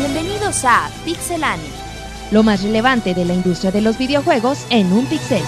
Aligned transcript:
Bienvenidos 0.00 0.64
a 0.64 0.88
Pixelania. 1.04 1.68
Lo 2.30 2.42
más 2.42 2.62
relevante 2.62 3.12
de 3.12 3.26
la 3.26 3.34
industria 3.34 3.70
de 3.70 3.82
los 3.82 3.98
videojuegos 3.98 4.64
en 4.70 4.90
un 4.94 5.04
pixel. 5.04 5.42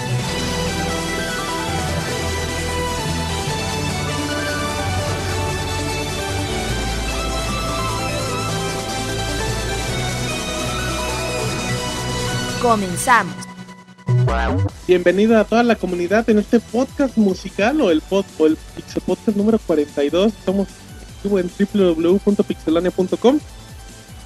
Comenzamos. 12.61 13.33
Bienvenida 14.87 15.39
a 15.39 15.45
toda 15.45 15.63
la 15.63 15.77
comunidad 15.77 16.29
en 16.29 16.37
este 16.37 16.59
podcast 16.59 17.17
musical 17.17 17.81
o 17.81 17.89
el 17.89 18.01
pod 18.01 18.25
o 18.37 18.45
el 18.45 18.55
Pixel 18.75 19.01
número 19.35 19.57
42. 19.57 20.27
Estamos 20.27 20.67
en 21.23 21.49
www.pixelania.com. 22.05 23.39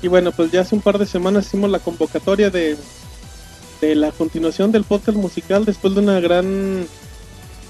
Y 0.02 0.08
bueno, 0.08 0.32
pues 0.32 0.52
ya 0.52 0.62
hace 0.62 0.76
un 0.76 0.82
par 0.82 0.98
de 1.00 1.06
semanas 1.06 1.48
hicimos 1.48 1.70
la 1.72 1.80
convocatoria 1.80 2.50
de, 2.50 2.78
de 3.82 3.96
la 3.96 4.12
continuación 4.12 4.72
del 4.72 4.84
podcast 4.84 5.18
musical 5.18 5.66
después 5.66 5.94
de 5.96 6.02
una 6.02 6.20
gran 6.20 6.86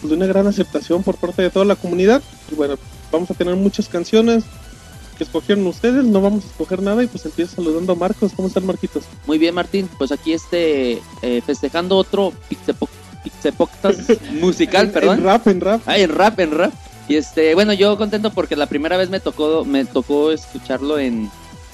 de 0.03 0.13
una 0.13 0.27
gran 0.27 0.45
aceptación 0.45 1.01
por 1.03 1.15
parte 1.17 1.41
de 1.41 1.49
toda 1.49 1.65
la 1.65 1.75
comunidad. 1.75 2.21
Y 2.51 2.55
bueno, 2.55 2.75
vamos 3.11 3.31
a 3.31 3.33
tener 3.33 3.55
muchas 3.55 3.87
canciones 3.89 4.43
que 5.17 5.23
escogieron 5.23 5.65
ustedes, 5.65 6.03
no 6.05 6.21
vamos 6.21 6.43
a 6.43 6.47
escoger 6.47 6.81
nada 6.83 7.03
y 7.03 7.07
pues 7.07 7.25
empiezo 7.25 7.55
saludando 7.55 7.93
a 7.93 7.95
Marcos. 7.95 8.31
¿Cómo 8.35 8.47
están, 8.49 8.65
Marquitos? 8.67 9.03
Muy 9.25 9.37
bien, 9.39 9.55
Martín. 9.55 9.89
Pues 9.97 10.11
aquí 10.11 10.33
este 10.33 11.01
eh, 11.23 11.41
festejando 11.45 11.97
otro 11.97 12.31
Pixepo- 12.49 12.89
Pixepoctas 13.23 13.97
musical, 14.39 14.87
En- 14.87 14.91
perdón. 14.91 15.17
En 15.19 15.23
rap, 15.25 15.47
en 15.47 15.61
rap. 15.61 15.81
Ah, 15.87 15.97
en 15.97 16.09
rap, 16.13 16.39
en 16.39 16.51
rap. 16.51 16.73
Y 17.09 17.15
este, 17.15 17.55
bueno, 17.55 17.73
yo 17.73 17.97
contento 17.97 18.31
porque 18.31 18.55
la 18.55 18.67
primera 18.67 18.97
vez 18.97 19.09
me 19.09 19.19
tocó, 19.19 19.63
me 19.65 19.85
tocó 19.85 20.31
escucharlo 20.31 20.99
en, 20.99 21.31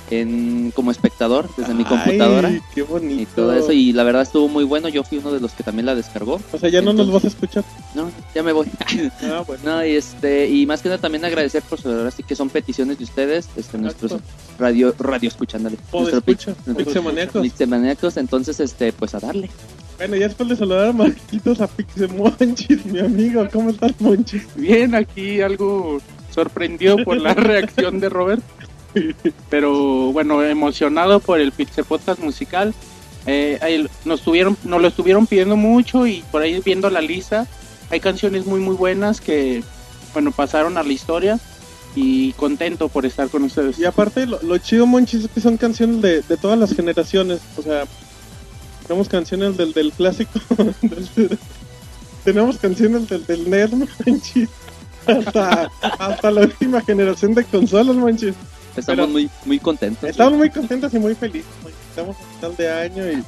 en 0.09 0.71
como 0.75 0.91
espectador 0.91 1.49
desde 1.57 1.73
mi 1.73 1.83
Ay, 1.83 1.89
computadora 1.89 2.51
qué 2.73 2.81
bonito. 2.81 3.21
y 3.21 3.25
todo 3.25 3.53
eso. 3.53 3.71
Y 3.71 3.93
la 3.93 4.03
verdad 4.03 4.23
estuvo 4.23 4.47
muy 4.47 4.63
bueno. 4.63 4.89
Yo 4.89 5.03
fui 5.03 5.17
uno 5.17 5.31
de 5.31 5.39
los 5.39 5.53
que 5.53 5.63
también 5.63 5.85
la 5.85 5.95
descargó. 5.95 6.39
O 6.51 6.57
sea, 6.57 6.69
ya 6.69 6.81
no 6.81 6.93
nos 6.93 7.11
vas 7.11 7.25
a 7.25 7.27
escuchar. 7.27 7.63
No, 7.95 8.11
ya 8.33 8.43
me 8.43 8.51
voy. 8.51 8.67
Ah, 9.23 9.43
bueno. 9.45 9.63
no, 9.63 9.85
y 9.85 9.95
este, 9.95 10.47
y 10.49 10.65
más 10.65 10.81
que 10.81 10.89
nada 10.89 10.99
también 11.01 11.23
agradecer 11.25 11.63
por 11.63 11.79
ahora 11.85 12.11
sí 12.11 12.23
que 12.23 12.35
son 12.35 12.49
peticiones 12.49 12.97
de 12.97 13.05
ustedes, 13.05 13.47
este, 13.55 13.77
nuestros 13.77 14.15
radio, 14.59 14.93
radio 14.99 15.29
escuchándole. 15.29 15.77
Escucha, 15.93 16.53
entonces 18.17 18.59
este, 18.59 18.93
pues 18.93 19.15
a 19.15 19.19
darle. 19.19 19.49
Bueno, 19.97 20.15
ya 20.15 20.27
después 20.27 20.49
de 20.49 20.55
saludar 20.55 20.88
a 20.88 20.93
Marquitos, 20.93 21.61
a 21.61 21.67
Pixemonchis, 21.67 22.85
mi 22.85 22.99
amigo. 22.99 23.47
¿Cómo 23.51 23.69
estás, 23.69 23.93
Monchis? 23.99 24.43
Bien, 24.55 24.95
aquí 24.95 25.41
algo 25.41 25.99
sorprendido 26.31 26.97
por 27.03 27.17
la 27.17 27.33
reacción 27.33 27.99
de 27.99 28.09
Robert. 28.09 28.43
Pero 29.49 30.11
bueno, 30.11 30.44
emocionado 30.44 31.19
por 31.19 31.39
el 31.39 31.52
Pixel 31.52 31.86
Podcast 31.86 32.19
musical. 32.19 32.73
Eh, 33.25 33.88
nos, 34.05 34.22
tuvieron, 34.22 34.58
nos 34.63 34.81
lo 34.81 34.88
estuvieron 34.88 35.27
pidiendo 35.27 35.55
mucho 35.55 36.05
y 36.08 36.23
por 36.31 36.41
ahí 36.41 36.59
viendo 36.63 36.89
la 36.89 37.00
lista, 37.02 37.47
hay 37.89 38.02
canciones 38.02 38.45
muy 38.45 38.59
muy 38.59 38.75
buenas 38.75 39.22
que, 39.22 39.63
bueno, 40.13 40.31
pasaron 40.31 40.77
a 40.77 40.83
la 40.83 40.91
historia 40.91 41.39
y 41.95 42.33
contento 42.33 42.89
por 42.89 43.05
estar 43.05 43.30
con 43.30 43.44
ustedes. 43.44 43.80
Y 43.80 43.85
aparte, 43.85 44.25
lo, 44.25 44.41
lo 44.41 44.58
chido, 44.58 44.85
Monchis, 44.85 45.25
es 45.25 45.30
que 45.31 45.39
son 45.41 45.57
canciones 45.57 46.02
de, 46.02 46.22
de 46.22 46.38
todas 46.38 46.57
las 46.59 46.73
generaciones. 46.75 47.39
O 47.57 47.61
sea, 47.61 47.83
tenemos 48.88 49.07
canciones 49.07 49.55
del, 49.57 49.72
del 49.73 49.91
clásico. 49.94 50.39
del- 50.81 51.38
tenemos 52.25 52.57
canciones 52.57 53.07
del, 53.09 53.25
del 53.25 53.50
NES, 53.50 53.72
Monchis. 54.05 54.50
Hasta, 55.05 55.69
hasta 55.81 56.31
la 56.31 56.41
última 56.41 56.81
generación 56.81 57.33
de 57.33 57.44
consolas, 57.44 57.95
Monchis. 57.95 58.33
Estamos 58.75 58.85
Pero- 58.85 59.07
muy, 59.07 59.29
muy 59.45 59.59
contentos. 59.59 60.09
Estamos 60.09 60.33
muy 60.33 60.49
contentos 60.49 60.93
y 60.93 60.99
muy 60.99 61.16
felices. 61.16 61.49
Estamos 61.89 62.16
a 62.17 62.35
final 62.39 62.56
de 62.57 62.72
año 62.72 63.11
y, 63.11 63.23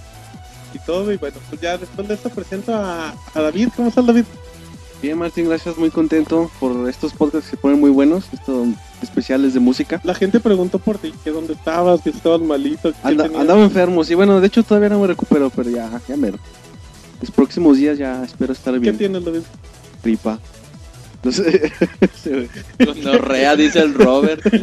y 0.75 0.79
todo. 0.85 1.11
Y 1.11 1.17
bueno, 1.17 1.37
pues 1.49 1.61
ya 1.61 1.77
después 1.77 2.07
de 2.07 2.13
esto 2.15 2.29
presento 2.29 2.73
a, 2.75 3.09
a 3.33 3.41
David. 3.41 3.69
¿Cómo 3.75 3.89
estás, 3.89 4.05
David? 4.05 4.23
Bien, 5.01 5.17
Martín, 5.17 5.47
gracias. 5.47 5.77
Muy 5.77 5.91
contento 5.91 6.49
por 6.59 6.89
estos 6.89 7.13
podcasts 7.13 7.49
que 7.49 7.55
se 7.57 7.61
ponen 7.61 7.79
muy 7.79 7.91
buenos, 7.91 8.25
estos 8.33 8.69
especiales 9.03 9.53
de 9.53 9.59
música. 9.59 10.01
La 10.03 10.15
gente 10.15 10.39
preguntó 10.39 10.79
por 10.79 10.97
ti, 10.97 11.13
que 11.23 11.29
dónde 11.29 11.53
estabas, 11.53 12.01
que 12.01 12.09
estabas 12.09 12.41
malito. 12.41 12.91
Que 12.91 12.97
Anda- 13.03 13.23
tenías- 13.25 13.41
andaba 13.41 13.61
enfermo, 13.61 14.03
sí, 14.03 14.15
bueno, 14.15 14.39
de 14.41 14.47
hecho 14.47 14.63
todavía 14.63 14.89
no 14.89 14.99
me 14.99 15.07
recupero, 15.07 15.51
pero 15.51 15.69
ya, 15.69 16.01
ya 16.07 16.17
mero. 16.17 16.39
Los 17.21 17.29
próximos 17.29 17.77
días 17.77 17.97
ya 17.99 18.23
espero 18.23 18.53
estar 18.53 18.73
¿Qué 18.73 18.79
bien. 18.79 18.97
tienes, 18.97 19.23
David? 19.23 19.41
Gripa. 20.03 20.39
No 21.25 22.93
Gonorrea, 22.93 23.55
dice 23.57 23.79
el 23.79 23.93
Robert. 23.93 24.41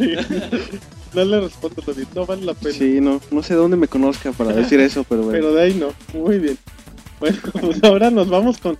No 1.13 1.23
le 1.23 1.41
respondo, 1.41 1.83
David, 1.85 2.07
no 2.15 2.25
vale 2.25 2.43
la 2.43 2.55
pena. 2.55 2.73
sí, 2.73 2.99
no, 2.99 3.21
no 3.29 3.43
sé 3.43 3.53
dónde 3.53 3.77
me 3.77 3.87
conozca 3.87 4.31
para 4.31 4.51
decir 4.51 4.79
eso, 4.79 5.03
pero 5.03 5.21
bueno. 5.21 5.37
Pero 5.37 5.53
de 5.53 5.61
ahí 5.61 5.73
no, 5.75 5.93
muy 6.19 6.39
bien. 6.39 6.57
Bueno, 7.19 7.37
pues 7.61 7.83
ahora 7.83 8.09
nos 8.09 8.29
vamos 8.29 8.57
con, 8.57 8.79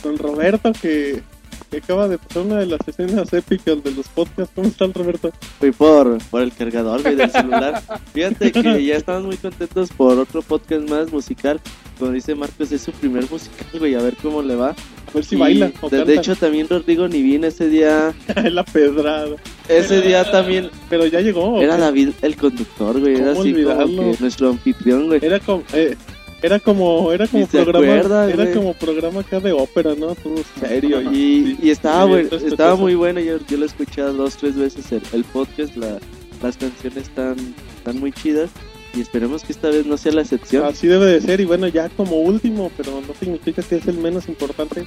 con 0.00 0.16
Roberto, 0.16 0.72
que, 0.80 1.22
que 1.68 1.78
acaba 1.78 2.06
de 2.06 2.18
pasar 2.18 2.44
una 2.44 2.58
de 2.58 2.66
las 2.66 2.78
escenas 2.86 3.32
épicas 3.32 3.82
de 3.82 3.90
los 3.90 4.06
podcasts. 4.06 4.52
¿Cómo 4.54 4.68
está 4.68 4.84
el 4.84 4.94
Roberto? 4.94 5.32
Fui 5.58 5.72
por, 5.72 6.18
por 6.28 6.42
el 6.42 6.52
cargador 6.52 7.02
güey, 7.02 7.16
del 7.16 7.32
celular. 7.32 7.82
Fíjate 8.14 8.52
que 8.52 8.84
ya 8.84 8.94
estamos 8.94 9.24
muy 9.24 9.36
contentos 9.36 9.90
por 9.90 10.18
otro 10.18 10.42
podcast 10.42 10.88
más 10.88 11.10
musical. 11.10 11.60
Como 11.98 12.12
dice 12.12 12.36
Marcos, 12.36 12.70
es 12.70 12.80
su 12.80 12.92
primer 12.92 13.28
musical, 13.28 13.66
güey, 13.76 13.96
a 13.96 14.00
ver 14.02 14.16
cómo 14.22 14.40
le 14.40 14.54
va. 14.54 14.76
A 15.10 15.14
ver 15.14 15.24
si 15.24 15.34
Y 15.34 15.38
baila 15.38 15.72
o 15.80 15.88
de, 15.88 15.96
de 15.98 16.04
canta. 16.04 16.20
hecho, 16.20 16.36
también 16.36 16.68
Rodrigo 16.68 17.08
Nivín 17.08 17.44
ese 17.44 17.68
día, 17.68 18.14
la 18.50 18.64
pedrada. 18.64 19.36
ese 19.68 20.00
día 20.02 20.30
también 20.30 20.70
Pero 20.88 21.06
ya 21.06 21.20
llegó. 21.20 21.54
¿o 21.56 21.60
era? 21.62 21.76
David 21.76 22.10
el 22.22 22.36
conductor, 22.36 22.98
güey. 23.00 23.16
Era 23.16 23.32
¿Cómo 23.34 23.40
así 23.42 23.52
como 23.64 24.12
que 24.12 24.16
nuestro 24.20 24.48
anfitrión, 24.50 25.06
güey. 25.08 25.20
Era 25.22 25.40
como... 25.40 25.62
eh, 25.72 25.96
era 26.42 26.58
como, 26.58 27.12
era 27.12 27.26
como 27.26 27.46
programa, 27.46 27.78
acuerda, 27.86 28.28
era 28.30 28.44
güey. 28.44 28.54
como 28.54 28.72
programa 28.72 29.20
acá 29.20 29.40
de 29.40 29.52
ópera, 29.52 29.94
¿no? 29.94 30.14
Todo 30.14 30.36
serio. 30.58 31.02
Y, 31.12 31.58
y 31.60 31.68
estaba, 31.68 32.06
Sí, 32.06 32.14
respetuoso. 32.14 32.46
estaba 32.46 32.76
muy 32.76 32.94
bueno. 32.94 33.20
Yo, 33.20 33.36
yo 33.46 33.58
lo 33.58 33.66
escuché 33.66 34.00
dos, 34.00 34.36
tres 34.38 34.56
veces 34.56 34.90
el, 34.90 35.02
el 35.12 35.24
podcast. 35.24 35.76
La, 35.76 35.98
las 36.42 36.56
canciones 36.56 36.96
están, 37.08 37.36
están 37.76 38.00
muy 38.00 38.10
chidas. 38.12 38.48
Y 38.94 39.00
esperemos 39.00 39.44
que 39.44 39.52
esta 39.52 39.68
vez 39.68 39.86
no 39.86 39.96
sea 39.96 40.12
la 40.12 40.22
excepción. 40.22 40.64
Así 40.64 40.86
debe 40.88 41.06
de 41.06 41.20
ser, 41.20 41.40
y 41.40 41.44
bueno, 41.44 41.68
ya 41.68 41.88
como 41.90 42.16
último, 42.16 42.70
pero 42.76 43.00
no 43.06 43.14
significa 43.18 43.62
que 43.62 43.76
es 43.76 43.86
el 43.86 43.98
menos 43.98 44.28
importante, 44.28 44.84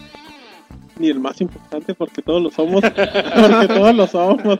ni 0.99 1.07
el 1.09 1.19
más 1.19 1.39
importante, 1.41 1.93
porque 1.95 2.21
todos 2.21 2.41
lo 2.43 2.51
somos, 2.51 2.81
porque 2.81 3.67
todos 3.67 3.95
lo 3.95 4.07
somos. 4.07 4.59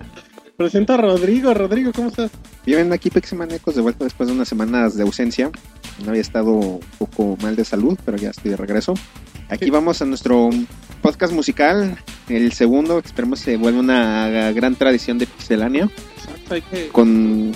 Presenta 0.56 0.94
a 0.94 0.98
Rodrigo, 0.98 1.54
Rodrigo, 1.54 1.92
¿cómo 1.94 2.10
estás? 2.10 2.32
Bien, 2.66 2.94
aquí 2.94 3.10
Pixemanecos 3.10 3.76
de 3.76 3.82
vuelta 3.82 4.04
después 4.06 4.30
de 4.30 4.36
unas 4.36 4.48
semanas 4.48 4.96
de 4.96 5.04
ausencia. 5.04 5.52
No 6.04 6.10
había 6.10 6.22
estado 6.22 6.52
un 6.54 6.80
poco 7.00 7.38
mal 7.42 7.56
de 7.56 7.66
salud, 7.66 7.98
pero 8.06 8.18
ya 8.18 8.30
estoy 8.30 8.52
de 8.52 8.58
regreso. 8.58 8.94
Aquí 9.50 9.66
Sí. 9.66 9.72
vamos 9.72 10.02
a 10.02 10.06
nuestro 10.06 10.50
podcast 11.02 11.34
musical, 11.34 11.98
el 12.30 12.54
segundo. 12.54 13.00
Esperemos 13.00 13.40
se 13.40 13.58
vuelva 13.58 13.80
una 13.80 14.52
gran 14.52 14.76
tradición 14.76 15.18
de 15.18 15.26
Pixelania. 15.28 15.90
Exacto, 16.18 16.54
hay 16.54 16.62
que, 16.62 16.88
Con. 16.90 17.52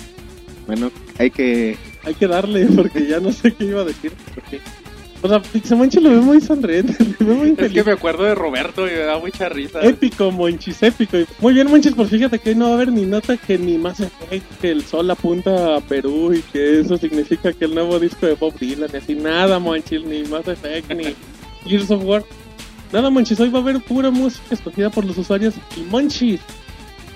Hay 1.28 1.32
que. 1.32 1.76
hay 2.04 2.14
que 2.14 2.26
darle, 2.26 2.66
porque 2.76 3.06
ya 3.06 3.20
no 3.20 3.32
sé 3.32 3.52
qué 3.52 3.64
iba 3.64 3.82
a 3.82 3.84
decir. 3.84 4.12
Porque... 4.34 4.60
O 5.20 5.28
sea, 5.28 5.42
Pixemonchi 5.42 5.98
lo 6.00 6.10
ve 6.10 6.20
muy 6.20 6.40
sonriente, 6.40 6.96
lo 7.18 7.26
ve 7.26 7.34
muy 7.34 7.54
Es 7.58 7.72
que 7.72 7.82
me 7.82 7.92
acuerdo 7.92 8.22
de 8.22 8.36
Roberto 8.36 8.86
y 8.86 8.92
me 8.92 8.98
da 8.98 9.18
mucha 9.18 9.48
risa. 9.48 9.80
Épico, 9.82 10.30
Monchis, 10.30 10.80
épico. 10.82 11.18
Muy 11.40 11.54
bien, 11.54 11.68
Monchis, 11.68 11.92
pues 11.94 12.08
fíjate 12.08 12.38
que 12.38 12.50
hoy 12.50 12.54
no 12.54 12.66
va 12.66 12.70
a 12.70 12.74
haber 12.74 12.92
ni 12.92 13.04
nota 13.04 13.36
que 13.36 13.58
ni 13.58 13.76
más 13.78 13.98
Effect, 13.98 14.60
que 14.60 14.70
el 14.70 14.84
sol 14.84 15.10
apunta 15.10 15.76
a 15.76 15.80
Perú 15.80 16.32
y 16.32 16.40
que 16.40 16.80
eso 16.80 16.96
significa 16.96 17.52
que 17.52 17.64
el 17.64 17.74
nuevo 17.74 17.98
disco 17.98 18.26
de 18.26 18.34
Bob 18.34 18.54
Dylan, 18.58 18.90
y 18.92 18.96
así 18.96 19.14
nada, 19.16 19.58
Monchis, 19.58 20.04
ni 20.04 20.22
más 20.22 20.46
Effect, 20.46 20.92
ni 20.92 21.14
Gears 21.66 21.90
of 21.90 22.04
War. 22.04 22.24
Nada, 22.92 23.10
Monchis, 23.10 23.40
hoy 23.40 23.50
va 23.50 23.58
a 23.58 23.62
haber 23.62 23.80
pura 23.80 24.10
música 24.10 24.54
escogida 24.54 24.88
por 24.88 25.04
los 25.04 25.18
usuarios. 25.18 25.54
Y 25.76 25.80
Monchis, 25.90 26.40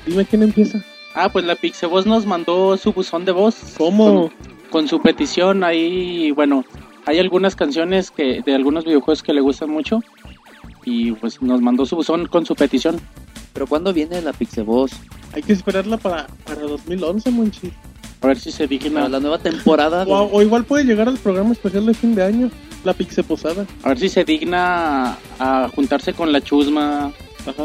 dime 0.07 0.25
quién 0.25 0.43
empieza. 0.43 0.85
Ah, 1.15 1.29
pues 1.31 1.45
la 1.45 1.57
Pixevoz 1.57 2.07
nos 2.07 2.27
mandó 2.27 2.77
su 2.77 2.93
buzón 2.93 3.25
de 3.25 3.33
voz. 3.33 3.57
¿Cómo? 3.77 4.31
Con, 4.31 4.33
con 4.71 4.89
su 4.89 5.01
petición 5.01 5.63
ahí, 5.63 6.31
bueno, 6.31 6.65
hay 7.07 7.19
algunas 7.19 7.57
canciones 7.57 8.11
que 8.11 8.43
de 8.43 8.55
algunos 8.55 8.85
videojuegos 8.85 9.23
que 9.23 9.33
le 9.33 9.41
gustan 9.41 9.71
mucho. 9.71 10.01
Y 10.85 11.13
pues 11.13 11.41
nos 11.43 11.61
mandó 11.61 11.87
su 11.87 11.97
buzón 11.97 12.27
con 12.27 12.47
su 12.47 12.55
petición. 12.55 13.01
Pero 13.53 13.67
¿cuándo 13.67 13.93
viene 13.93 14.21
la 14.23 14.33
Pixevoz? 14.33 14.93
Hay 15.35 15.43
que 15.43 15.53
esperarla 15.53 15.97
para, 15.97 16.27
para 16.45 16.63
2011, 16.63 17.31
Monchis. 17.31 17.73
A 18.23 18.29
ver 18.29 18.39
si 18.39 18.53
se 18.53 18.67
digna. 18.67 19.09
La 19.09 19.21
nueva 19.21 19.39
temporada. 19.39 20.05
O, 20.05 20.31
o 20.33 20.43
igual 20.43 20.65
puede 20.65 20.85
llegar 20.85 21.09
al 21.09 21.19
programa 21.19 21.53
especial 21.53 21.87
de 21.87 21.95
fin 21.95 22.15
de 22.15 22.23
año, 22.23 22.51
la 22.85 22.95
Pixe 22.95 23.23
Posada. 23.23 23.67
A 23.83 23.89
ver 23.91 23.99
si 23.99 24.09
se 24.09 24.25
digna 24.25 25.19
a 25.39 25.69
juntarse 25.75 26.15
con 26.15 26.33
la 26.33 26.41
chusma. 26.41 27.13
Ajá. 27.47 27.65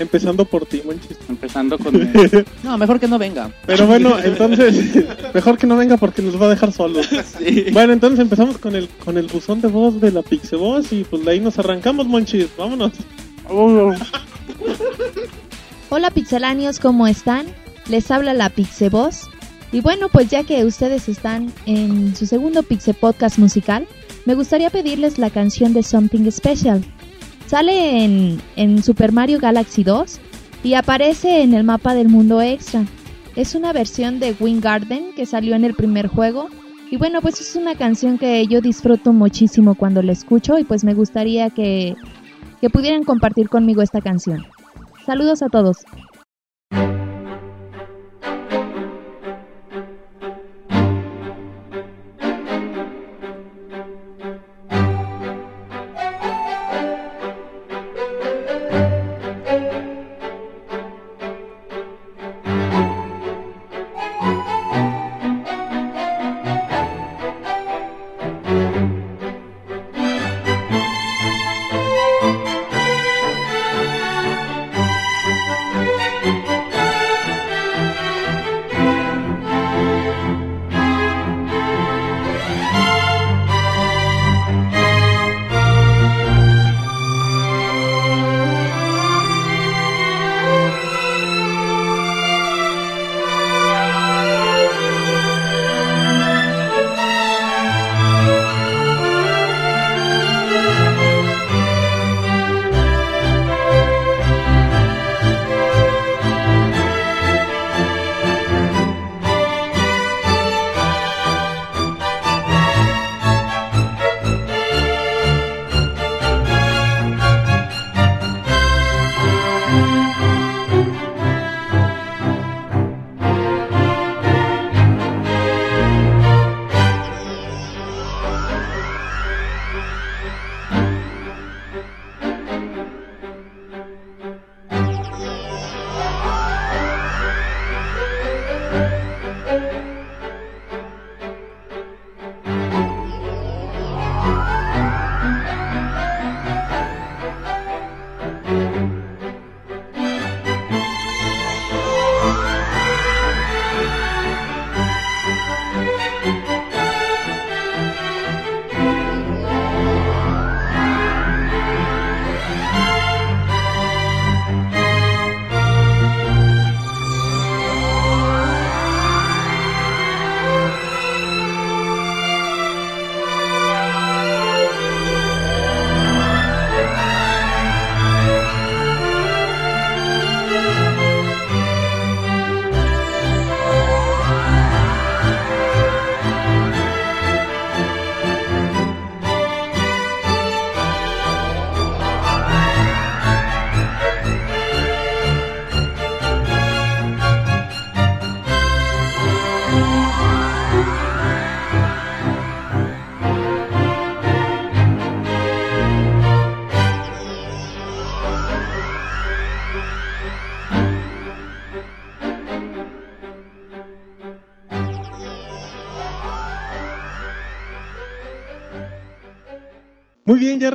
Empezando 0.00 0.44
por 0.44 0.64
ti, 0.66 0.82
Monchis. 0.84 1.16
Empezando 1.28 1.78
con. 1.78 1.94
el- 1.96 2.44
No, 2.62 2.78
mejor 2.78 3.00
que 3.00 3.08
no 3.08 3.18
venga. 3.18 3.50
Pero 3.66 3.86
bueno, 3.86 4.16
entonces, 4.24 5.04
mejor 5.34 5.58
que 5.58 5.66
no 5.66 5.76
venga 5.76 5.96
porque 5.96 6.22
nos 6.22 6.40
va 6.40 6.46
a 6.46 6.50
dejar 6.50 6.72
solos. 6.72 7.08
Bueno, 7.72 7.92
entonces 7.92 8.20
empezamos 8.20 8.58
con 8.58 8.74
el 8.76 8.88
con 9.04 9.16
el 9.18 9.26
buzón 9.26 9.60
de 9.60 9.68
voz 9.68 10.00
de 10.00 10.10
la 10.12 10.22
Pixevoz 10.22 10.92
y 10.92 11.04
pues 11.04 11.24
de 11.24 11.30
ahí 11.32 11.40
nos 11.40 11.58
arrancamos, 11.58 12.06
Monchis. 12.06 12.46
Vámonos. 12.56 12.92
Hola 15.90 16.10
pixelanios, 16.10 16.78
¿cómo 16.80 17.06
están? 17.06 17.46
Les 17.88 18.10
habla 18.10 18.34
la 18.34 18.50
Pixevoz 18.50 19.22
Y 19.72 19.80
bueno, 19.80 20.08
pues 20.12 20.28
ya 20.28 20.44
que 20.44 20.64
ustedes 20.64 21.08
están 21.08 21.52
en 21.66 22.14
su 22.14 22.26
segundo 22.26 22.62
Pixel 22.62 22.94
Podcast 22.94 23.38
musical, 23.38 23.86
me 24.26 24.34
gustaría 24.34 24.68
pedirles 24.70 25.18
la 25.18 25.30
canción 25.30 25.72
de 25.72 25.82
Something 25.82 26.30
Special. 26.30 26.84
Sale 27.48 28.04
en, 28.04 28.42
en 28.56 28.82
Super 28.82 29.10
Mario 29.10 29.38
Galaxy 29.40 29.82
2 29.82 30.20
y 30.62 30.74
aparece 30.74 31.42
en 31.42 31.54
el 31.54 31.64
mapa 31.64 31.94
del 31.94 32.10
mundo 32.10 32.42
extra. 32.42 32.84
Es 33.36 33.54
una 33.54 33.72
versión 33.72 34.20
de 34.20 34.36
Wing 34.38 34.60
Garden 34.60 35.14
que 35.16 35.24
salió 35.24 35.56
en 35.56 35.64
el 35.64 35.72
primer 35.72 36.08
juego. 36.08 36.48
Y 36.90 36.98
bueno, 36.98 37.22
pues 37.22 37.40
es 37.40 37.56
una 37.56 37.74
canción 37.74 38.18
que 38.18 38.46
yo 38.46 38.60
disfruto 38.60 39.14
muchísimo 39.14 39.76
cuando 39.76 40.02
la 40.02 40.12
escucho 40.12 40.58
y 40.58 40.64
pues 40.64 40.84
me 40.84 40.92
gustaría 40.92 41.48
que, 41.48 41.96
que 42.60 42.68
pudieran 42.68 43.04
compartir 43.04 43.48
conmigo 43.48 43.80
esta 43.80 44.02
canción. 44.02 44.44
Saludos 45.06 45.40
a 45.42 45.48
todos. 45.48 45.78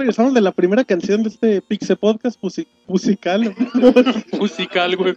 Regresamos 0.04 0.34
de 0.34 0.42
la 0.42 0.52
primera 0.52 0.84
canción 0.84 1.24
de 1.24 1.30
este 1.30 1.62
Pixel 1.62 1.96
Podcast 1.96 2.38
musi- 2.42 2.68
musical. 2.88 3.56
Musical, 4.38 4.98
güey. 4.98 5.16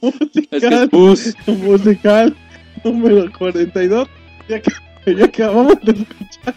musical. 0.00 0.88
Pus. 0.90 1.34
musical 1.46 2.36
número 2.82 3.30
42. 3.38 4.08
Ya, 4.48 4.60
que, 4.60 4.72
ya 5.14 5.24
acabamos 5.26 5.74
de 5.82 5.92
escuchar. 5.92 6.54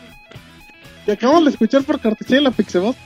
Y 1.05 1.11
acabamos 1.11 1.45
de 1.45 1.49
escuchar 1.51 1.83
por 1.83 1.99
cortesía 2.01 2.37
de 2.37 2.41
la 2.41 2.51
Pixebox 2.51 2.97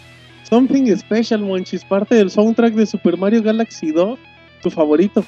Something 0.50 0.96
Special, 0.96 1.42
Monchis, 1.42 1.84
parte 1.84 2.16
del 2.16 2.32
soundtrack 2.32 2.74
de 2.76 2.86
Super 2.86 3.18
Mario 3.18 3.44
Galaxy 3.44 3.92
2, 3.92 4.18
tu 4.64 4.70
favorito. 4.72 5.26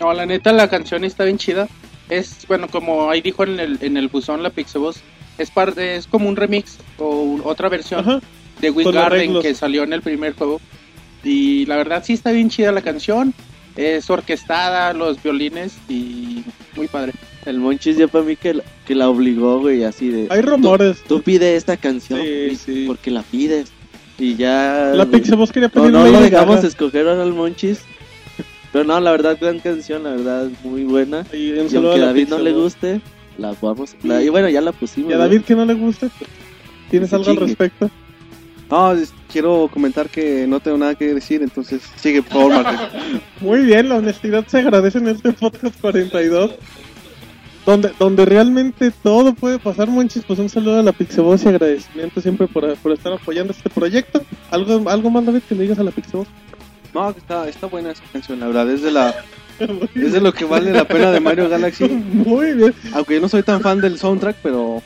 No, 0.00 0.12
la 0.14 0.24
neta, 0.24 0.52
la 0.52 0.68
canción 0.70 1.04
está 1.04 1.24
bien 1.24 1.36
chida. 1.36 1.68
Es, 2.08 2.46
bueno, 2.48 2.66
como 2.68 3.10
ahí 3.10 3.20
dijo 3.20 3.44
en 3.44 3.60
el, 3.60 3.78
en 3.82 3.96
el 3.98 4.08
buzón 4.08 4.42
la 4.42 4.48
Pixebox, 4.50 5.00
es 5.36 5.50
parte, 5.50 5.96
es 5.96 6.06
como 6.06 6.28
un 6.30 6.36
remix 6.36 6.78
o 6.98 7.08
un- 7.22 7.42
otra 7.44 7.68
versión 7.68 8.00
Ajá. 8.00 8.20
De 8.60 8.70
Wind 8.70 8.84
con 8.84 8.94
Garden 8.94 9.12
arreglos. 9.20 9.42
que 9.42 9.54
salió 9.54 9.82
en 9.82 9.92
el 9.92 10.02
primer 10.02 10.34
juego. 10.34 10.60
Y 11.24 11.66
la 11.66 11.76
verdad 11.76 12.02
sí 12.04 12.14
está 12.14 12.32
bien 12.32 12.48
chida 12.50 12.72
la 12.72 12.82
canción. 12.82 13.34
Es 13.76 14.10
orquestada, 14.10 14.92
los 14.92 15.22
violines 15.22 15.76
y 15.88 16.42
muy 16.76 16.88
padre. 16.88 17.12
El 17.46 17.58
Monchis 17.58 17.96
ya 17.96 18.06
para 18.08 18.24
mí 18.24 18.36
que 18.36 18.54
la, 18.54 18.62
que 18.86 18.94
la 18.94 19.08
obligó, 19.08 19.60
güey, 19.60 19.84
así 19.84 20.08
de... 20.08 20.26
Hay 20.30 20.42
rumores. 20.42 20.98
Tú 21.08 21.22
pide 21.22 21.56
esta 21.56 21.76
canción 21.76 22.20
Sí, 22.20 22.56
sí. 22.56 22.84
porque 22.86 23.10
la 23.10 23.22
pides. 23.22 23.70
Y 24.18 24.34
ya... 24.36 24.92
La 24.94 25.06
Pixebox 25.06 25.50
quería 25.52 25.68
No, 25.68 25.82
pedir 25.82 25.92
no 25.92 26.04
lo 26.04 26.10
Lady 26.10 26.24
dejamos 26.30 26.62
escoger 26.64 27.08
ahora 27.08 27.22
al 27.22 27.32
Monchis. 27.32 27.80
Pero 28.72 28.84
no, 28.84 29.00
la 29.00 29.10
verdad, 29.12 29.38
gran 29.40 29.58
canción, 29.60 30.04
la 30.04 30.10
verdad, 30.10 30.48
muy 30.62 30.84
buena. 30.84 31.24
Y, 31.32 31.52
Y 31.54 31.58
aunque 31.58 31.78
a 32.02 32.06
David 32.06 32.28
no 32.28 32.38
le 32.38 32.52
guste, 32.52 33.00
la 33.38 33.54
vamos... 33.60 33.96
la- 34.02 34.22
y 34.22 34.28
bueno, 34.28 34.48
ya 34.48 34.60
la 34.60 34.72
pusimos. 34.72 35.10
Y 35.10 35.14
a 35.14 35.16
¿no? 35.16 35.22
David 35.22 35.42
que 35.42 35.54
no 35.56 35.64
le 35.64 35.74
guste, 35.74 36.08
pues, 36.18 36.30
¿tienes 36.90 37.12
algo 37.12 37.30
al 37.30 37.36
chingue. 37.36 37.46
respecto? 37.46 37.90
No, 38.70 38.94
quiero 39.32 39.68
comentar 39.72 40.08
que 40.08 40.46
no 40.46 40.60
tengo 40.60 40.78
nada 40.78 40.94
que 40.94 41.12
decir, 41.12 41.42
entonces 41.42 41.82
sigue, 41.96 42.22
por 42.22 42.52
favor, 42.52 42.62
Martín. 42.62 43.20
Muy 43.40 43.62
bien, 43.62 43.88
la 43.88 43.96
honestidad 43.96 44.46
se 44.46 44.58
agradece 44.58 44.98
en 44.98 45.08
este 45.08 45.32
podcast 45.32 45.80
42. 45.80 46.52
Donde, 47.66 47.92
donde 47.98 48.24
realmente 48.24 48.90
todo 48.90 49.34
puede 49.34 49.58
pasar, 49.58 49.88
Monchis. 49.88 50.24
Pues 50.24 50.38
un 50.38 50.48
saludo 50.48 50.78
a 50.78 50.82
la 50.82 50.92
Pixebox 50.92 51.44
y 51.44 51.48
agradecimiento 51.48 52.20
siempre 52.20 52.46
por, 52.46 52.74
por 52.76 52.92
estar 52.92 53.12
apoyando 53.12 53.52
este 53.52 53.68
proyecto. 53.68 54.22
¿Algo, 54.50 54.88
algo 54.88 55.10
más, 55.10 55.26
David, 55.26 55.42
que 55.48 55.54
le 55.54 55.62
digas 55.62 55.78
a 55.78 55.84
la 55.84 55.90
Pixebox? 55.90 56.28
No, 56.94 57.10
está, 57.10 57.48
está 57.48 57.66
buena 57.66 57.90
esa 57.90 58.02
canción, 58.12 58.40
la 58.40 58.46
verdad, 58.46 58.70
es 58.70 58.82
de, 58.82 58.90
la, 58.90 59.14
es 59.94 60.12
de 60.12 60.20
lo 60.20 60.32
que 60.32 60.44
vale 60.44 60.72
la 60.72 60.86
pena 60.86 61.10
de 61.10 61.20
Mario 61.20 61.48
Galaxy. 61.48 61.88
Muy 61.88 62.54
bien. 62.54 62.74
Aunque 62.92 63.14
yo 63.14 63.20
no 63.20 63.28
soy 63.28 63.42
tan 63.42 63.60
fan 63.60 63.80
del 63.80 63.98
soundtrack, 63.98 64.36
pero... 64.42 64.82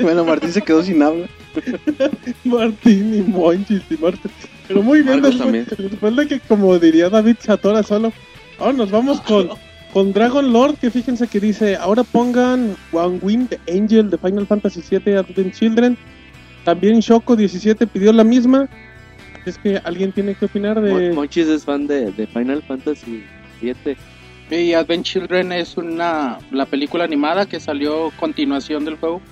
Bueno, 0.00 0.24
Martín 0.24 0.52
se 0.52 0.62
quedó 0.62 0.82
sin 0.82 1.02
habla. 1.02 1.26
Martín 2.44 3.14
y 3.14 3.22
Monchis 3.22 3.82
y 3.90 3.96
Martín. 3.96 4.30
Pero 4.66 4.82
muy 4.82 5.02
bien, 5.02 5.20
Marcos 5.20 5.38
después, 5.38 5.66
también. 5.66 5.90
después 5.90 6.16
de 6.16 6.26
que, 6.28 6.40
como 6.40 6.78
diría 6.78 7.10
David, 7.10 7.36
se 7.38 7.52
atora 7.52 7.82
solo. 7.82 8.12
Ahora 8.58 8.72
nos 8.72 8.90
vamos 8.90 9.20
con 9.28 9.50
con 9.94 10.12
Dragon 10.12 10.52
Lord, 10.52 10.78
que 10.78 10.90
fíjense 10.90 11.28
que 11.28 11.38
dice, 11.38 11.76
ahora 11.76 12.02
pongan 12.02 12.76
One 12.90 13.20
Winged 13.22 13.58
Angel 13.68 14.10
de 14.10 14.18
Final 14.18 14.44
Fantasy 14.44 14.82
VII 14.90 15.14
Advent 15.14 15.54
Children. 15.54 15.96
También 16.64 16.98
Shoko 16.98 17.36
17 17.36 17.86
pidió 17.86 18.12
la 18.12 18.24
misma. 18.24 18.68
Es 19.46 19.56
que 19.56 19.80
alguien 19.84 20.10
tiene 20.10 20.34
que 20.34 20.46
opinar 20.46 20.80
de... 20.80 21.12
Monchis 21.12 21.46
es 21.46 21.64
fan 21.64 21.86
de, 21.86 22.10
de 22.10 22.26
Final 22.26 22.60
Fantasy 22.64 23.22
7. 23.60 23.96
Y 24.50 24.72
Advent 24.72 25.04
Children 25.04 25.52
es 25.52 25.76
una 25.76 26.38
la 26.50 26.66
película 26.66 27.04
animada 27.04 27.46
que 27.46 27.60
salió 27.60 28.10
continuación 28.18 28.84
del 28.84 28.96
juego. 28.96 29.22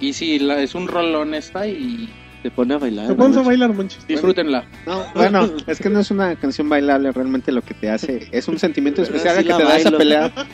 Y 0.00 0.12
sí, 0.12 0.38
la, 0.38 0.60
es 0.60 0.74
un 0.74 0.88
rolón 0.88 1.34
esta 1.34 1.66
y 1.66 2.08
Te 2.42 2.50
pone 2.50 2.74
a 2.74 2.78
bailar. 2.78 3.08
Te 3.08 3.14
pones 3.14 3.36
a 3.36 3.42
bailar, 3.42 3.72
Monchis. 3.72 4.06
disfrútenla. 4.06 4.66
No, 4.86 5.04
bueno, 5.14 5.50
es 5.66 5.78
que 5.78 5.88
no 5.88 6.00
es 6.00 6.10
una 6.10 6.36
canción 6.36 6.68
bailable, 6.68 7.10
realmente 7.12 7.52
lo 7.52 7.62
que 7.62 7.74
te 7.74 7.90
hace 7.90 8.28
es 8.32 8.48
un 8.48 8.58
sentimiento 8.58 9.02
especial 9.02 9.36
sí 9.38 9.44
que 9.44 9.54
te 9.54 9.62
da 9.62 9.76
esa 9.76 9.90
pelea. 9.90 10.32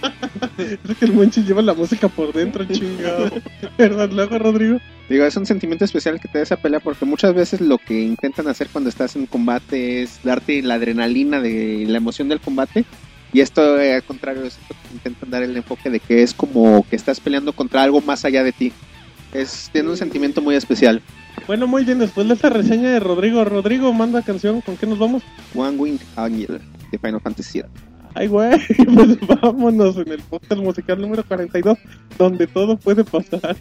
Es 0.59 0.97
que 0.99 1.07
el 1.07 1.13
Monchis 1.13 1.47
lleva 1.47 1.63
la 1.63 1.75
música 1.75 2.09
por 2.09 2.33
dentro, 2.33 2.65
chingado. 2.67 3.31
¿Verdad, 3.79 4.11
luego, 4.13 4.39
Rodrigo? 4.39 4.79
Digo, 5.09 5.25
es 5.25 5.37
un 5.37 5.47
sentimiento 5.47 5.85
especial 5.85 6.21
que 6.21 6.29
te 6.29 6.39
da 6.39 6.45
esa 6.45 6.57
pelea 6.57 6.81
porque 6.81 7.05
muchas 7.05 7.35
veces 7.35 7.61
lo 7.61 7.79
que 7.79 8.01
intentan 8.01 8.47
hacer 8.47 8.69
cuando 8.71 8.91
estás 8.91 9.17
en 9.17 9.27
combate 9.27 10.03
es 10.03 10.21
darte 10.23 10.63
la 10.63 10.75
adrenalina 10.75 11.41
de 11.41 11.87
la 11.89 11.97
emoción 11.97 12.29
del 12.29 12.41
combate. 12.41 12.85
Y 13.33 13.41
esto, 13.41 13.81
eh, 13.81 13.95
al 13.95 14.03
contrario, 14.03 14.45
es 14.45 14.59
lo 14.69 14.77
que 14.77 14.95
intentan 14.95 15.31
dar 15.31 15.43
el 15.43 15.57
enfoque 15.57 15.89
de 15.89 16.01
que 16.01 16.23
es 16.23 16.35
como 16.35 16.87
que 16.89 16.97
estás 16.97 17.21
peleando 17.21 17.53
contra 17.53 17.83
algo 17.83 18.01
más 18.01 18.25
allá 18.25 18.45
de 18.45 18.53
ti. 18.53 18.73
Es, 19.33 19.71
tiene 19.73 19.91
un 19.91 19.97
sentimiento 19.97 20.41
muy 20.41 20.55
especial. 20.55 21.03
Bueno, 21.47 21.67
muy 21.67 21.85
bien, 21.85 21.99
después 21.99 22.27
de 22.29 22.35
esta 22.35 22.51
reseña 22.51 22.91
de 22.91 23.01
Rodrigo. 23.01 23.45
Rodrigo, 23.45 23.93
manda 23.93 24.23
canción, 24.23 24.61
¿con 24.61 24.77
qué 24.77 24.87
nos 24.87 24.99
vamos? 24.99 25.23
One 25.55 25.77
Wing 25.77 25.99
Angel 26.17 26.61
de 26.91 26.99
Final 26.99 27.21
Fantasy. 27.21 27.63
Ay, 28.15 28.27
güey, 28.27 28.59
pues 28.95 29.41
vámonos 29.41 29.97
en 29.99 30.13
el 30.13 30.21
podcast 30.23 30.61
musical 30.61 31.01
número 31.01 31.25
42, 31.25 31.79
donde 32.19 32.47
todo 32.47 32.77
puede 32.77 33.05
pasar. 33.05 33.57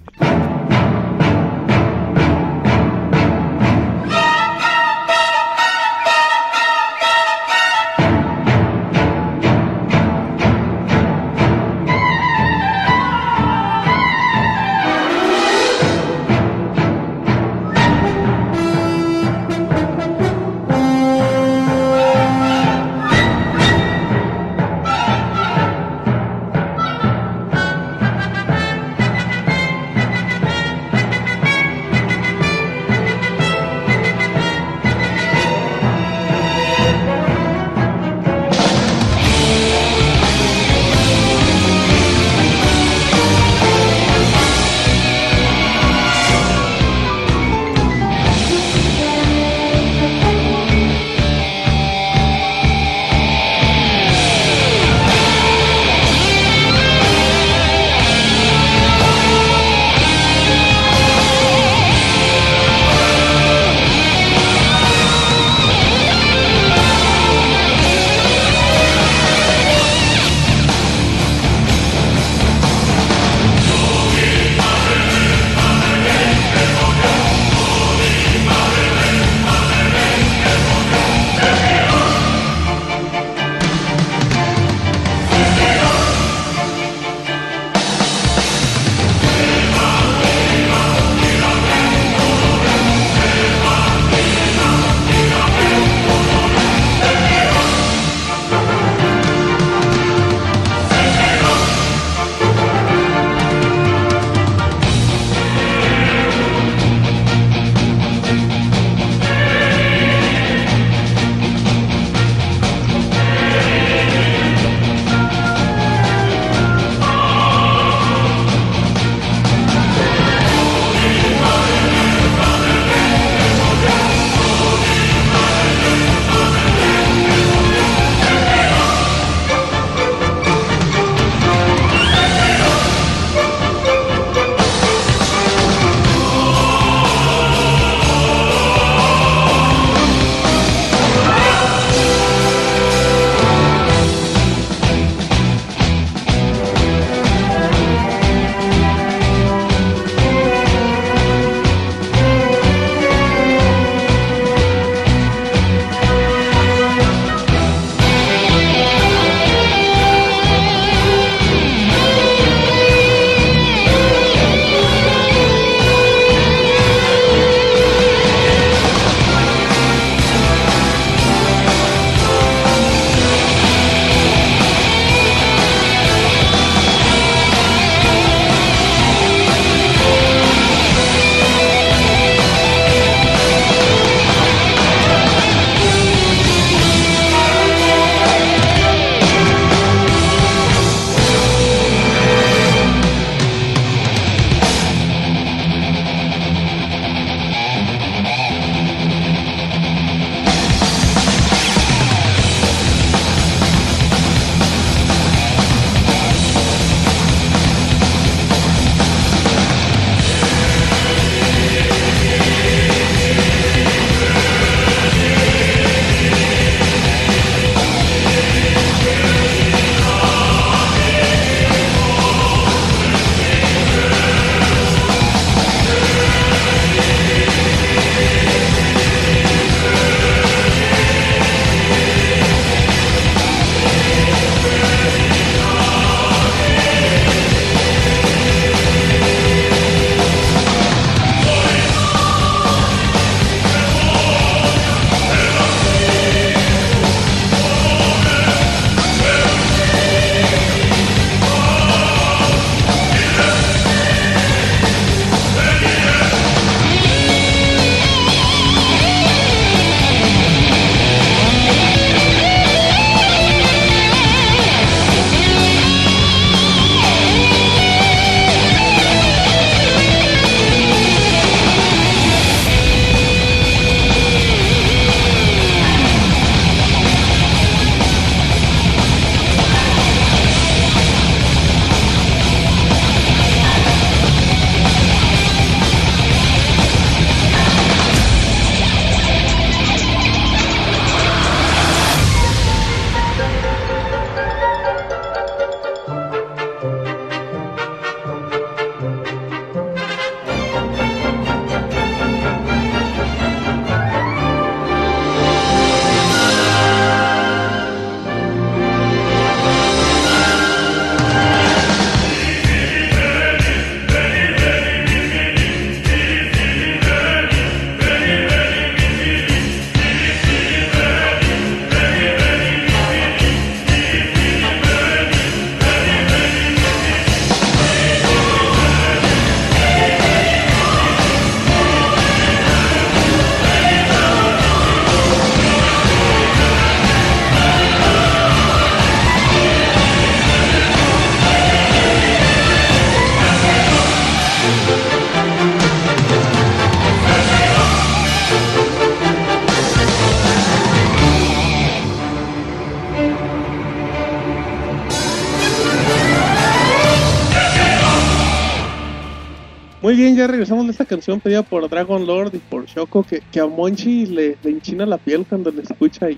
Esta 361.01 361.05
canción 361.15 361.39
pedida 361.39 361.63
por 361.63 361.87
Dragon 361.89 362.25
Lord 362.27 362.53
y 362.55 362.57
por 362.57 362.85
Shoko, 362.85 363.23
que, 363.23 363.41
que 363.53 363.61
a 363.61 363.67
Monchi 363.67 364.25
le, 364.25 364.57
le 364.61 364.69
enchina 364.69 365.05
la 365.05 365.17
piel 365.17 365.45
cuando 365.47 365.71
le 365.71 365.81
escucha 365.83 366.29
y 366.29 366.37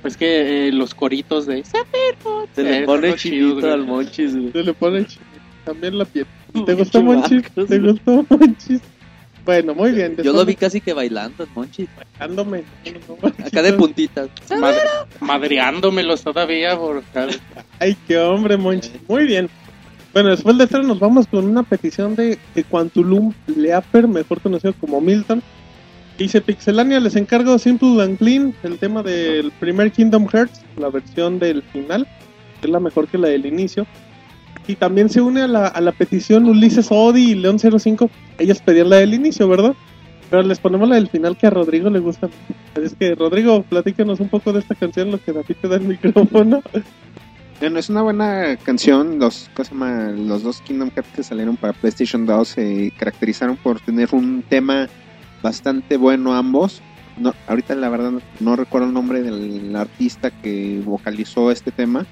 Pues 0.00 0.16
que 0.16 0.68
eh, 0.68 0.72
los 0.72 0.94
coritos 0.94 1.44
de... 1.44 1.62
Se 2.54 2.62
le 2.62 2.86
pone 2.86 3.08
güey. 3.60 3.70
al 3.70 3.84
monchis, 3.86 4.34
güey. 4.34 4.52
se 4.52 4.62
le 4.62 4.72
pone 4.72 5.06
también 5.66 5.98
la 5.98 6.06
piel. 6.06 6.24
¿Te 6.64 6.72
gustó 6.72 7.02
Monchis? 7.02 7.42
¿Te 7.68 7.78
gustó 7.78 8.24
Monchis? 8.30 8.80
Bueno, 9.44 9.74
muy 9.74 9.92
bien. 9.92 10.16
Yo 10.22 10.32
lo 10.32 10.44
vi 10.46 10.54
casi 10.54 10.80
que 10.80 10.94
bailando 10.94 11.44
el 11.44 11.50
Monchis. 11.54 11.88
Dándome. 12.18 12.64
Acá 13.44 13.60
de 13.62 13.74
puntitas. 13.74 14.30
Mad- 14.58 14.74
madreándomelos 15.20 16.22
todavía 16.22 16.74
por... 16.78 17.02
Ay, 17.78 17.96
qué 18.06 18.16
hombre, 18.18 18.56
Monchi. 18.56 18.92
Muy 19.08 19.26
bien. 19.26 19.50
Bueno, 20.12 20.30
después 20.30 20.56
de 20.56 20.64
esto 20.64 20.82
nos 20.82 20.98
vamos 20.98 21.26
con 21.26 21.44
una 21.44 21.62
petición 21.62 22.14
de, 22.14 22.38
Quantulum 22.70 23.32
Leaper, 23.46 24.08
mejor 24.08 24.40
conocido 24.40 24.72
como 24.80 25.00
Milton. 25.00 25.42
Dice 26.16 26.40
Pixelania, 26.40 26.98
les 26.98 27.14
encargo 27.14 27.58
Simple 27.58 28.02
and 28.02 28.18
Clean, 28.18 28.54
el 28.62 28.78
tema 28.78 29.02
del 29.02 29.52
primer 29.60 29.92
Kingdom 29.92 30.26
Hearts, 30.26 30.62
la 30.76 30.88
versión 30.88 31.38
del 31.38 31.62
final, 31.62 32.08
que 32.60 32.66
es 32.66 32.70
la 32.70 32.80
mejor 32.80 33.06
que 33.06 33.18
la 33.18 33.28
del 33.28 33.46
inicio. 33.46 33.86
Y 34.66 34.74
también 34.74 35.08
se 35.08 35.20
une 35.20 35.42
a 35.42 35.46
la, 35.46 35.68
a 35.68 35.80
la 35.80 35.92
petición 35.92 36.46
Ulises 36.46 36.88
Odi 36.90 37.30
y 37.30 37.34
León 37.34 37.58
05. 37.58 38.10
Ellos 38.38 38.60
pedían 38.60 38.90
la 38.90 38.96
del 38.96 39.14
inicio, 39.14 39.46
¿verdad? 39.48 39.74
Pero 40.30 40.42
les 40.42 40.58
ponemos 40.58 40.88
la 40.88 40.96
del 40.96 41.08
final 41.08 41.36
que 41.36 41.46
a 41.46 41.50
Rodrigo 41.50 41.88
le 41.88 42.00
gusta. 42.00 42.28
Así 42.74 42.86
es 42.86 42.94
que, 42.94 43.14
Rodrigo, 43.14 43.62
platícanos 43.62 44.20
un 44.20 44.28
poco 44.28 44.52
de 44.52 44.58
esta 44.58 44.74
canción, 44.74 45.10
lo 45.10 45.22
que 45.22 45.32
David 45.32 45.56
te 45.60 45.68
da 45.68 45.76
el 45.76 45.82
micrófono. 45.82 46.62
Bueno, 47.60 47.80
es 47.80 47.88
una 47.88 48.02
buena 48.02 48.56
canción. 48.56 49.18
Los, 49.18 49.50
¿cómo 49.52 49.64
se 49.64 49.70
llama? 49.72 50.10
los 50.12 50.44
dos 50.44 50.60
Kingdom 50.60 50.90
Hearts 50.90 51.10
que 51.14 51.22
salieron 51.24 51.56
para 51.56 51.72
PlayStation 51.72 52.24
2 52.24 52.48
se 52.48 52.92
caracterizaron 52.96 53.56
por 53.56 53.80
tener 53.80 54.10
un 54.12 54.44
tema 54.48 54.88
bastante 55.42 55.96
bueno 55.96 56.34
ambos. 56.34 56.80
No, 57.16 57.34
ahorita 57.48 57.74
la 57.74 57.88
verdad 57.88 58.12
no, 58.38 58.56
recuerdo 58.56 58.86
el 58.86 58.94
nombre 58.94 59.22
del 59.22 59.74
artista 59.74 60.30
que 60.30 60.80
vocalizó 60.84 61.50
este 61.50 61.72
tema, 61.72 62.06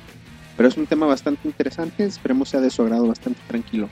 pero 0.56 0.68
es 0.68 0.76
un 0.76 0.87
tema 0.87 1.06
bastante 1.06 1.46
interesante. 1.46 2.04
Esperemos 2.04 2.48
sea 2.48 2.61
de 2.61 2.70
su 2.70 2.82
agrado, 2.82 3.06
bastante 3.06 3.40
tranquilo. 3.46 3.88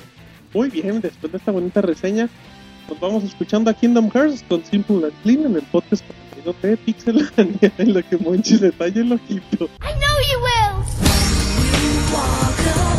Muy 0.53 0.71
bien, 0.71 1.01
después 1.01 1.31
de 1.31 1.39
esta 1.39 1.53
bonita 1.53 1.81
reseña, 1.83 2.29
nos 2.89 2.99
vamos 2.99 3.23
escuchando 3.23 3.71
a 3.71 3.75
Kingdom 3.75 4.11
Hearts 4.11 4.45
con 4.49 4.65
Simple 4.65 5.07
and 5.07 5.23
Clean 5.23 5.47
en 5.47 5.55
el 5.55 5.63
podcast 5.63 6.05
de 6.63 6.77
Pixelania, 6.77 7.73
en 7.79 7.95
lo 7.95 8.03
que 8.03 8.17
Monchi 8.19 8.59
se 8.59 8.73
talla 8.73 9.01
el 9.01 9.13
ojito. 9.13 9.65
I 9.81 9.93
know 9.95 10.17
you 10.31 10.39
will. 10.41 11.44
Walk 12.15 12.61
away. 12.61 12.94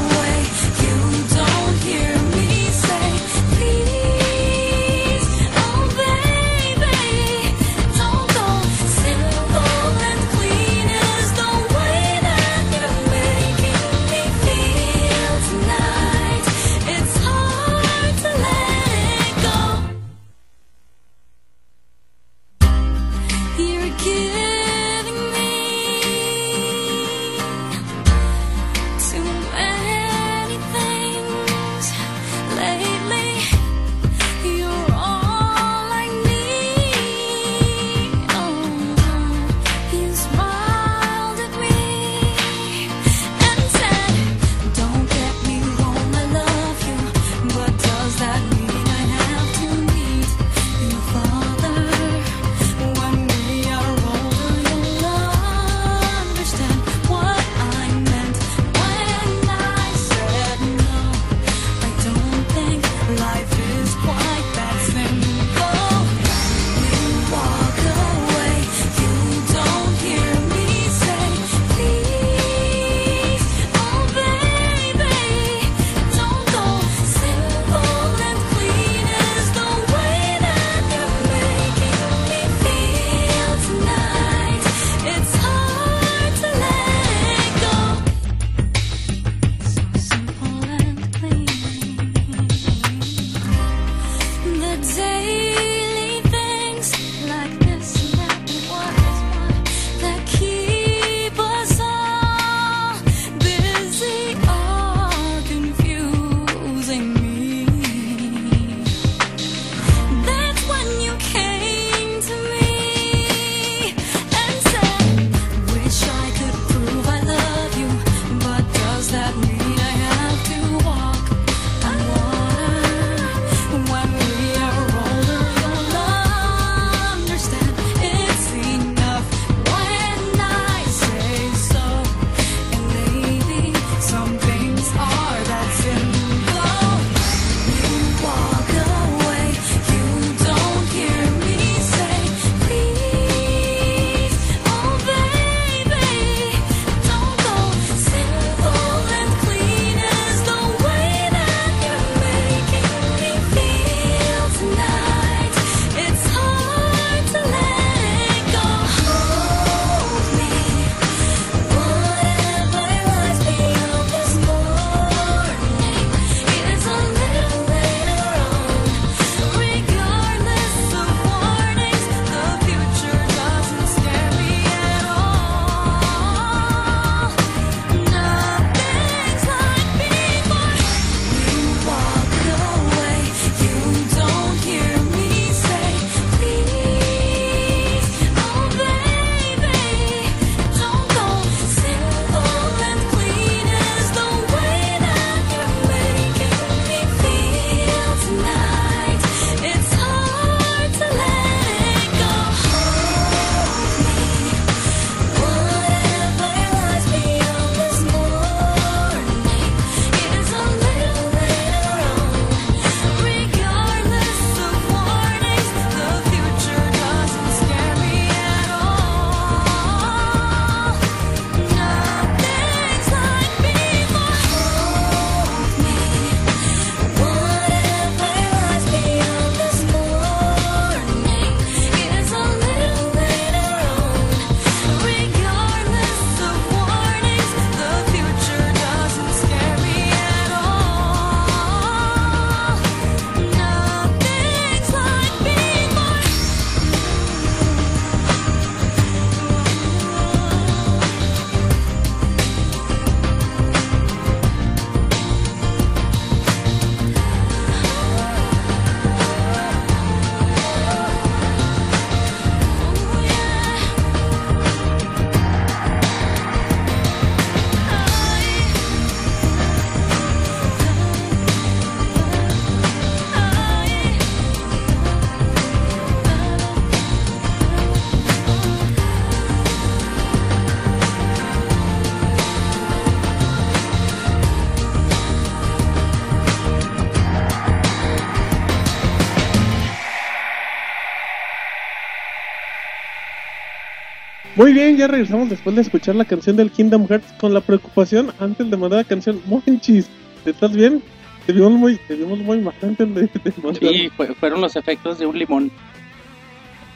Muy 294.55 294.71
bien, 294.71 294.95
ya 294.97 295.07
regresamos 295.07 295.49
después 295.49 295.75
de 295.75 295.81
escuchar 295.81 296.15
la 296.15 296.23
canción 296.25 296.55
del 296.55 296.71
Kingdom 296.71 297.07
Hearts 297.07 297.33
con 297.39 297.53
la 297.53 297.59
preocupación 297.61 298.31
antes 298.39 298.69
de 298.69 298.77
mandar 298.77 298.99
la 298.99 299.03
canción. 299.03 299.41
Monchis, 299.47 300.09
¿estás 300.45 300.71
bien? 300.73 301.03
Te 301.45 301.51
vimos 301.53 301.71
muy, 301.73 301.97
te 302.07 302.15
vimos 302.15 302.39
muy 302.39 302.59
mal 302.59 302.73
antes 302.81 303.07
de, 303.15 303.21
de 303.23 303.53
mandar. 303.61 303.91
Sí, 303.91 304.09
fue- 304.15 304.33
fueron 304.35 304.61
los 304.61 304.75
efectos 304.77 305.19
de 305.19 305.25
un 305.25 305.37
limón. 305.37 305.71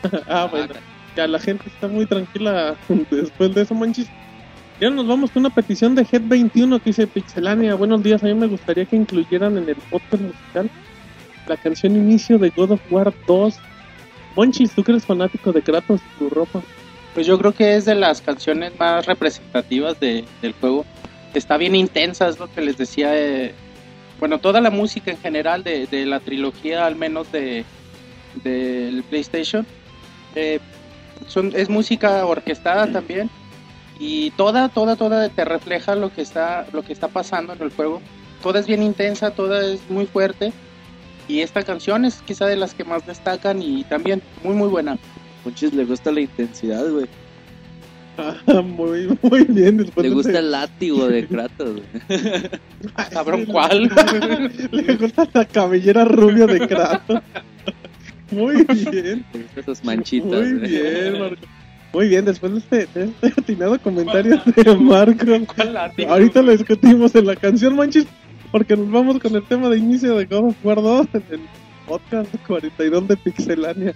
ah, 0.28 0.48
bueno. 0.50 0.74
Ya 1.18 1.28
la 1.28 1.40
gente 1.40 1.66
está 1.68 1.88
muy 1.90 2.06
tranquila 2.06 2.76
después 3.12 3.54
de 3.54 3.62
eso, 3.64 3.74
Monchis. 3.76 4.08
Ya 4.80 4.90
nos 4.90 5.06
vamos 5.06 5.32
con 5.32 5.42
una 5.42 5.54
petición 5.54 5.94
de 5.96 6.06
Head21 6.06 6.80
que 6.80 6.92
dice 6.92 7.08
Pixelania. 7.08 7.76
Buenos 7.76 8.02
días, 8.02 8.24
a 8.24 8.28
mí 8.28 8.34
me 8.34 8.48
gustaría 8.48 8.86
que 8.86 8.96
incluyeran 8.96 9.58
en 9.58 9.68
el 9.68 9.76
podcast 9.76 10.24
musical 10.24 10.70
la 11.46 11.58
canción 11.58 11.98
inicio 11.98 12.38
de 12.38 12.52
God 12.52 12.72
of 12.72 12.82
War 12.90 13.14
2. 13.28 13.56
Monchis, 14.38 14.72
tú 14.72 14.82
que 14.84 14.94
eres 14.94 15.04
fanático 15.06 15.52
de 15.52 15.62
Kratos 15.62 16.00
y 16.00 16.20
tu 16.20 16.30
ropa. 16.30 16.62
Pues 17.14 17.26
yo 17.28 17.38
creo 17.38 17.52
que 17.54 17.76
es 17.76 17.86
de 17.86 17.96
las 17.96 18.22
canciones 18.22 18.72
más 18.80 19.06
representativas 19.06 20.00
de- 20.00 20.26
del 20.42 20.54
juego. 20.54 20.86
Está 21.34 21.58
bien 21.58 21.76
intensa, 21.76 22.28
es 22.28 22.40
lo 22.40 22.52
que 22.52 22.62
les 22.62 22.78
decía. 22.78 23.12
eh, 23.16 23.54
bueno, 24.20 24.40
toda 24.40 24.60
la 24.60 24.70
música 24.70 25.12
en 25.12 25.18
general 25.18 25.64
de, 25.64 25.88
de 25.88 26.06
la 26.06 26.20
trilogía, 26.20 26.86
al 26.86 26.96
menos 26.96 27.32
de 27.32 27.64
del 28.44 29.04
PlayStation, 29.10 29.66
eh, 30.36 30.60
es 31.56 31.70
música 31.70 32.26
orquestada 32.26 32.92
también 32.92 33.30
y 34.00 34.30
toda, 34.32 34.70
toda, 34.70 34.96
toda 34.96 35.30
te 35.30 35.44
refleja 35.46 35.96
lo 35.96 36.14
que 36.14 36.22
está, 36.22 36.66
lo 36.74 36.84
que 36.84 36.94
está 36.94 37.08
pasando 37.08 37.54
en 37.54 37.62
el 37.62 37.72
juego. 37.72 38.02
Toda 38.44 38.60
es 38.60 38.68
bien 38.68 38.84
intensa, 38.84 39.32
toda 39.32 39.66
es 39.66 39.90
muy 39.90 40.06
fuerte 40.06 40.54
y 41.28 41.40
esta 41.42 41.64
canción 41.64 42.06
es 42.06 42.22
quizá 42.22 42.46
de 42.46 42.56
las 42.56 42.74
que 42.74 42.84
más 42.84 43.06
destacan 43.06 43.62
y 43.64 43.84
también 43.86 44.22
muy, 44.44 44.54
muy 44.56 44.68
buena. 44.70 44.98
Monchis 45.50 45.74
le 45.74 45.86
gusta 45.86 46.12
la 46.12 46.22
intensidad, 46.22 46.88
güey. 46.90 47.06
Ah, 48.18 48.62
muy, 48.62 49.18
muy 49.24 49.44
bien. 49.46 49.78
Después 49.78 50.06
Le 50.08 50.14
gusta 50.14 50.38
el 50.40 50.52
látigo 50.52 51.08
de 51.08 51.26
Kratos. 51.26 51.82
güey. 52.08 52.22
Cabrón, 53.12 53.46
¿cuál? 53.46 53.90
Le 54.72 54.96
gusta 54.96 55.28
la 55.34 55.46
cabellera 55.46 56.06
rubia 56.06 56.46
de 56.46 56.68
Kratos. 56.68 57.22
Muy 58.32 58.64
bien, 58.64 59.26
Le 59.34 59.40
gustan 59.42 59.60
esas 59.64 59.84
manchitas. 59.84 60.30
muy 60.30 60.54
güey. 60.60 60.70
bien, 60.70 61.20
Marco. 61.20 61.48
Muy 61.92 62.08
bien, 62.08 62.26
después 62.26 62.52
de 62.54 62.60
este, 62.60 63.00
de 63.00 63.12
este 63.24 63.42
atinado 63.42 63.80
comentario 63.82 64.40
de 64.56 64.76
Marco. 64.76 65.26
Ahorita 66.08 66.44
lo 66.44 66.52
discutimos 66.52 67.16
en 67.16 67.26
la 67.26 67.36
canción, 67.36 67.76
manches, 67.76 68.06
porque 68.52 68.76
nos 68.78 68.92
vamos 68.92 69.18
con 69.20 69.34
el 69.36 69.44
tema 69.48 69.70
de 69.70 69.78
inicio 69.80 70.16
de 70.16 70.26
God 70.26 70.50
of 70.50 70.56
War 70.64 70.80
2 70.80 71.08
en 71.14 71.24
el 71.32 71.40
podcast 71.88 72.30
42 72.46 73.08
de 73.08 73.18
Pixelania. 73.18 73.96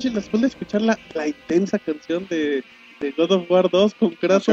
Monchis, 0.00 0.14
después 0.14 0.40
de 0.40 0.48
escuchar 0.48 0.80
la, 0.80 0.98
la 1.12 1.28
intensa 1.28 1.78
canción 1.78 2.26
de, 2.30 2.64
de 3.00 3.10
God 3.12 3.32
of 3.32 3.50
War 3.50 3.68
2 3.70 3.94
con 3.96 4.14
Kratos, 4.14 4.46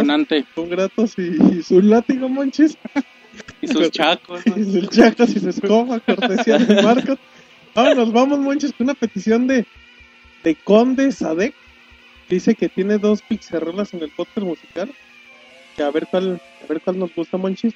con 0.54 0.68
Kratos 0.68 1.14
y, 1.18 1.58
y 1.58 1.64
su 1.64 1.82
látigo, 1.82 2.28
Monchis. 2.28 2.78
Y 3.62 3.68
sus 3.70 3.90
chacos. 3.92 4.46
¿no? 4.46 4.58
y 4.62 4.66
sus 4.66 4.90
chacos 4.90 5.30
y 5.30 5.40
su 5.40 5.48
escoba, 5.48 6.02
cortesía 6.02 6.58
de 6.58 6.82
Marcos. 6.84 7.18
Vámonos, 7.74 8.12
vamos, 8.12 8.40
Monches, 8.40 8.74
con 8.74 8.88
una 8.88 8.94
petición 8.94 9.48
de, 9.48 9.66
de 10.44 10.56
Conde 10.56 11.14
Sadek, 11.14 11.54
dice 12.28 12.54
que 12.54 12.68
tiene 12.68 12.98
dos 12.98 13.22
pixarrolas 13.22 13.94
en 13.94 14.04
el 14.04 14.10
podcast 14.10 14.46
musical. 14.46 14.92
Que 15.78 15.84
a 15.84 15.92
ver 15.92 16.08
cuál, 16.12 16.42
a 16.62 16.68
ver 16.68 16.82
cuál 16.82 17.00
nos 17.00 17.16
gusta, 17.16 17.38
Monchis. 17.38 17.74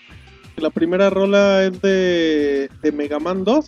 La 0.58 0.72
primera 0.72 1.10
rola 1.10 1.64
es 1.64 1.82
de, 1.82 2.70
de 2.82 2.92
Mega 2.92 3.20
Man 3.20 3.46
2, 3.46 3.66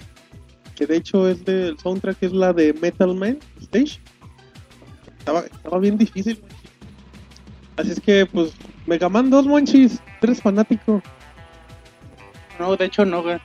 que 0.75 0.87
de 0.87 0.97
hecho 0.97 1.29
es 1.29 1.45
del 1.45 1.79
soundtrack, 1.79 2.17
es 2.21 2.33
la 2.33 2.51
de 2.51 2.73
Metal 2.73 3.15
Man 3.15 3.39
Stage. 3.73 3.99
Estaba, 5.19 5.39
estaba 5.41 5.79
bien 5.79 5.97
difícil, 5.97 6.39
Monchis. 6.41 6.71
Así 7.77 7.91
es 7.91 7.99
que, 7.99 8.25
pues, 8.25 8.53
Mega 8.85 9.09
Man 9.09 9.29
2, 9.29 9.47
Monchis, 9.47 9.99
tú 10.19 10.27
eres 10.27 10.41
fanático. 10.41 11.01
No, 12.59 12.75
de 12.75 12.85
hecho 12.85 13.05
no, 13.05 13.23
güey. 13.23 13.39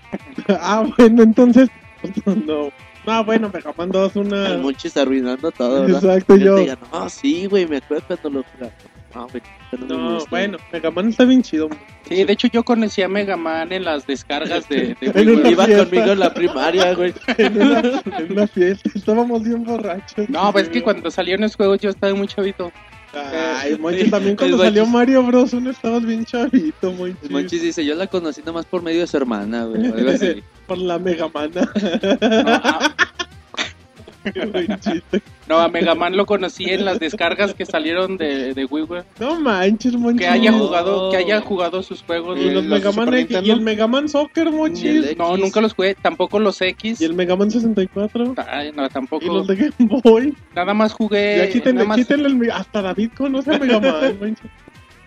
ah, 0.61 0.87
bueno, 0.97 1.23
entonces 1.23 1.69
no. 2.47 2.71
No, 3.09 3.25
bueno, 3.25 3.51
Mega 3.53 3.73
Man 3.77 3.91
2, 3.91 4.17
una... 4.17 4.49
El 4.49 4.59
Monchis 4.59 4.97
arruinando 4.97 5.51
todo, 5.51 5.83
¿verdad? 5.83 6.05
Exacto, 6.05 6.35
Que 6.35 6.41
yo- 6.45 6.55
te 6.57 6.61
diga, 6.63 6.79
no, 6.93 7.09
sí, 7.09 7.47
güey, 7.47 7.67
me 7.67 7.79
acuerdo 7.79 8.05
cuando 8.07 8.31
lo 8.31 8.45
jugaba. 8.53 8.73
No, 9.15 9.27
güey, 9.29 9.43
pero 9.71 9.87
no, 9.87 10.19
me 10.19 10.25
bueno, 10.29 10.59
Mega 10.71 10.91
Man 10.91 11.09
está 11.09 11.25
bien 11.25 11.43
chido. 11.43 11.71
Sí, 12.07 12.23
de 12.25 12.33
hecho 12.33 12.47
yo 12.53 12.63
conocí 12.63 13.01
a 13.01 13.09
Mega 13.09 13.37
Man 13.39 13.73
en 13.73 13.85
las 13.85 14.07
descargas 14.07 14.69
de, 14.69 14.95
de 15.01 15.09
Wii. 15.15 15.53
Iba 15.53 15.65
fiesta. 15.65 15.85
conmigo 15.87 16.13
en 16.13 16.19
la 16.19 16.35
primaria, 16.35 16.95
güey. 16.95 17.15
En 17.39 17.61
una, 17.63 17.81
en 17.81 18.33
una 18.33 18.47
fiesta, 18.47 18.91
estábamos 18.95 19.43
bien 19.43 19.65
borrachos. 19.65 20.29
No, 20.29 20.53
pues 20.53 20.65
es 20.65 20.71
que 20.71 20.83
cuando 20.83 21.11
salieron 21.11 21.41
los 21.43 21.57
juegos 21.57 21.79
yo 21.81 21.89
estaba 21.89 22.15
muy 22.15 22.29
chavito. 22.29 22.71
Ay, 23.15 23.79
Monchis, 23.79 24.11
también 24.11 24.37
cuando 24.37 24.59
salió 24.59 24.83
Monchis. 24.83 24.93
Mario 24.95 25.23
Bros. 25.23 25.53
uno 25.55 25.71
estabas 25.71 26.05
bien 26.05 26.27
chavito, 26.27 26.93
Monchis. 26.93 27.31
Monchis 27.31 27.63
dice, 27.63 27.85
yo 27.87 27.95
la 27.95 28.07
conocí 28.09 28.43
nomás 28.45 28.67
por 28.67 28.83
medio 28.83 29.01
de 29.01 29.07
su 29.07 29.17
hermana, 29.17 29.65
güey. 29.65 29.89
o 29.91 29.95
Algo 29.95 30.11
así. 30.15 30.43
Por 30.69 30.79
la 30.79 30.99
Mega 30.99 31.29
Mana. 31.33 31.69
No, 34.35 34.53
a, 34.53 34.91
no, 35.49 35.59
a 35.61 35.69
Mega 35.69 35.95
Man 35.95 36.15
lo 36.17 36.27
conocí 36.27 36.65
en 36.69 36.85
las 36.85 36.99
descargas 36.99 37.55
que 37.55 37.65
salieron 37.65 38.19
de, 38.19 38.53
de 38.53 38.65
Wii. 38.67 38.87
No 39.19 39.41
manches, 39.41 39.95
Monchis. 39.95 40.21
Que 40.21 40.29
haya 40.29 40.53
jugado, 40.53 41.11
que 41.11 41.17
haya 41.17 41.41
jugado 41.41 41.83
sus 41.83 42.03
juegos. 42.03 42.39
Y 42.39 42.45
los 42.51 42.55
los 42.57 42.65
Mega 42.67 42.93
Man 42.93 43.07
Super 43.07 43.21
X 43.21 43.39
y 43.43 43.51
el 43.51 43.61
Mega 43.63 43.87
Man 43.87 44.09
Soccer, 44.09 44.49
Y 44.49 44.51
Monchis. 44.51 45.17
No, 45.17 45.37
nunca 45.39 45.61
los 45.63 45.73
jugué, 45.73 45.95
tampoco 45.95 46.39
los 46.39 46.61
X. 46.61 47.01
Y 47.01 47.05
el 47.07 47.15
Mega 47.15 47.37
Man 47.37 47.51
64. 47.51 48.35
Ay, 48.51 48.73
no, 48.75 48.85
Y 48.85 48.89
tampoco. 48.91 49.25
los 49.27 49.47
de 49.47 49.57
Game 49.57 49.75
Boy. 50.03 50.37
Nada 50.55 50.75
más 50.75 50.93
jugué. 50.93 51.39
Ya 51.39 51.49
quítenle, 51.51 51.75
nada 51.85 51.89
más- 51.89 51.97
quítenle 51.99 52.29
el 52.29 52.51
Hasta 52.51 52.83
David 52.83 53.11
conoce 53.17 53.55
a 53.55 53.59
Mega 53.59 53.81
Man, 53.81 54.17
Monchis. 54.21 54.51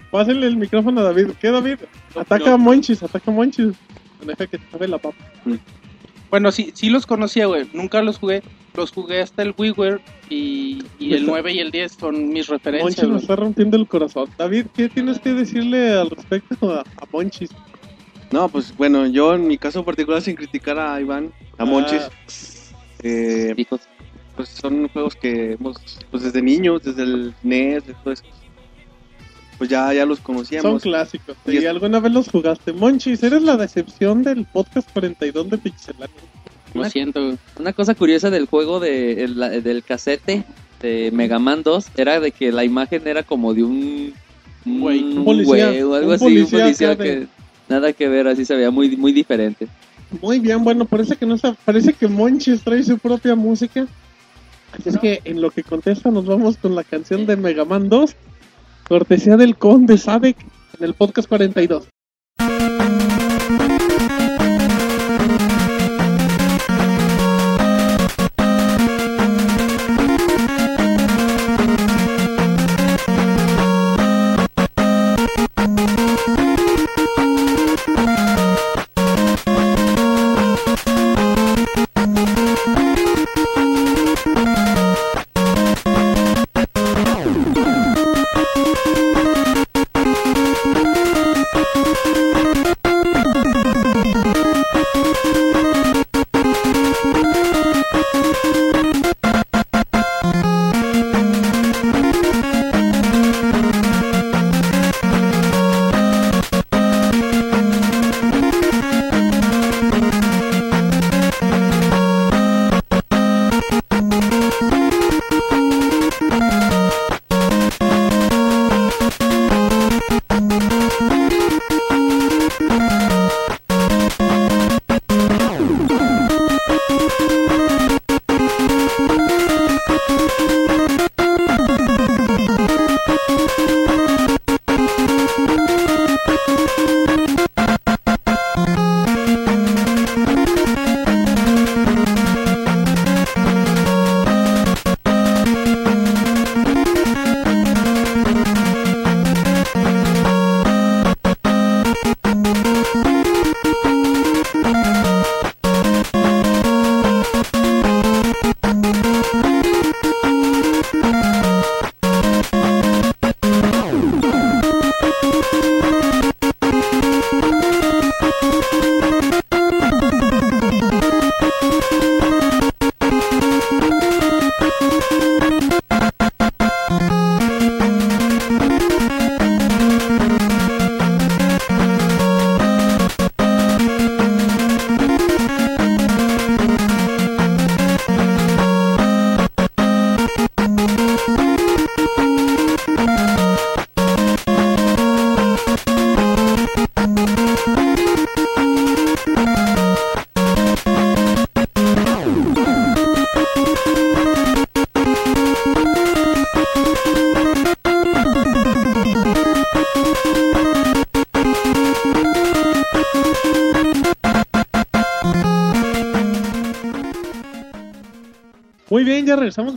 Pásenle 0.09 0.47
el 0.47 0.57
micrófono 0.57 0.99
a 1.01 1.03
David. 1.03 1.27
¿Qué, 1.39 1.51
David? 1.51 1.77
Ataca 2.15 2.53
a 2.53 2.57
Monchis, 2.57 3.01
ataca 3.03 3.29
a 3.29 3.33
Monchis. 3.33 3.73
Deja 4.25 4.47
que 4.47 4.57
te 4.57 4.71
sabe 4.71 4.87
la 4.87 4.97
papa. 4.97 5.17
Bueno, 6.29 6.51
sí, 6.51 6.71
sí 6.73 6.89
los 6.89 7.05
conocía, 7.05 7.45
güey. 7.47 7.67
Nunca 7.73 8.01
los 8.01 8.17
jugué. 8.19 8.41
Los 8.73 8.91
jugué 8.91 9.21
hasta 9.21 9.41
el 9.41 9.53
Wii 9.57 9.71
U 9.71 9.99
y, 10.29 10.81
y 10.97 11.07
el 11.13 11.19
Está- 11.21 11.31
9 11.31 11.53
y 11.53 11.59
el 11.59 11.71
10 11.71 11.91
son 11.99 12.29
mis 12.29 12.47
referencias. 12.47 12.97
Monchis 13.05 13.09
me 13.09 13.17
está 13.19 13.35
rompiendo 13.35 13.75
el 13.75 13.85
corazón. 13.85 14.29
David, 14.37 14.67
¿qué 14.73 14.87
tienes 14.87 15.19
que 15.19 15.33
decirle 15.33 15.91
al 15.91 16.09
respecto 16.09 16.71
a, 16.73 16.79
a 16.81 17.05
Monchis? 17.11 17.49
No, 18.31 18.47
pues 18.47 18.73
bueno, 18.77 19.05
yo 19.07 19.33
en 19.35 19.45
mi 19.45 19.57
caso 19.57 19.83
particular, 19.83 20.21
sin 20.21 20.37
criticar 20.37 20.79
a 20.79 21.01
Iván, 21.01 21.33
a 21.57 21.65
Monchis, 21.65 22.71
eh, 23.03 23.53
pues 24.37 24.47
son 24.47 24.87
juegos 24.87 25.17
que 25.17 25.53
hemos, 25.59 25.75
pues 26.09 26.23
desde 26.23 26.41
niños, 26.41 26.81
desde 26.83 27.03
el 27.03 27.33
NES, 27.43 27.87
de 27.87 27.93
todo 27.95 28.13
eso, 28.13 28.23
pues 29.61 29.69
ya, 29.69 29.93
ya 29.93 30.07
los 30.07 30.17
Son 30.17 30.25
conocíamos. 30.25 30.81
clásicos. 30.81 31.35
Y 31.45 31.51
¿Y 31.51 31.57
es- 31.57 31.65
alguna 31.67 31.99
vez 31.99 32.11
los 32.11 32.29
jugaste? 32.29 32.73
Monchis, 32.73 33.21
eres 33.21 33.43
la 33.43 33.57
decepción 33.57 34.23
del 34.23 34.45
podcast 34.45 34.89
42 34.91 35.51
de 35.51 35.57
Pixelania. 35.59 36.15
Lo 36.73 36.89
siento. 36.89 37.37
Una 37.59 37.71
cosa 37.71 37.93
curiosa 37.93 38.31
del 38.31 38.47
juego 38.47 38.79
de, 38.79 39.23
el- 39.23 39.61
del 39.63 39.83
casete 39.83 40.45
de 40.81 41.11
Mega 41.13 41.37
Man 41.37 41.61
2 41.61 41.89
era 41.95 42.19
de 42.19 42.31
que 42.31 42.51
la 42.51 42.63
imagen 42.63 43.07
era 43.07 43.21
como 43.21 43.53
de 43.53 43.63
un, 43.63 44.13
un 44.65 44.79
Güey, 44.81 45.03
un 45.17 45.25
policía, 45.25 45.67
güey 45.67 45.81
o 45.83 45.93
algo 45.93 46.07
un 46.09 46.15
así, 46.15 46.23
policía 46.23 46.57
un 46.57 46.63
policía 46.63 46.95
de- 46.95 46.97
que 46.97 47.27
nada 47.69 47.93
que 47.93 48.09
ver, 48.09 48.27
así 48.29 48.45
se 48.45 48.55
veía 48.55 48.71
muy, 48.71 48.97
muy 48.97 49.11
diferente. 49.11 49.67
Muy 50.23 50.39
bien, 50.39 50.63
bueno, 50.63 50.85
parece 50.85 51.15
que 51.17 51.27
no 51.27 51.37
sa- 51.37 51.55
parece 51.65 51.93
que 51.93 52.07
Monchis 52.07 52.63
trae 52.63 52.81
su 52.81 52.97
propia 52.97 53.35
música. 53.35 53.85
Así 54.71 54.89
es 54.89 54.97
que 54.97 55.21
en 55.25 55.39
lo 55.39 55.51
que 55.51 55.61
contesta 55.61 56.09
nos 56.09 56.25
vamos 56.25 56.57
con 56.57 56.73
la 56.73 56.83
canción 56.83 57.27
de 57.27 57.35
Mega 57.35 57.63
Man 57.63 57.89
2, 57.89 58.15
cortesía 58.91 59.37
del 59.37 59.55
Conde 59.55 59.97
Sadek 59.97 60.35
en 60.77 60.83
el 60.83 60.93
podcast 60.93 61.29
42. 61.29 61.87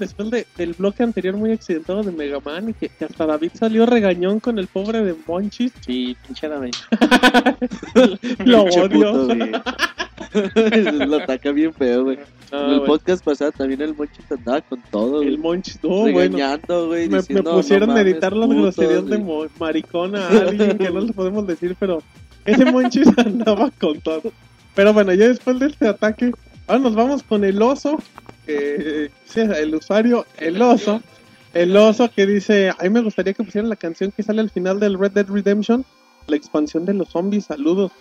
Después 0.04 0.30
de- 0.30 0.46
del 0.56 0.72
bloque 0.74 1.02
anterior 1.02 1.36
muy 1.36 1.52
accidentado 1.52 2.02
de 2.02 2.12
Mega 2.12 2.38
Man 2.44 2.70
y 2.70 2.72
que, 2.74 2.88
que 2.88 3.04
hasta 3.04 3.26
David 3.26 3.50
salió 3.54 3.86
regañón 3.86 4.40
con 4.40 4.58
el 4.58 4.66
pobre 4.66 5.02
de 5.04 5.14
Monchis. 5.26 5.72
Sí, 5.84 6.16
pinche 6.26 6.48
David. 6.48 6.72
Lo 8.44 8.62
odio. 8.64 9.28
lo 11.06 11.16
ataca 11.16 11.50
bien 11.52 11.72
feo, 11.72 12.04
güey. 12.04 12.18
No, 12.52 12.66
en 12.66 12.70
el 12.74 12.82
podcast 12.82 13.24
pasado 13.24 13.52
también 13.52 13.80
el 13.82 13.94
Monchis 13.94 14.30
andaba 14.30 14.60
con 14.62 14.80
todo, 14.90 15.22
El. 15.22 15.38
Monchis, 15.38 15.78
no, 15.82 15.88
bueno. 15.90 16.36
regañando, 16.36 16.86
güey. 16.88 17.08
Me, 17.08 17.20
me 17.28 17.42
pusieron 17.42 17.88
"No 17.90 17.96
a 17.96 18.00
editar 18.00 18.32
las 18.34 18.48
putos", 18.48 18.62
groserías 18.76 19.06
de 19.06 19.18
mo- 19.18 19.46
maricón 19.58 20.16
a 20.16 20.28
alguien 20.28 20.78
que 20.78 20.90
no 20.90 21.00
les 21.00 21.12
podemos 21.12 21.46
decir, 21.46 21.76
pero 21.78 22.02
ese 22.44 22.64
Monchis 22.64 23.08
andaba 23.18 23.70
con 23.80 24.00
todo. 24.00 24.22
Pero 24.74 24.92
bueno, 24.92 25.12
ya 25.14 25.28
después 25.28 25.58
de 25.60 25.66
este 25.66 25.86
ataque, 25.88 26.32
Ahora 26.66 26.80
nos 26.82 26.94
vamos 26.94 27.22
con 27.22 27.44
el 27.44 27.60
oso, 27.60 27.98
que 28.46 29.10
dice 29.24 29.42
el 29.62 29.74
usuario, 29.74 30.26
el 30.38 30.60
oso, 30.62 31.02
el 31.52 31.76
oso 31.76 32.10
que 32.10 32.26
dice, 32.26 32.70
a 32.70 32.82
mí 32.82 32.90
me 32.90 33.02
gustaría 33.02 33.34
que 33.34 33.44
pusieran 33.44 33.68
la 33.68 33.76
canción 33.76 34.10
que 34.10 34.22
sale 34.22 34.40
al 34.40 34.50
final 34.50 34.80
del 34.80 34.98
Red 34.98 35.12
Dead 35.12 35.26
Redemption, 35.28 35.84
la 36.26 36.36
expansión 36.36 36.84
de 36.86 36.94
los 36.94 37.08
zombies, 37.08 37.44
saludos. 37.46 37.92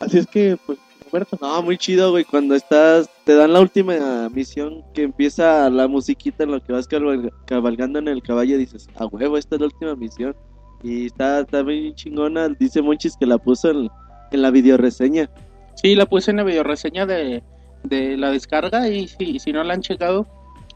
Así 0.00 0.18
es 0.18 0.26
que, 0.26 0.58
pues, 0.66 0.78
Roberto, 1.10 1.38
No, 1.40 1.62
muy 1.62 1.78
chido, 1.78 2.10
güey. 2.10 2.24
Cuando 2.24 2.54
estás, 2.54 3.08
te 3.24 3.34
dan 3.34 3.52
la 3.52 3.60
última 3.60 4.28
misión 4.28 4.82
que 4.92 5.02
empieza 5.04 5.70
la 5.70 5.86
musiquita 5.88 6.44
en 6.44 6.50
lo 6.50 6.62
que 6.62 6.72
vas 6.72 6.88
cabalg- 6.88 7.32
cabalgando 7.46 8.00
en 8.00 8.08
el 8.08 8.22
caballo. 8.22 8.58
Dices, 8.58 8.88
a 8.96 9.06
huevo, 9.06 9.38
esta 9.38 9.54
es 9.54 9.60
la 9.60 9.66
última 9.68 9.94
misión. 9.94 10.34
Y 10.82 11.06
está, 11.06 11.40
está 11.40 11.62
bien 11.62 11.94
chingona. 11.94 12.48
Dice 12.48 12.82
Monchis 12.82 13.16
que 13.16 13.26
la 13.26 13.38
puso 13.38 13.70
en, 13.70 13.88
en 14.32 14.42
la 14.42 14.50
videoreseña. 14.50 15.30
Sí, 15.76 15.94
la 15.94 16.06
puse 16.06 16.32
en 16.32 16.38
la 16.38 16.44
videoreseña 16.44 17.06
de, 17.06 17.42
de 17.84 18.16
la 18.16 18.30
descarga 18.30 18.88
y 18.88 19.06
si, 19.08 19.38
si 19.38 19.52
no 19.52 19.62
la 19.62 19.74
han 19.74 19.80
checado, 19.82 20.26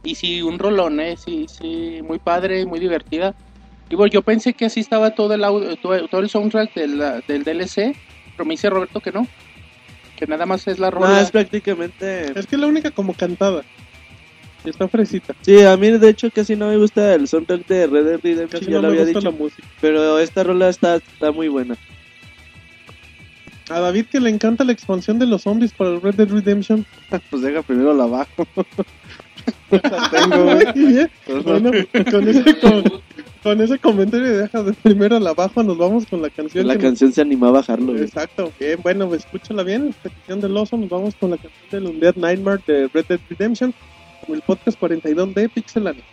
y 0.05 0.15
sí, 0.15 0.43
un 0.43 0.59
rolón, 0.59 1.01
¿eh? 1.01 1.17
Sí, 1.17 1.47
sí, 1.49 2.01
muy 2.03 2.19
padre, 2.21 2.65
muy 2.67 2.79
divertida. 2.79 3.35
Y 3.91 3.97
bueno, 3.97 4.13
yo 4.13 4.23
pensé 4.23 4.53
que 4.53 4.67
así 4.67 4.81
estaba 4.81 5.11
todo 5.15 5.35
el, 5.35 5.43
audio, 5.43 5.75
todo, 5.77 6.21
el 6.21 6.29
soundtrack 6.29 6.75
del, 6.75 6.99
del 7.27 7.43
DLC, 7.45 7.97
pero 8.37 8.45
me 8.45 8.53
dice 8.55 8.71
Roberto 8.71 9.01
que 9.01 9.11
no, 9.11 9.27
que 10.17 10.27
nada 10.27 10.47
más 10.47 10.69
es 10.69 10.79
la 10.79 10.91
No, 10.91 10.99
rola. 11.01 11.21
es 11.23 11.31
prácticamente. 11.31 12.39
es 12.39 12.47
que 12.47 12.57
es 12.57 12.61
la 12.61 12.67
única 12.69 12.91
como 12.91 13.15
cantada. 13.15 13.63
Y 14.65 14.71
está 14.71 14.89
fresita. 14.89 15.35
Sí, 15.41 15.63
a 15.65 15.77
mí 15.77 15.89
de 15.91 16.09
hecho 16.11 16.31
casi 16.31 16.55
no 16.57 16.69
me 16.69 16.77
gusta 16.77 17.15
el 17.15 17.27
soundtrack 17.29 17.67
de 17.67 17.87
Red 17.87 18.05
Dead 18.05 18.21
Redemption, 18.23 18.61
Casi 18.61 18.65
ya 18.67 18.77
no 18.77 18.83
lo 18.83 18.89
me 18.89 19.01
había 19.01 19.05
gusta 19.13 19.19
dicho. 19.21 19.31
la 19.31 19.37
música. 19.39 19.69
Pero 19.81 20.19
esta 20.19 20.45
rola 20.45 20.69
está, 20.69 20.97
está 20.97 21.33
muy 21.33 21.49
buena. 21.49 21.77
A 23.71 23.81
David 23.81 24.07
que 24.07 24.21
le 24.21 24.31
encanta 24.31 24.65
la 24.65 24.73
expansión 24.73 25.19
de 25.19 25.27
los 25.27 25.43
zombies 25.43 25.73
para 25.73 25.91
el 25.91 26.01
Red 26.01 26.15
Dead 26.15 26.29
Redemption. 26.29 26.87
Pues 27.31 27.43
deja 27.43 27.63
primero 27.63 27.95
la 27.95 28.07
bajo. 28.07 28.47
La 29.71 30.11
tengo, 30.11 30.45
güey. 30.45 31.09
Bueno, 31.45 31.71
con 32.11 32.29
ese, 32.29 32.59
con, 32.61 32.85
con 33.43 33.61
ese 33.61 33.79
comentario 33.79 34.37
deja 34.39 34.63
de 34.63 34.73
primero 34.73 35.19
la 35.19 35.33
bajo, 35.33 35.63
nos 35.63 35.79
vamos 35.79 36.07
con 36.07 36.21
la 36.21 36.31
canción. 36.31 36.67
La 36.67 36.77
canción 36.77 37.13
se 37.13 37.21
animó 37.21 37.47
a 37.47 37.51
bajarlo. 37.53 37.93
güey. 37.93 38.05
Exacto, 38.05 38.53
bien, 38.59 38.79
bueno, 38.83 39.09
pues, 39.09 39.25
escúchala 39.25 39.63
bien, 39.63 39.89
esta 39.89 40.11
canción 40.11 40.41
del 40.41 40.57
oso, 40.57 40.77
nos 40.77 40.89
vamos 40.89 41.15
con 41.15 41.31
la 41.31 41.37
canción 41.37 41.63
del 41.71 41.87
Undead 41.87 42.17
Nightmare 42.17 42.63
de 42.67 42.89
Red 42.89 43.07
Dead 43.09 43.21
Redemption, 43.31 43.75
con 44.27 44.35
el 44.35 44.43
podcast 44.43 44.79
42 44.79 45.35
de 45.35 45.49
Pixelania. 45.49 46.05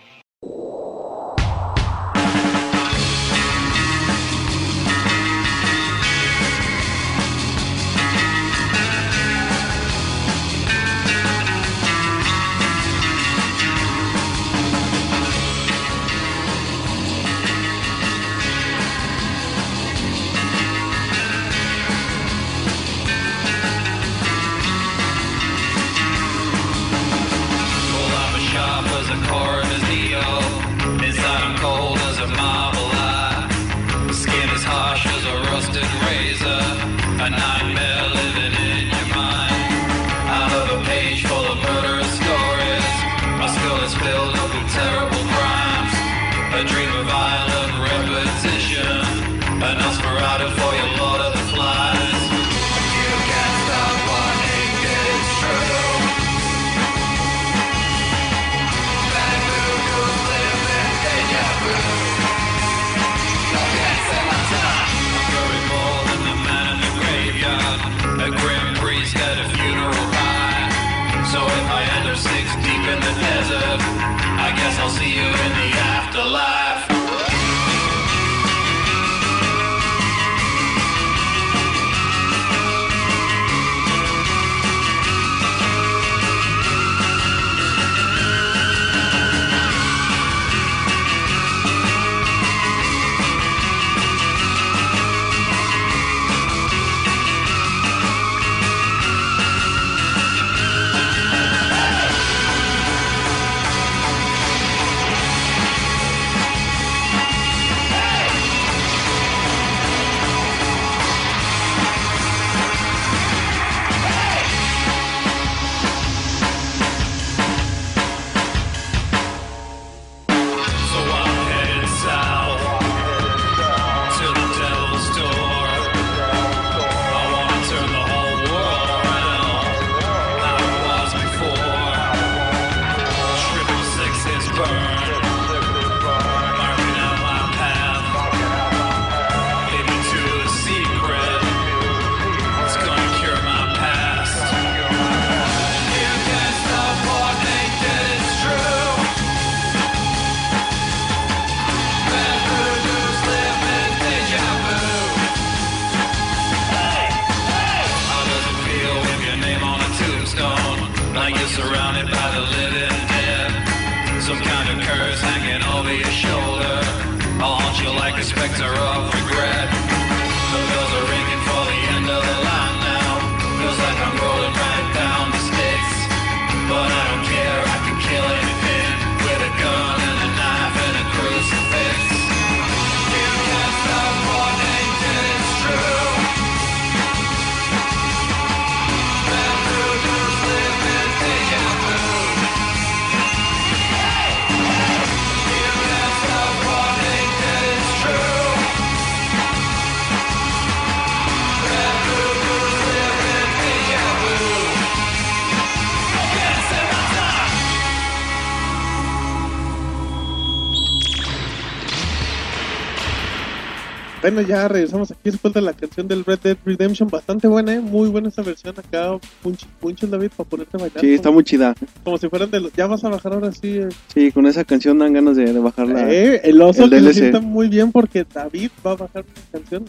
Bueno, 214.36 214.50
ya 214.50 214.68
regresamos 214.68 215.12
aquí 215.12 215.32
después 215.32 215.54
de 215.54 215.62
la 215.62 215.72
canción 215.72 216.10
del 216.10 216.26
Red 216.26 216.40
Dead 216.44 216.58
Redemption. 216.66 217.08
Bastante 217.10 217.48
buena, 217.48 217.74
¿eh? 217.74 217.80
Muy 217.80 218.10
buena 218.10 218.28
esa 218.28 218.42
versión 218.42 218.76
acá. 218.78 219.18
Punch, 219.42 219.66
punch 219.80 220.02
David, 220.02 220.30
para 220.36 220.50
ponerte 220.50 220.76
a 220.76 220.80
bailar. 220.82 221.00
Sí, 221.00 221.14
está 221.14 221.30
como, 221.30 221.36
muy 221.36 221.44
chida. 221.46 221.74
como 222.04 222.18
si 222.18 222.28
fueran 222.28 222.52
de 222.52 222.60
los... 222.60 222.74
Ya 222.74 222.86
vas 222.86 223.02
a 223.06 223.10
bajar 223.10 223.32
ahora 223.32 223.54
sí. 223.54 223.78
eh. 223.78 223.88
Sí, 224.14 224.34
con 224.34 224.46
esa 224.46 224.66
canción 224.66 225.00
dan 225.00 225.14
ganas 225.14 225.38
de, 225.38 225.54
de 225.54 225.60
bajarla. 225.60 226.12
Eh, 226.12 226.42
el 226.44 226.62
oso 226.62 226.84
el 226.84 226.90
que 226.90 227.00
DLC. 227.00 227.14
sienta 227.14 227.40
muy 227.40 227.70
bien 227.70 227.94
porque 227.94 228.26
David 228.26 228.72
va 228.86 228.92
a 228.92 228.96
bajar 228.96 229.24
una 229.24 229.52
canción. 229.54 229.86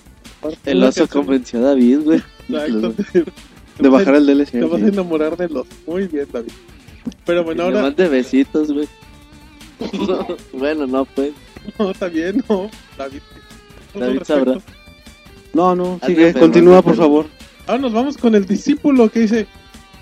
El 0.64 0.84
oso 0.84 1.01
canción. 1.01 1.24
convenció 1.24 1.59
a 1.59 1.62
David, 1.62 1.99
güey. 2.05 2.22
Exacto. 2.49 2.94
De 3.80 3.88
bajar 3.88 4.14
el 4.14 4.26
DLC. 4.26 4.53
Te 4.53 4.64
vas 4.64 4.80
a 4.80 4.86
enamorar 4.86 5.36
de 5.36 5.49
los. 5.49 5.66
Muy 5.88 6.07
bien, 6.07 6.28
David. 6.32 6.53
Pero 7.24 7.42
bueno, 7.42 7.64
ahora. 7.64 7.82
mande 7.82 8.09
besitos, 8.09 8.72
güey. 8.72 8.86
bueno, 10.53 10.86
no, 10.86 11.05
pues. 11.05 11.32
No, 11.80 11.90
está 11.90 12.07
bien, 12.07 12.44
no. 12.49 12.70
David. 12.97 13.20
David 13.99 14.22
sabrá. 14.24 14.59
No, 15.55 15.74
no, 15.74 15.99
sigue, 16.05 16.32
continúa, 16.34 16.82
por 16.82 16.97
favor. 16.97 17.26
Ahora 17.66 17.80
nos 17.82 17.92
vamos 17.92 18.16
con 18.16 18.34
el 18.34 18.44
discípulo 18.47 19.09
que 19.11 19.20
dice: 19.20 19.47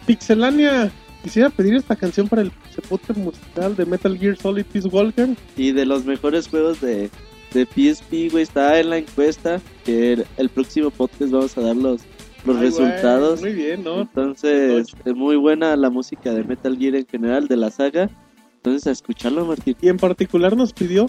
Pixelania. 0.07 0.91
Quisiera 1.23 1.49
pedir 1.49 1.75
esta 1.75 1.97
canción 1.97 2.29
para 2.29 2.43
el 2.43 2.53
podcast 2.89 3.19
musical 3.19 3.75
de 3.77 3.87
Metal 3.87 4.19
Gear 4.19 4.37
Solid 4.37 4.67
Peace 4.67 4.89
Walker. 4.89 5.31
Y 5.57 5.73
de 5.73 5.87
los 5.87 6.05
mejores 6.05 6.49
juegos 6.49 6.83
de, 6.83 7.09
de 7.55 7.65
PSP, 7.65 8.31
güey, 8.31 8.43
está 8.43 8.79
en 8.79 8.91
la 8.91 8.99
encuesta. 8.99 9.59
Que 9.87 10.13
el, 10.13 10.27
el 10.37 10.49
próximo 10.51 10.91
podcast 10.91 11.31
vamos 11.31 11.57
a 11.57 11.63
dar 11.63 11.77
los, 11.77 12.03
los 12.45 12.57
Ay, 12.59 12.63
resultados. 12.63 13.41
güey, 13.41 13.55
muy 13.55 13.63
bien, 13.63 13.85
¿no? 13.85 14.03
Entonces, 14.03 14.89
es 15.05 15.15
muy 15.15 15.37
buena 15.37 15.75
la 15.77 15.89
música 15.89 16.35
de 16.35 16.45
Metal 16.45 16.77
Gear 16.77 16.97
en 16.97 17.07
general, 17.07 17.49
de 17.49 17.57
la 17.57 17.71
saga. 17.71 18.11
Entonces, 18.57 18.87
a 18.87 18.91
escucharlo, 18.91 19.47
Martín. 19.47 19.77
Y 19.81 19.89
en 19.89 19.97
particular 19.97 20.55
nos 20.57 20.75
pidió 20.75 21.09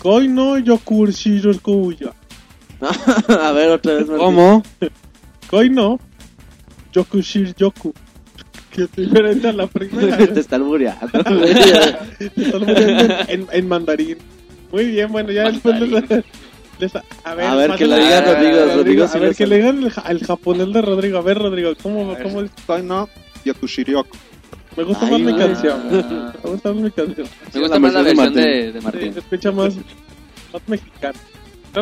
Koi 0.00 0.28
no 0.28 0.58
Yokushirikuya. 0.58 2.12
a 3.40 3.52
ver, 3.52 3.70
otra 3.70 3.94
vez, 3.94 4.06
Martín. 4.06 4.24
¿Cómo? 4.26 4.62
Koi 5.50 5.70
no 5.70 5.98
Yokushir 6.92 7.54
Yoku. 7.54 7.92
Que 8.70 8.82
es 8.82 8.92
diferente 8.92 9.48
a 9.48 9.52
la 9.52 9.66
primera. 9.66 10.16
Te 10.34 10.40
está 10.40 10.56
albureando, 10.56 11.06
güey. 11.24 11.50
Están 12.36 12.60
muriendo 12.66 13.14
en, 13.52 13.68
mandarín. 13.68 14.18
Muy 14.72 14.86
bien, 14.86 15.10
bueno, 15.12 15.30
ya 15.32 15.50
después 15.50 15.80
les, 15.80 15.90
les- 16.10 16.24
a 17.24 17.34
ver, 17.34 17.46
A 17.46 17.54
ver, 17.54 17.74
que 17.76 17.86
lo 17.86 17.96
diga 17.96 18.20
Rodrigo, 18.20 18.74
Rodrigo 18.74 19.08
sí 19.08 19.16
a 19.16 19.20
ver, 19.20 19.34
que 19.34 19.46
le 19.46 19.56
digan 19.56 19.78
el, 19.82 19.92
el 20.08 20.26
japonés 20.26 20.70
de 20.74 20.82
Rodrigo. 20.82 21.16
A 21.18 21.22
ver, 21.22 21.38
Rodrigo, 21.38 21.72
¿cómo, 21.82 22.06
ver, 22.08 22.22
cómo 22.22 22.42
es? 22.42 22.50
Soy 22.66 22.82
no 22.82 23.08
Yokushiryoku. 23.46 24.14
Me 24.76 24.82
gusta 24.84 25.06
Ay, 25.06 25.22
más 25.22 25.32
mi 25.32 25.38
canción. 25.38 25.88
Me 25.88 26.50
gusta 26.50 26.72
más 26.74 26.82
mi 26.82 26.90
canción. 26.90 27.26
Me 27.54 27.60
gusta 27.60 27.78
más 27.78 27.92
la 27.94 28.02
versión 28.02 28.34
de 28.34 28.42
de, 28.42 28.72
de 28.72 28.80
Sí, 28.80 28.84
Martín. 28.84 29.12
se 29.14 29.18
escucha 29.20 29.52
más, 29.52 29.74
más 30.52 30.62
mexicano. 30.66 31.18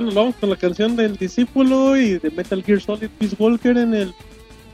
Nos 0.00 0.14
vamos 0.14 0.34
con 0.40 0.50
la 0.50 0.56
canción 0.56 0.96
del 0.96 1.16
discípulo 1.16 1.96
y 1.96 2.18
de 2.18 2.30
Metal 2.30 2.60
Gear 2.64 2.80
Solid 2.80 3.08
Peace 3.16 3.36
Walker 3.38 3.76
en 3.78 3.94
el 3.94 4.14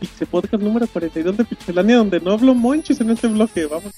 Pixel 0.01 0.27
Podcast 0.27 0.63
número 0.63 0.87
42 0.87 1.37
de 1.37 1.45
Pixelania, 1.45 1.97
donde 1.99 2.21
no 2.21 2.33
hablo 2.33 2.55
monches 2.55 3.03
en 3.03 3.11
este 3.11 3.29
bloque. 3.29 3.67
Vamos. 3.67 3.93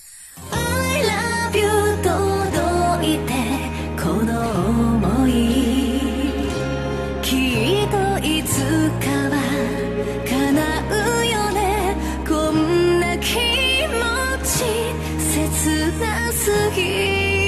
Love 16.44 16.76
you 16.76 17.41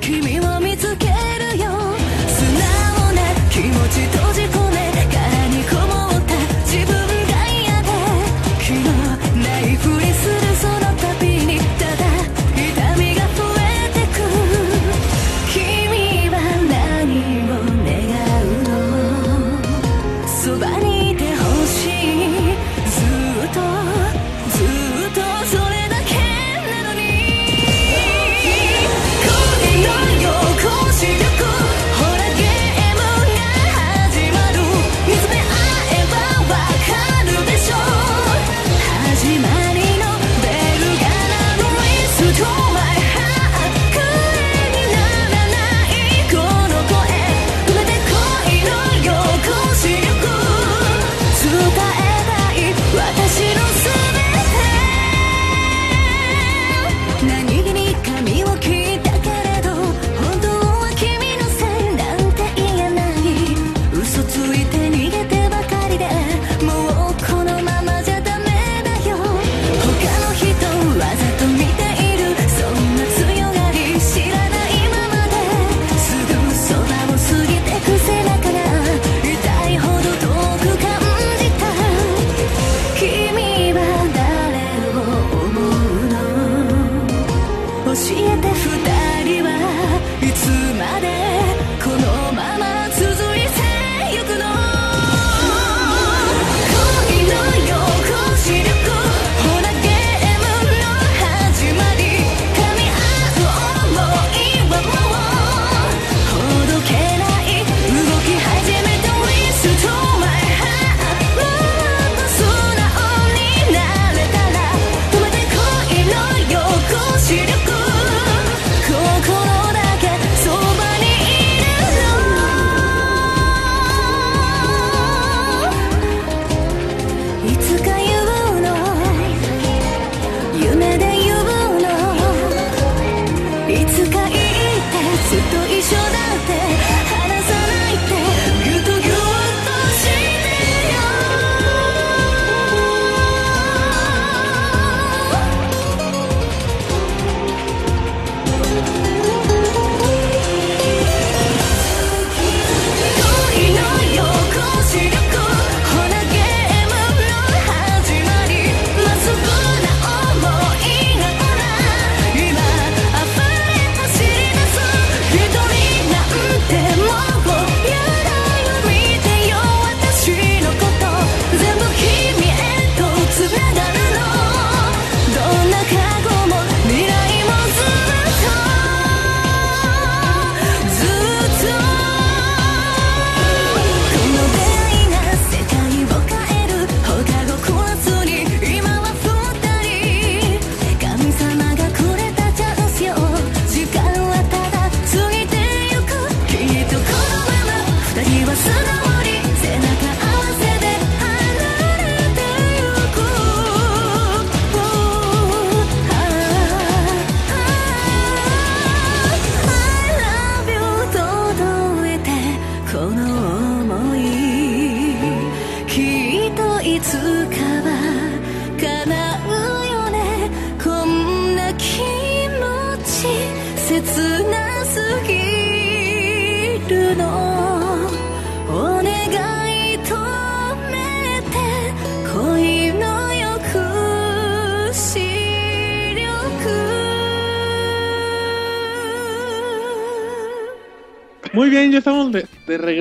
君 0.00 0.29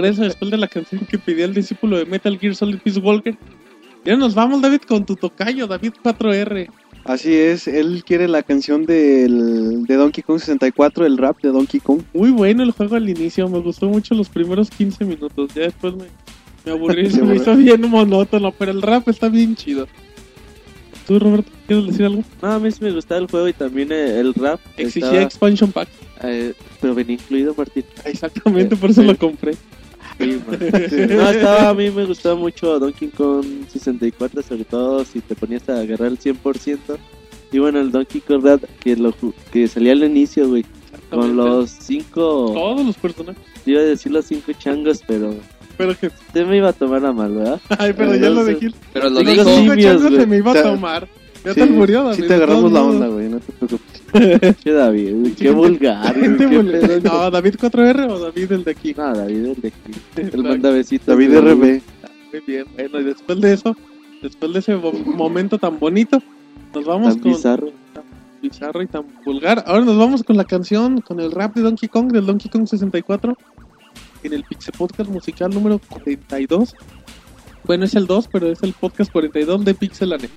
regreso 0.02 0.24
después 0.24 0.50
de 0.52 0.58
la 0.58 0.68
canción 0.68 1.02
que 1.06 1.18
pidió 1.18 1.46
el 1.46 1.54
discípulo 1.54 1.98
de 1.98 2.06
Metal 2.06 2.38
Gear 2.40 2.56
Solid 2.56 2.80
Peace 2.80 3.00
Walker. 3.00 3.36
Ya 4.06 4.16
nos 4.16 4.34
vamos, 4.34 4.62
David, 4.62 4.82
con 4.88 5.06
tu 5.06 5.16
tocayo, 5.16 5.68
David 5.68 5.92
4R. 6.04 6.70
Así 7.06 7.34
es, 7.34 7.68
él 7.68 8.04
quiere 8.06 8.28
la 8.28 8.44
canción 8.44 8.86
del, 8.86 9.84
de 9.86 9.96
Donkey 9.96 10.22
Kong 10.24 10.40
64, 10.40 11.06
el 11.06 11.18
rap 11.18 11.42
de 11.42 11.50
Donkey 11.50 11.80
Kong. 11.80 12.02
Muy 12.14 12.30
bueno 12.32 12.62
el 12.64 12.72
juego 12.72 12.96
al 12.96 13.10
inicio, 13.10 13.48
me 13.50 13.60
gustó 13.60 13.88
mucho 13.88 14.14
los 14.16 14.30
primeros 14.30 14.70
15 14.70 15.06
minutos. 15.06 15.52
Ya 15.56 15.64
después 15.64 15.96
me, 15.96 16.06
me 16.66 16.72
aburrí, 16.72 17.10
se 17.12 17.22
me 17.24 17.36
hizo 17.36 17.56
bien 17.56 17.82
monótono, 17.90 18.52
pero 18.52 18.72
el 18.72 18.82
rap 18.82 19.08
está 19.10 19.30
bien 19.30 19.56
chido. 19.56 19.88
¿Tú, 21.08 21.18
Roberto, 21.20 21.50
quieres 21.66 21.88
decir 21.88 22.06
algo? 22.06 22.24
No, 22.42 22.52
a 22.52 22.60
mí 22.60 22.70
sí 22.72 22.84
me 22.84 22.92
gustaba 22.92 23.20
el 23.20 23.28
juego 23.28 23.48
y 23.48 23.54
también 23.54 23.92
eh, 23.92 24.20
el 24.20 24.34
rap. 24.36 24.60
Exigía 24.78 25.08
estaba- 25.10 25.24
expansion 25.24 25.72
pack. 25.72 25.90
eh, 26.22 26.54
pero 26.80 26.94
venía 26.94 27.16
incluido, 27.16 27.56
Martín. 27.58 27.84
Exactamente, 28.06 28.76
por 28.76 28.92
eso 28.92 29.02
lo 29.02 29.18
compré. 29.18 29.54
Sí, 30.20 30.40
man. 30.48 30.60
No, 31.18 31.30
estaba, 31.30 31.70
a 31.70 31.74
mí 31.74 31.90
me 31.90 32.06
gustaba 32.06 32.36
mucho 32.36 32.78
Donkey 32.80 33.08
Kong 33.10 33.46
64, 33.72 34.42
sobre 34.44 34.66
todo 34.66 35.04
si 35.06 35.22
te 35.22 35.34
ponías 35.36 35.68
a 35.70 35.80
agarrar 35.80 36.10
el 36.10 36.20
100%. 36.20 36.78
Y 37.52 37.58
bueno, 37.60 37.80
el 37.80 37.92
Donkey 37.92 38.22
Kong 38.22 38.60
que, 38.80 38.96
lo, 38.96 39.12
ju- 39.14 39.34
que 39.52 39.68
salía 39.68 39.94
al 39.94 40.04
inicio, 40.04 40.48
güey. 40.50 40.66
Con 41.10 41.36
los 41.36 41.72
cinco... 41.72 42.52
Todos 42.54 42.86
los 42.86 42.96
personajes. 42.98 43.42
Iba 43.66 43.80
a 43.82 43.84
decir 43.84 44.12
los 44.12 44.26
cinco 44.26 44.52
changos, 44.54 45.02
pero... 45.08 45.34
Pero 45.78 45.98
que... 45.98 46.08
Usted 46.08 46.46
me 46.46 46.58
iba 46.58 46.70
a 46.70 46.74
tomar 46.74 47.04
a 47.06 47.12
mal, 47.14 47.34
¿verdad? 47.34 47.60
Ay, 47.70 47.94
pero 47.98 48.16
ya 48.16 48.30
lo 48.30 48.44
dejé. 48.44 48.70
Pero 48.94 49.10
lo 49.10 49.20
Cinco 49.22 49.32
dijo. 49.32 49.44
Cinco 49.46 49.72
simios, 49.74 50.02
changos 50.02 50.20
se 50.20 50.28
me 50.28 50.38
iba 50.38 50.52
a 50.52 50.62
tomar. 50.62 51.08
Ya 51.46 51.54
Sí, 51.54 51.60
te 51.62 51.66
murió, 51.68 52.04
David. 52.04 52.22
sí 52.22 52.28
te 52.28 52.34
agarramos 52.34 52.72
la 52.72 52.84
onda, 52.84 53.08
güey, 53.08 53.30
no 53.30 53.40
te 53.40 53.52
preocupes. 53.54 54.58
Che, 54.64 54.72
David, 54.72 55.14
qué 55.38 55.46
Gente- 55.46 55.52
vulgar. 55.52 56.14
qué 56.38 56.46
vulgar. 56.48 57.02
No, 57.04 57.32
David 57.32 57.56
4R 57.56 58.10
o 58.12 58.20
David 58.20 58.52
el 58.52 58.64
de 58.66 58.72
aquí. 58.72 58.94
No, 58.98 59.14
David, 59.14 59.46
el 59.46 59.62
de 59.62 59.68
aquí. 59.70 59.92
El 60.36 60.44
manda 60.44 60.70
besitos. 60.72 61.08
David. 61.08 61.38
RB. 61.38 61.60
Muy 62.32 62.42
bien, 62.46 62.66
bueno, 62.76 63.00
y 63.00 63.04
después 63.06 63.40
de 63.42 63.54
eso, 63.54 63.76
después 64.22 64.54
de 64.54 64.60
ese 64.60 64.76
mo- 64.76 64.92
momento 64.92 65.58
tan 65.58 65.80
bonito, 65.80 66.22
nos 66.76 66.86
vamos 66.86 67.14
Tan 67.14 67.20
con 67.24 67.32
bizarro. 67.32 67.72
tan 67.94 68.04
bizarro 68.42 68.82
y 68.84 68.88
tan 68.88 69.04
vulgar. 69.26 69.64
Ahora 69.66 69.86
nos 69.86 69.98
vamos 69.98 70.24
con 70.24 70.36
la 70.38 70.44
canción, 70.46 71.02
con 71.02 71.20
el 71.20 71.32
rap 71.32 71.56
de 71.56 71.62
Donkey 71.62 71.88
Kong, 71.90 72.12
del 72.12 72.26
Donkey 72.26 72.52
Kong 72.52 72.68
64, 72.68 73.36
en 74.24 74.34
el 74.34 74.44
Pixel 74.44 74.74
Podcast 74.78 75.10
musical 75.10 75.52
número 75.54 75.80
42. 75.90 76.76
Bueno, 77.66 77.86
es 77.86 77.96
el 77.96 78.06
2, 78.08 78.28
pero 78.32 78.48
es 78.52 78.62
el 78.64 78.74
podcast 78.74 79.12
42 79.12 79.64
de 79.66 79.74
Pixelane. 79.74 80.30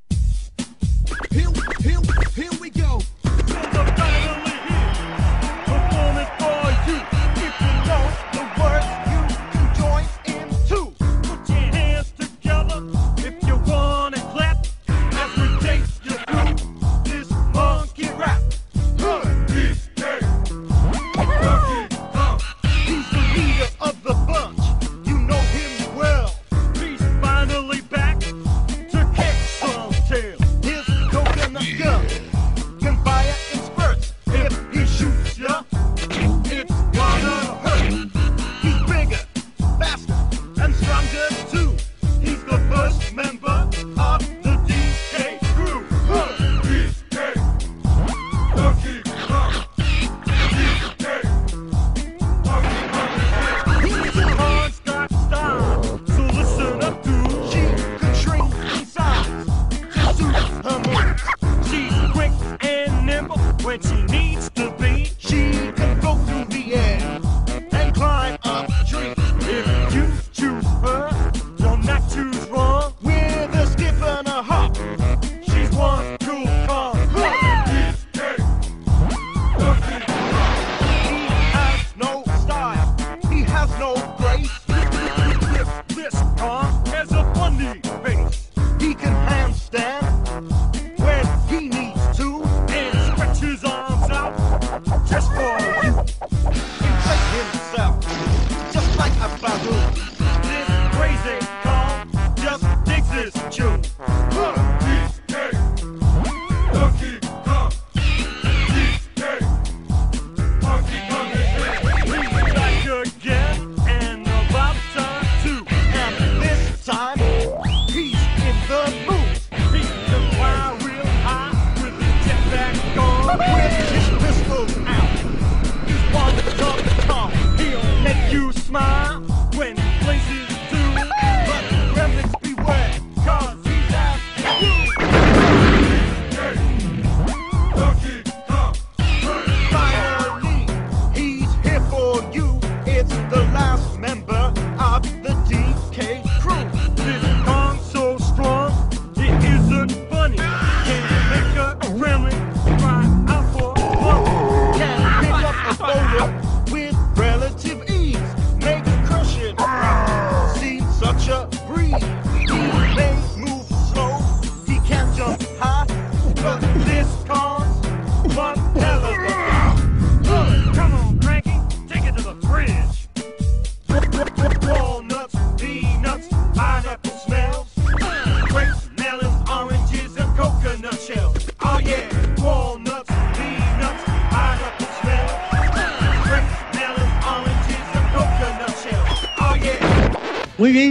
Here, 1.31 1.49
here, 1.81 2.01
here 2.35 2.52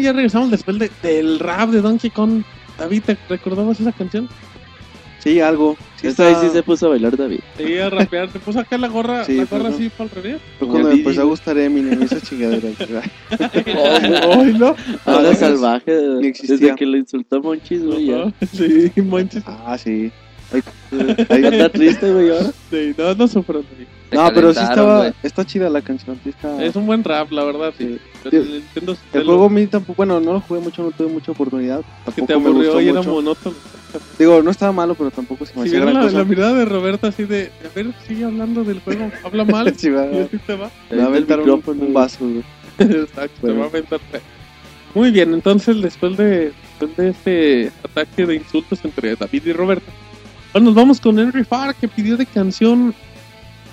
ya 0.02 0.14
regresamos 0.14 0.52
después 0.52 0.78
de- 0.80 0.92
del 1.04 1.40
rap 1.40 1.70
de 1.70 1.82
Donkey 1.82 2.10
Kong. 2.10 2.44
David, 2.78 3.04
¿te 3.06 3.18
recordabas 3.30 3.80
esa 3.80 3.92
canción? 3.92 4.28
Sí, 5.20 5.40
algo. 5.40 5.78
Sí, 5.98 6.08
Esta 6.08 6.30
está- 6.30 6.42
sí 6.42 6.50
se 6.52 6.64
puso 6.64 6.88
a 6.88 6.90
bailar 6.90 7.16
David. 7.16 7.42
Sí, 7.56 7.78
a 7.78 7.92
rapear. 7.92 8.30
Te 8.30 8.40
puso 8.40 8.60
acá 8.60 8.76
la 8.80 8.88
gorra, 8.88 9.24
Sí, 9.24 9.36
la 9.36 9.46
gorra 9.46 9.70
no. 9.70 9.76
así 9.76 9.90
para 9.90 10.06
el 10.10 10.16
revés. 10.16 10.42
Fue 10.58 10.68
cuando 10.68 10.90
me 10.90 10.96
empezó 10.96 11.22
a 11.22 11.26
gustar 11.26 11.58
Eminem, 11.60 12.02
esa 12.02 12.20
chingadera. 12.20 12.70
Ay, 13.30 14.54
no. 14.58 14.76
Ahora 15.06 15.30
Ah, 15.32 15.36
salvaje. 15.36 15.92
ni 16.20 16.32
Desde 16.32 16.76
que 16.76 16.86
lo 16.88 16.98
insultó 16.98 17.42
Monchis, 17.42 17.84
güey, 17.86 18.08
ya. 18.08 18.34
Sí, 18.52 18.92
manches. 19.04 19.44
Ah, 19.46 19.78
sí. 19.78 20.12
Está 20.92 21.70
triste, 21.70 22.12
güey, 22.12 22.30
ahora. 22.32 22.52
Sí, 22.72 22.94
no, 22.98 23.14
no 23.16 23.28
sufro. 23.28 23.61
No, 24.30 24.34
pero 24.34 24.54
sí 24.54 24.60
estaba, 24.62 25.12
está 25.24 25.46
chida 25.46 25.70
la 25.70 25.82
canción. 25.82 26.20
Sí 26.24 26.30
está... 26.30 26.64
Es 26.64 26.76
un 26.76 26.86
buen 26.86 27.04
rap, 27.04 27.32
la 27.32 27.44
verdad. 27.44 27.74
Sí. 27.78 27.98
Pero 28.24 28.38
el 28.44 28.64
El 28.76 28.86
lo- 28.86 29.26
juego 29.26 29.46
a 29.46 29.50
mí 29.50 29.68
tampoco, 29.68 29.98
bueno, 29.98 30.20
no 30.20 30.34
lo 30.34 30.42
jugué 30.42 30.60
mucho, 30.62 30.84
no 30.84 30.92
tuve 30.92 31.08
mucha 31.08 31.32
oportunidad. 31.32 31.80
que 31.80 31.86
Tampoco 32.22 32.26
te 32.28 32.38
me 32.38 32.46
aburrió 32.50 32.64
gustó 32.66 32.82
y 32.82 32.90
era 32.90 33.00
mucho. 33.00 33.12
monótono. 33.12 33.56
Digo, 34.18 34.42
no 34.42 34.52
estaba 34.52 34.72
malo, 34.72 34.96
pero 34.96 35.12
tampoco 35.12 35.46
se 35.46 35.54
me 35.54 35.64
Si 35.64 35.68
hacía 35.70 35.80
vieron 35.80 35.94
gran 35.94 36.06
la, 36.06 36.10
cosa. 36.12 36.18
la 36.20 36.24
mirada 36.26 36.54
de 36.54 36.66
Roberto 36.66 37.08
así 37.08 37.24
de, 37.26 37.52
a 37.66 37.76
ver, 37.76 37.94
sigue 38.08 38.24
hablando 38.24 38.64
del 38.64 38.80
juego, 38.80 39.12
habla 39.24 39.44
mal. 39.46 39.76
Sí, 39.76 39.90
va. 39.90 40.06
y 40.06 40.20
así 40.20 40.38
te 40.38 40.56
va. 40.56 40.72
Me 40.90 40.98
va 40.98 41.04
a 41.04 41.08
aventar 41.08 41.40
un, 41.42 41.62
un 41.66 41.94
vaso, 41.94 42.20
güey. 42.22 42.44
Exacto, 42.80 43.36
te 43.42 43.48
Bueno. 43.48 43.60
va 43.60 43.66
a 43.66 43.70
aventar. 43.70 44.00
Muy 44.94 45.12
bien, 45.12 45.34
entonces 45.34 45.82
después 45.82 46.18
de, 46.18 46.52
después 46.80 46.98
de 46.98 47.10
este 47.10 47.72
ataque 47.84 48.26
de 48.26 48.36
insultos 48.36 48.80
entre 48.84 49.16
David 49.16 49.46
y 49.46 49.54
Roberto, 49.54 49.86
ahora 50.54 50.66
nos 50.66 50.76
vamos 50.76 51.00
con 51.00 51.18
Henry 51.18 51.44
Farr 51.46 51.76
que 51.76 51.88
pidió 51.88 52.18
de 52.18 52.26
canción 52.26 52.94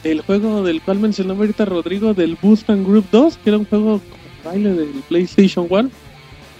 el 0.05 0.21
juego 0.23 0.63
del 0.63 0.81
cual 0.83 0.99
mencionó 0.99 1.35
ahorita 1.35 1.65
Rodrigo 1.65 2.15
del 2.15 2.39
Mustang 2.41 2.85
Group 2.85 3.07
2, 3.11 3.39
que 3.39 3.51
era 3.51 3.59
un 3.59 3.65
juego 3.65 4.01
como 4.01 4.51
baile 4.51 4.75
del 4.75 5.03
PlayStation 5.09 5.67
1. 5.69 5.91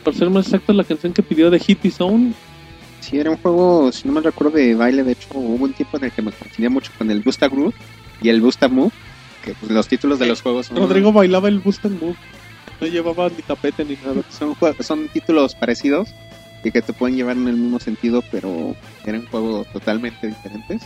Por 0.05 0.15
ser 0.15 0.31
más 0.31 0.47
exacto, 0.47 0.73
la 0.73 0.85
canción 0.85 1.13
que 1.13 1.23
pidió 1.23 1.51
de 1.51 1.63
Hippie 1.65 1.91
Zone. 1.91 2.33
Sí, 3.01 3.19
era 3.19 3.31
un 3.31 3.37
juego, 3.37 3.93
si 3.93 4.07
no 4.07 4.15
me 4.15 4.21
recuerdo, 4.21 4.57
de 4.57 4.75
baile. 4.75 5.03
De 5.05 5.13
hecho, 5.13 5.29
hubo 5.35 5.65
un 5.65 5.73
tiempo 5.73 5.97
en 5.97 6.05
el 6.05 6.13
que 6.13 6.23
me 6.23 6.33
confundía 6.33 6.71
mucho 6.71 6.93
con 6.99 7.11
el 7.11 7.21
Busta 7.21 7.49
Groove 7.49 7.75
y 8.23 8.29
el 8.29 8.41
Busta 8.41 8.69
Move. 8.69 8.93
Que 9.45 9.55
pues, 9.55 9.71
los 9.71 9.87
títulos 9.87 10.19
de 10.19 10.27
los 10.27 10.43
juegos 10.43 10.67
son, 10.67 10.77
Rodrigo 10.77 11.13
bailaba 11.13 11.49
el 11.49 11.61
Mustang 11.65 11.99
Move. 12.01 12.17
No 12.81 12.87
llevaba 12.87 13.29
ni 13.29 13.43
tapete 13.43 13.85
ni 13.85 13.97
nada. 13.97 14.23
son 14.81 15.09
títulos 15.09 15.55
parecidos 15.55 16.09
y 16.65 16.71
que 16.71 16.83
te 16.83 16.93
pueden 16.93 17.17
llevar 17.17 17.37
en 17.37 17.49
el 17.49 17.57
mismo 17.57 17.79
sentido, 17.79 18.23
pero 18.31 18.75
eran 19.07 19.27
juegos 19.27 19.67
totalmente 19.73 20.27
diferentes. 20.27 20.83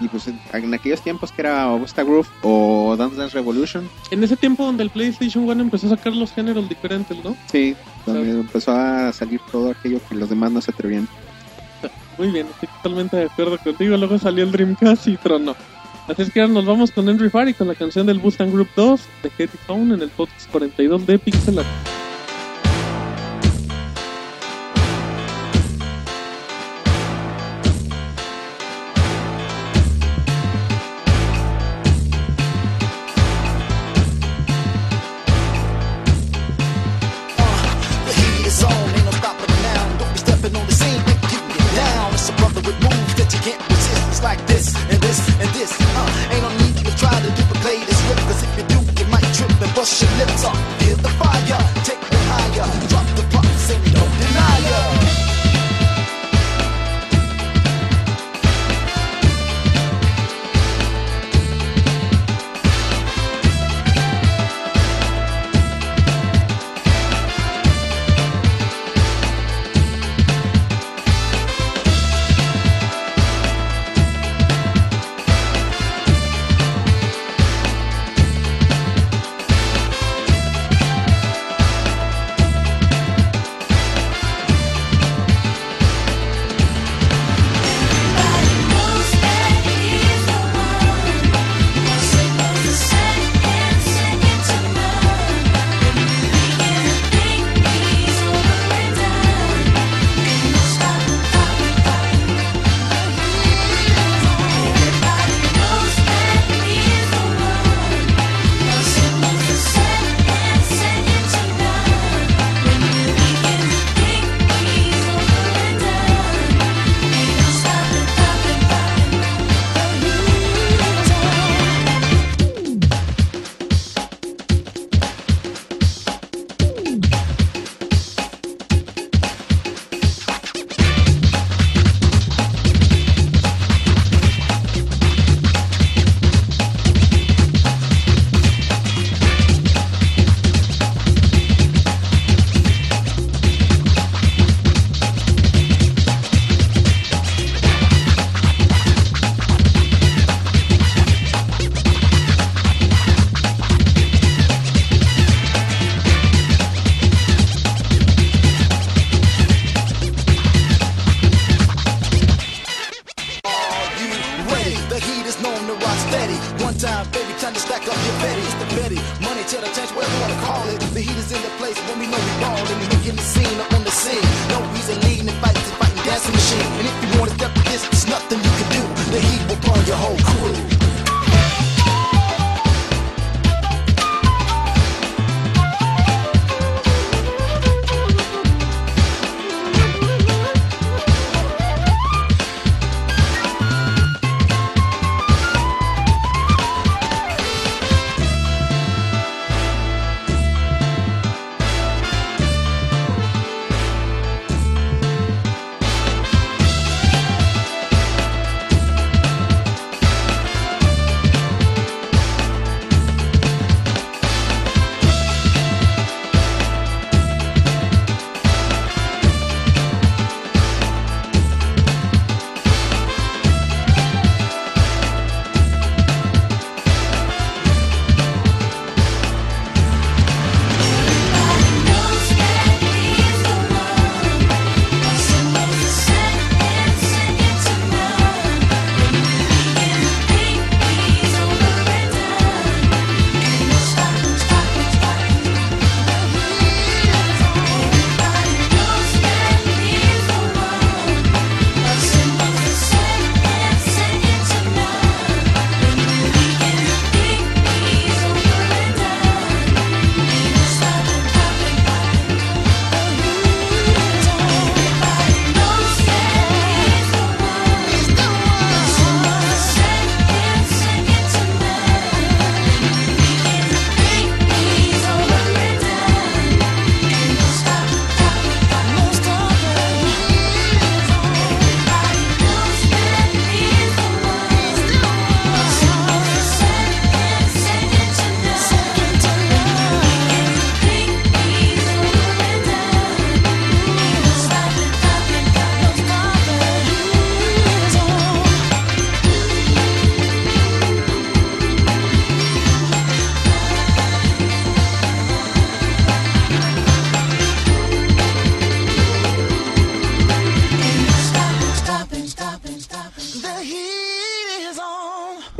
Y 0.00 0.08
pues 0.08 0.26
en, 0.28 0.40
en 0.52 0.74
aquellos 0.74 1.02
tiempos 1.02 1.30
que 1.32 1.42
era 1.42 1.66
Busta 1.66 2.02
Groove 2.02 2.28
o 2.42 2.96
Dance 2.96 3.16
Dance 3.16 3.34
Revolution, 3.34 3.88
En 4.10 4.24
ese 4.24 4.36
tiempo 4.36 4.64
donde 4.64 4.82
el 4.82 4.90
PlayStation 4.90 5.44
1 5.44 5.60
empezó 5.62 5.86
a 5.86 5.90
sacar 5.90 6.14
los 6.14 6.32
géneros 6.32 6.68
diferentes, 6.68 7.22
¿no? 7.22 7.36
sí, 7.50 7.76
donde 8.06 8.30
empezó 8.30 8.72
a 8.72 9.12
salir 9.12 9.40
todo 9.50 9.70
aquello 9.70 10.00
que 10.08 10.14
los 10.14 10.28
demás 10.28 10.50
no 10.50 10.60
se 10.60 10.70
atrevían. 10.70 11.08
Muy 12.18 12.30
bien, 12.30 12.46
estoy 12.46 12.68
totalmente 12.68 13.16
de 13.16 13.24
acuerdo 13.24 13.58
contigo. 13.58 13.96
Luego 13.96 14.18
salió 14.18 14.44
el 14.44 14.52
Dreamcast 14.52 15.08
y 15.08 15.16
tronó. 15.16 15.56
Así 16.08 16.22
es 16.22 16.32
que 16.32 16.40
ahora 16.40 16.52
nos 16.52 16.66
vamos 16.66 16.90
con 16.90 17.08
Henry 17.08 17.30
Farr 17.30 17.48
y 17.48 17.54
con 17.54 17.68
la 17.68 17.74
canción 17.74 18.06
del 18.06 18.18
Mustang 18.18 18.52
Group 18.52 18.68
2 18.76 19.00
de 19.22 19.30
Katie 19.30 19.60
Zone 19.66 19.94
en 19.94 20.02
el 20.02 20.10
podcast 20.10 20.50
42 20.50 21.06
de 21.06 21.18
Pixel 21.18 21.58
Art. 21.60 21.68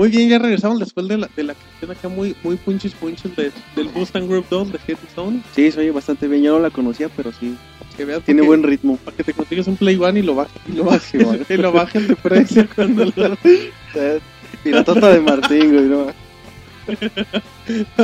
Muy 0.02 0.10
bien, 0.10 0.28
ya 0.28 0.40
regresamos 0.40 0.80
después 0.80 1.06
de 1.06 1.16
la, 1.16 1.28
de 1.36 1.44
la 1.44 1.54
canción 1.54 1.90
acá 1.92 2.08
muy, 2.08 2.34
muy 2.42 2.56
punches 2.56 2.92
punches 2.92 3.36
de, 3.36 3.52
del 3.76 3.88
Mustang 3.94 4.26
Group 4.26 4.46
2 4.50 4.72
de 4.72 4.80
Head 4.88 4.98
Zone. 5.14 5.40
Sí, 5.54 5.70
se 5.70 5.78
oye 5.78 5.92
bastante 5.92 6.26
bien. 6.26 6.42
Yo 6.42 6.54
no 6.54 6.58
la 6.58 6.70
conocía, 6.70 7.08
pero 7.08 7.30
sí. 7.30 7.56
Que 7.96 8.04
veas 8.04 8.20
Tiene 8.24 8.42
buen 8.42 8.64
ritmo. 8.64 8.96
Para 8.96 9.16
que 9.16 9.22
te 9.22 9.32
consigues 9.32 9.68
un 9.68 9.76
Play 9.76 9.96
One 9.96 10.18
y 10.18 10.22
lo 10.24 10.34
bajes. 10.34 10.60
Y 10.68 10.72
lo 10.72 10.82
bajes, 10.82 11.48
y 11.48 11.56
lo 11.56 11.70
bajes 11.70 12.08
de 12.08 12.16
precio 12.16 12.66
cuando 12.74 13.04
lo... 13.04 13.38
Y 14.64 14.70
la 14.70 14.82
de 14.82 15.20
Martín, 15.20 15.72
güey, 15.72 15.84
no. 15.84 16.06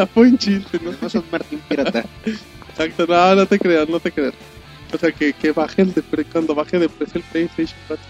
Fue 0.15 0.23
un 0.23 0.39
chiste, 0.39 0.79
¿no? 0.81 0.93
No 1.03 1.09
son 1.11 1.25
Martín 1.33 1.61
Pirata. 1.69 2.05
Exacto, 2.69 3.07
no, 3.09 3.35
no 3.35 3.45
te 3.45 3.59
creas, 3.59 3.89
no 3.89 3.99
te 3.99 4.13
creas. 4.13 4.35
O 4.95 4.99
sea, 4.99 5.11
que, 5.11 5.33
que 5.33 5.51
baje 5.51 5.83
el 5.83 5.93
de 5.93 6.03
pre- 6.03 6.25
cuando 6.27 6.55
baje 6.55 6.79
de 6.79 6.89
precio 6.89 7.19
el 7.19 7.25
PlayStation 7.25 7.81
4. 7.89 8.07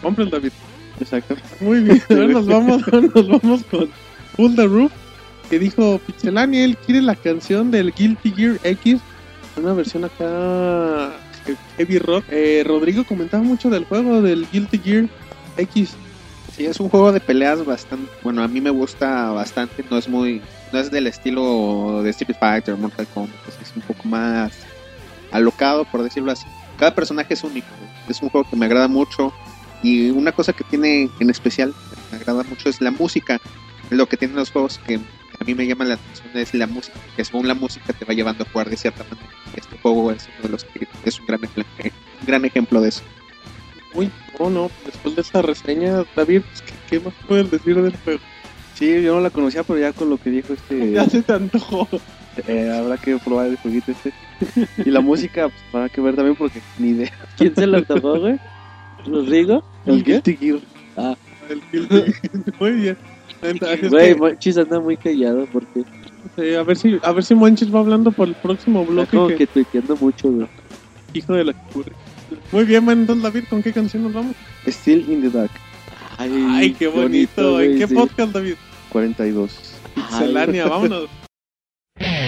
Compra 0.00 0.22
el 0.22 0.30
David. 0.30 0.52
Exacto. 1.00 1.36
Muy 1.60 1.80
bien, 1.80 2.02
ahora 2.10 2.26
nos 2.28 2.46
vamos, 2.46 2.82
ahora 2.92 3.08
nos 3.14 3.28
vamos 3.28 3.62
con 3.70 3.88
Pull 4.36 4.56
the 4.56 4.66
Roof, 4.66 4.92
que 5.50 5.58
dijo 5.58 5.98
Pixelani, 6.06 6.58
él 6.58 6.76
quiere 6.78 7.02
la 7.02 7.14
canción 7.14 7.70
del 7.70 7.92
Guilty 7.92 8.30
Gear 8.32 8.58
X, 8.62 8.98
una 9.56 9.72
versión 9.72 10.04
acá 10.04 11.12
he- 11.46 11.56
heavy 11.76 11.98
rock. 11.98 12.24
Eh, 12.30 12.62
Rodrigo 12.66 13.04
comentaba 13.04 13.42
mucho 13.42 13.70
del 13.70 13.84
juego 13.84 14.20
del 14.22 14.46
Guilty 14.52 14.78
Gear 14.78 15.08
X. 15.56 15.90
Sí, 16.56 16.64
es 16.64 16.80
un 16.80 16.88
juego 16.88 17.12
de 17.12 17.20
peleas 17.20 17.64
bastante. 17.64 18.10
Bueno, 18.22 18.42
a 18.42 18.48
mí 18.48 18.60
me 18.62 18.70
gusta 18.70 19.30
bastante. 19.32 19.84
No 19.90 19.98
es 19.98 20.08
muy. 20.08 20.40
No 20.72 20.78
es 20.78 20.90
del 20.90 21.06
estilo 21.06 22.00
de 22.02 22.08
Street 22.10 22.36
Fighter, 22.40 22.76
Mortal 22.76 23.06
Kombat. 23.12 23.34
Es 23.60 23.76
un 23.76 23.82
poco 23.82 24.08
más 24.08 24.52
alocado, 25.32 25.84
por 25.84 26.02
decirlo 26.02 26.32
así. 26.32 26.46
Cada 26.78 26.94
personaje 26.94 27.34
es 27.34 27.44
único. 27.44 27.66
Es 28.08 28.22
un 28.22 28.30
juego 28.30 28.48
que 28.48 28.56
me 28.56 28.64
agrada 28.66 28.88
mucho. 28.88 29.32
Y 29.82 30.10
una 30.10 30.32
cosa 30.32 30.52
que 30.52 30.64
tiene 30.64 31.08
en 31.20 31.30
especial, 31.30 31.72
que 31.72 32.16
me 32.16 32.16
agrada 32.22 32.42
mucho, 32.44 32.68
es 32.68 32.80
la 32.80 32.90
música. 32.90 33.40
Lo 33.90 34.06
que 34.06 34.16
tienen 34.16 34.36
los 34.36 34.50
juegos 34.50 34.80
que 34.86 34.96
a 34.96 35.44
mí 35.44 35.54
me 35.54 35.66
llama 35.66 35.84
la 35.84 35.94
atención 35.94 36.28
es 36.34 36.54
la 36.54 36.66
música. 36.66 36.98
Que 37.16 37.24
según 37.24 37.46
la 37.46 37.54
música 37.54 37.92
te 37.92 38.04
va 38.04 38.14
llevando 38.14 38.44
a 38.44 38.50
jugar 38.50 38.68
de 38.70 38.76
cierta 38.76 39.04
manera. 39.04 39.28
Este 39.54 39.78
juego 39.78 40.10
es 40.10 40.28
uno 40.38 40.42
de 40.44 40.48
los 40.50 40.64
que 40.64 40.88
es 41.04 41.20
un 41.20 41.26
gran, 41.26 41.40
ejemplo- 41.42 41.64
un 42.20 42.26
gran 42.26 42.44
ejemplo 42.44 42.80
de 42.80 42.88
eso. 42.88 43.02
Uy, 43.94 44.10
no, 44.38 44.50
no, 44.50 44.70
después 44.84 45.14
de 45.14 45.22
esta 45.22 45.40
reseña, 45.40 46.04
David, 46.14 46.42
pues, 46.42 46.62
¿qué, 46.62 46.72
qué 46.90 47.00
más 47.00 47.14
puedes 47.26 47.50
decir 47.50 47.80
del 47.80 47.96
juego? 47.96 48.20
Sí, 48.74 49.02
yo 49.02 49.14
no 49.14 49.20
la 49.20 49.30
conocía, 49.30 49.62
pero 49.62 49.78
ya 49.78 49.92
con 49.92 50.10
lo 50.10 50.18
que 50.18 50.30
dijo 50.30 50.52
este. 50.52 50.90
Ya 50.92 51.08
se 51.08 51.22
te 51.22 51.32
antojó. 51.32 51.88
eh, 52.46 52.70
habrá 52.76 52.98
que 52.98 53.16
probar 53.18 53.46
el 53.46 53.56
jueguito 53.56 53.92
este. 53.92 54.12
Y 54.84 54.90
la 54.90 55.00
música, 55.00 55.48
pues 55.48 55.62
habrá 55.72 55.88
que 55.88 56.00
ver 56.00 56.14
también 56.16 56.36
porque 56.36 56.60
ni 56.78 56.88
idea. 56.88 57.12
¿Quién 57.38 57.54
se 57.54 57.66
lo 57.66 57.78
antojó, 57.78 58.18
güey? 58.20 58.38
¿Rodrigo? 59.06 59.62
El 59.86 60.02
Guilty 60.04 60.36
Gear. 60.36 60.58
Ah, 60.96 61.14
El 61.48 61.62
Guilty 61.72 62.12
Muy 62.60 62.70
bien. 62.72 62.96
Entonces, 63.42 63.90
güey, 63.90 64.08
que- 64.14 64.20
Monchis 64.20 64.56
anda 64.58 64.80
muy 64.80 64.96
callado 64.96 65.46
porque 65.52 65.84
Sí, 66.36 66.54
a 66.54 66.62
ver 66.62 66.76
si 66.76 66.98
a 67.02 67.12
ver 67.12 67.24
si 67.24 67.34
Monchis 67.34 67.72
va 67.74 67.78
hablando 67.80 68.10
por 68.10 68.28
el 68.28 68.34
próximo 68.34 68.80
está 68.80 68.92
bloque 68.92 69.16
como 69.16 69.28
que, 69.28 69.36
que 69.36 69.46
tuiteando 69.46 69.96
mucho, 69.96 70.30
güey. 70.30 70.46
hijo 71.14 71.34
de 71.34 71.44
la 71.44 71.52
que 71.52 71.60
ocurre. 71.70 71.92
Muy 72.52 72.64
bien, 72.64 72.84
man, 72.84 73.00
entonces 73.00 73.22
David, 73.22 73.44
¿con 73.48 73.62
qué 73.62 73.72
canción 73.72 74.02
nos 74.02 74.12
vamos? 74.12 74.34
Still 74.66 75.04
in 75.10 75.22
the 75.22 75.30
Dark. 75.30 75.50
Ay, 76.18 76.74
qué 76.78 76.88
bonito. 76.88 77.52
güey, 77.54 77.72
¿En 77.72 77.78
qué 77.78 77.86
sí. 77.86 77.94
podcast, 77.94 78.32
David? 78.32 78.54
42. 78.90 79.74
Pixelania, 79.94 80.66
vámonos. 80.66 81.08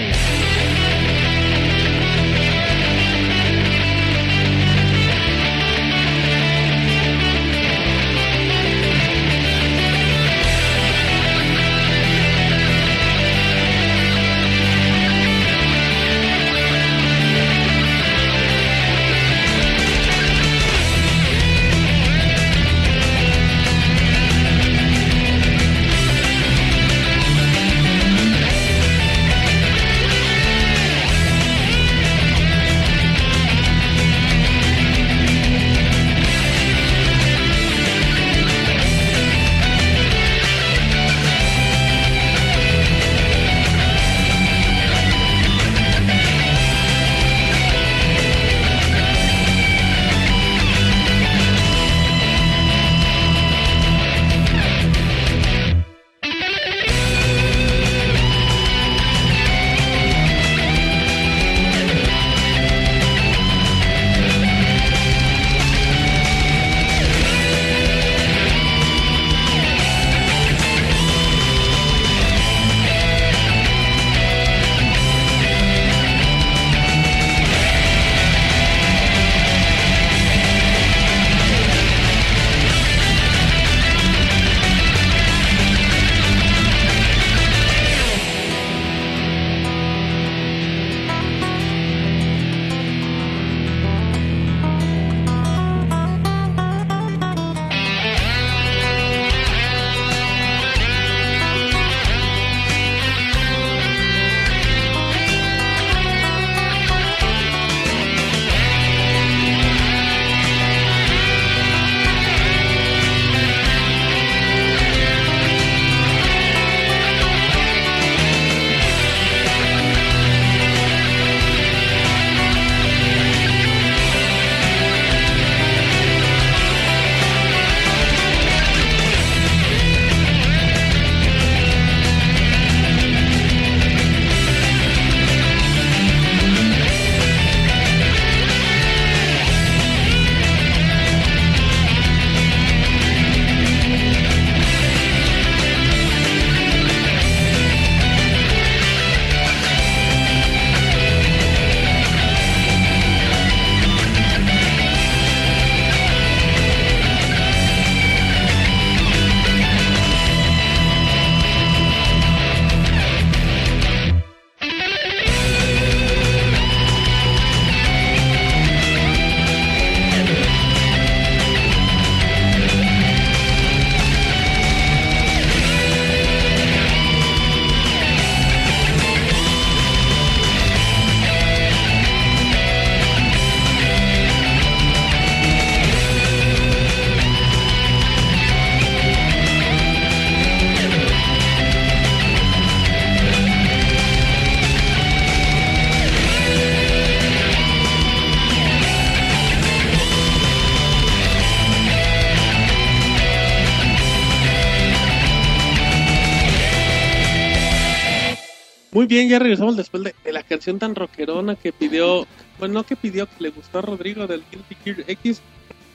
ya 209.39 209.43
regresamos 209.45 209.77
después 209.77 210.03
de, 210.03 210.15
de 210.25 210.33
la 210.33 210.43
canción 210.43 210.79
tan 210.79 210.95
rockerona 210.95 211.55
que 211.55 211.73
pidió, 211.73 212.27
bueno, 212.59 212.75
no 212.75 212.85
que 212.85 212.97
pidió, 212.97 213.27
que 213.27 213.45
le 213.45 213.51
gustó 213.51 213.79
a 213.79 213.83
Rodrigo 213.83 214.27
del 214.27 214.43
Guilty 214.51 214.75
Gear 214.85 215.11
X. 215.11 215.41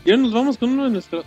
Y 0.05 0.11
ahora 0.11 0.21
nos 0.21 0.33
vamos 0.33 0.57
con 0.57 0.71
uno 0.71 0.85
de 0.85 0.89
nuestros 0.89 1.25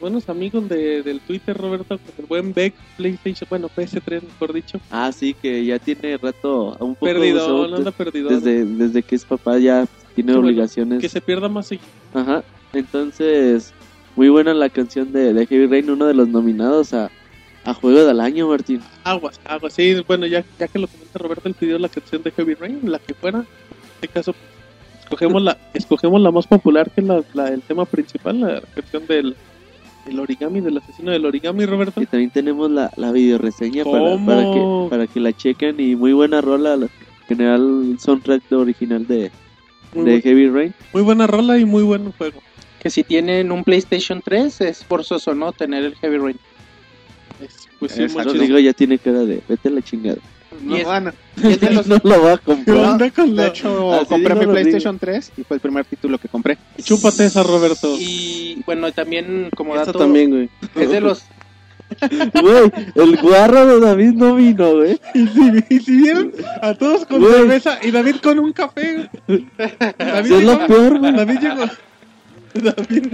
buenos 0.00 0.28
amigos 0.28 0.68
de, 0.68 1.02
del 1.02 1.20
Twitter, 1.20 1.56
Roberto, 1.56 1.98
con 1.98 2.14
el 2.18 2.26
buen 2.26 2.52
Beck, 2.52 2.74
PlayStation, 2.96 3.46
bueno, 3.48 3.70
PS3, 3.74 4.22
mejor 4.22 4.52
dicho. 4.52 4.80
Ah, 4.90 5.10
sí, 5.12 5.34
que 5.34 5.64
ya 5.64 5.78
tiene 5.78 6.16
rato 6.18 6.76
un 6.80 6.94
poco 6.94 7.06
Perdido, 7.06 7.68
no 7.68 7.76
anda 7.76 7.90
perdido. 7.90 8.28
desde, 8.28 8.64
desde 8.64 9.02
que 9.02 9.14
es 9.14 9.24
papá 9.24 9.58
ya 9.58 9.86
tiene 10.14 10.32
bueno, 10.32 10.46
obligaciones. 10.46 11.00
Que 11.00 11.08
se 11.08 11.20
pierda 11.20 11.48
más 11.48 11.68
seguido. 11.68 11.88
Ajá. 12.12 12.44
Entonces, 12.72 13.72
muy 14.16 14.28
buena 14.28 14.52
la 14.52 14.68
canción 14.68 15.12
de, 15.12 15.32
de 15.32 15.46
Heavy 15.46 15.66
Rain, 15.66 15.90
uno 15.90 16.06
de 16.06 16.14
los 16.14 16.28
nominados 16.28 16.92
a, 16.92 17.10
a 17.64 17.74
Juego 17.74 18.04
del 18.04 18.20
Año, 18.20 18.48
Martín. 18.48 18.80
Aguas, 19.04 19.40
aguas, 19.44 19.72
sí, 19.72 19.96
bueno, 20.06 20.26
ya, 20.26 20.44
ya 20.58 20.68
que 20.68 20.78
lo 20.78 20.86
comenta 20.86 21.18
Roberto, 21.18 21.48
él 21.48 21.54
pidió 21.58 21.78
la 21.78 21.88
canción 21.88 22.22
de 22.22 22.30
Heavy 22.30 22.54
Rain, 22.54 22.80
la 22.84 22.98
que 22.98 23.14
fuera. 23.14 23.38
En 23.38 23.46
este 23.94 24.08
caso, 24.08 24.34
escogemos 25.00 25.42
la, 25.42 25.56
escogemos 25.72 26.20
la 26.20 26.30
más 26.30 26.46
popular, 26.46 26.90
que 26.90 27.00
es 27.00 27.06
la, 27.06 27.22
la- 27.32 27.48
el 27.48 27.62
tema 27.62 27.84
principal, 27.86 28.40
la 28.40 28.60
canción 28.74 29.06
del, 29.06 29.34
del 30.06 30.20
origami, 30.20 30.60
del 30.60 30.76
asesino 30.78 31.10
del 31.10 31.24
origami, 31.24 31.64
Roberto. 31.64 32.02
Y 32.02 32.06
también 32.06 32.30
tenemos 32.30 32.70
la, 32.70 32.90
la 32.96 33.12
video 33.12 33.38
reseña 33.38 33.84
para, 33.84 34.16
para, 34.24 34.42
que, 34.42 34.86
para 34.90 35.06
que 35.06 35.20
la 35.20 35.32
chequen 35.32 35.80
y 35.80 35.96
muy 35.96 36.12
buena 36.12 36.40
rola, 36.40 36.76
la- 36.76 36.88
general 37.28 37.96
soundtrack 37.98 38.52
original 38.52 39.06
de, 39.06 39.30
Muy, 39.94 40.04
de 40.04 40.20
Heavy 40.20 40.48
Rain. 40.50 40.74
muy 40.92 41.02
buena 41.02 41.26
rola 41.26 41.56
y 41.58 41.64
muy 41.64 41.82
buen 41.82 42.12
juego. 42.12 42.40
Que 42.78 42.90
si 42.90 43.02
tienen 43.02 43.50
un 43.50 43.64
PlayStation 43.64 44.20
3 44.22 44.60
es 44.60 44.84
forzoso, 44.84 45.34
¿no? 45.34 45.52
Tener 45.52 45.84
el 45.84 45.94
Heavy 45.94 46.18
Rain. 46.18 46.38
Es- 47.92 48.12
pues 48.12 48.24
sí, 48.26 48.32
Rodrigo 48.32 48.58
ya 48.58 48.72
tiene 48.72 48.98
cara 48.98 49.20
de 49.20 49.42
vete 49.48 49.68
a 49.68 49.72
la 49.72 49.82
chingada. 49.82 50.18
No, 50.62 50.76
Y 50.76 50.80
es- 51.50 51.60
de 51.60 51.70
los, 51.70 51.86
no 51.88 52.00
lo 52.02 52.22
va 52.22 52.32
a 52.34 52.38
¿Qué 52.38 52.44
comprar. 52.44 52.76
onda 52.76 53.10
con 53.10 53.34
de 53.36 53.46
hecho, 53.48 53.92
Así 53.92 54.06
compré 54.06 54.34
mi 54.34 54.40
Rodrigo. 54.44 54.52
PlayStation 54.52 54.98
3 54.98 55.32
y 55.36 55.42
fue 55.42 55.56
el 55.56 55.60
primer 55.60 55.84
título 55.84 56.16
que 56.18 56.28
compré. 56.28 56.56
Chúpate 56.82 57.26
esa, 57.26 57.42
Roberto. 57.42 57.96
y 57.98 58.62
bueno, 58.64 58.90
también 58.92 59.48
como 59.56 59.74
Eso 59.74 59.86
dato, 59.86 59.98
también, 59.98 60.30
güey. 60.30 60.48
es 60.76 60.90
de 60.90 61.00
los 61.00 61.22
Güey, 62.00 62.72
el 62.94 63.16
guarro 63.18 63.66
de 63.66 63.80
David 63.86 64.12
no 64.14 64.36
vino, 64.36 64.74
güey. 64.76 64.98
Y 65.12 65.26
si, 65.26 65.64
y 65.74 65.80
si 65.80 65.96
vieron 65.96 66.32
a 66.62 66.72
todos 66.74 67.04
con 67.04 67.20
Güey. 67.20 67.32
cerveza 67.34 67.78
y 67.82 67.90
David 67.90 68.16
con 68.22 68.38
un 68.38 68.52
café. 68.52 69.10
David 69.28 70.32
es 70.32 70.44
lo 70.44 70.52
llegó- 70.54 70.66
peor, 70.66 70.98
güey. 70.98 71.12
David 71.12 71.38
llegó. 71.40 71.64
David, 72.54 73.06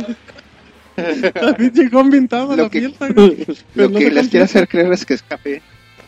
David 1.35 1.73
llegó 1.75 2.01
ambientado 2.01 2.53
a 2.53 2.57
Lo 2.57 2.63
la 2.65 2.71
que- 2.71 2.81
fiesta. 2.81 3.09
güey. 3.15 3.47
Lo 3.75 3.89
no 3.89 3.99
que 3.99 4.11
les 4.11 4.29
quiero 4.29 4.45
hacer 4.45 4.69
creer 4.69 4.93
es 4.93 5.05
que 5.05 5.15
es 5.15 5.23
café. 5.23 5.63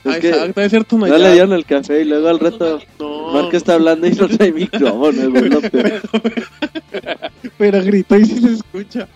Ah, 0.05 0.15
Es 0.15 0.19
que 0.19 0.29
exacto, 0.31 0.61
es 0.61 0.71
cierto, 0.71 0.99
no 0.99 1.07
ya. 1.07 1.17
le 1.19 1.33
dieron 1.33 1.53
el 1.53 1.65
café 1.65 2.01
y 2.01 2.05
luego 2.05 2.27
al 2.29 2.41
reto 2.41 2.81
No, 2.99 3.33
Marca 3.33 3.57
está 3.57 3.75
hablando 3.75 4.07
y 4.09 4.11
no 4.13 4.27
trae 4.29 4.51
micrófono, 4.53 5.31
güey. 5.31 5.49
lo 5.49 5.61
peor. 5.61 6.03
pero 7.59 7.83
gritó 7.83 8.19
y 8.19 8.25
sí 8.25 8.39
se 8.41 8.53
escucha. 8.55 9.09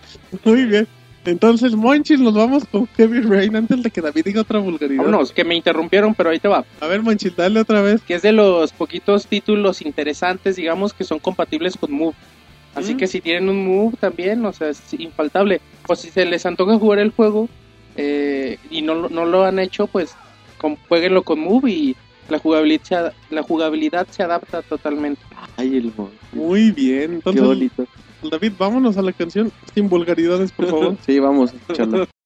Muy 0.43 0.65
bien. 0.65 0.87
Entonces, 1.25 1.75
Monchis, 1.75 2.21
nos 2.21 2.33
vamos 2.33 2.63
con 2.71 2.87
Heavy 2.95 3.19
Rain 3.19 3.53
antes 3.57 3.83
de 3.83 3.91
que 3.91 3.99
David 3.99 4.23
diga 4.23 4.41
otra 4.41 4.59
vulgaridad. 4.59 5.03
Vámonos, 5.03 5.33
que 5.33 5.43
me 5.43 5.55
interrumpieron, 5.55 6.15
pero 6.15 6.29
ahí 6.29 6.39
te 6.39 6.47
va. 6.47 6.63
A 6.79 6.87
ver, 6.87 7.01
Monchis, 7.01 7.35
dale 7.35 7.59
otra 7.59 7.81
vez. 7.81 8.01
Que 8.01 8.15
es 8.15 8.21
de 8.21 8.31
los 8.31 8.71
poquitos 8.71 9.27
títulos 9.27 9.81
interesantes, 9.81 10.55
digamos, 10.55 10.93
que 10.93 11.03
son 11.03 11.19
compatibles 11.19 11.75
con 11.75 11.91
Move. 11.91 12.15
Así 12.77 12.93
Mm. 12.93 12.97
que 12.97 13.07
si 13.07 13.21
tienen 13.21 13.49
un 13.49 13.65
Move 13.65 13.95
también, 13.99 14.45
o 14.45 14.53
sea, 14.53 14.69
es 14.69 14.93
infaltable. 14.93 15.59
O 15.87 15.95
si 15.95 16.09
se 16.09 16.25
les 16.25 16.45
antoja 16.45 16.77
jugar 16.77 16.99
el 16.99 17.11
juego 17.11 17.49
eh, 17.95 18.57
y 18.69 18.83
no, 18.83 18.93
lo- 18.93 19.09
no 19.09 19.25
lo 19.25 19.43
han 19.45 19.57
hecho, 19.57 19.87
pues 19.87 20.15
con, 20.59 20.75
jueguenlo 20.87 21.23
con 21.23 21.39
Move 21.39 21.71
y 21.71 21.95
la 22.29 22.37
jugabilidad, 22.37 23.13
la 23.31 23.41
jugabilidad 23.41 24.07
se 24.11 24.21
adapta 24.21 24.61
totalmente. 24.61 25.21
Ay, 25.55 25.77
el 25.77 25.91
mon. 25.97 26.11
Muy 26.31 26.71
bien. 26.71 27.21
Qué 27.23 27.29
Entonces, 27.31 27.43
bonito. 27.43 27.85
David, 28.29 28.53
vámonos 28.57 28.97
a 28.97 29.01
la 29.01 29.13
canción 29.13 29.51
sin 29.73 29.89
vulgaridades, 29.89 30.51
por 30.51 30.67
favor. 30.67 30.97
Sí, 31.05 31.19
vamos 31.19 31.53
a 31.53 31.57
escucharlo.「 31.57 32.07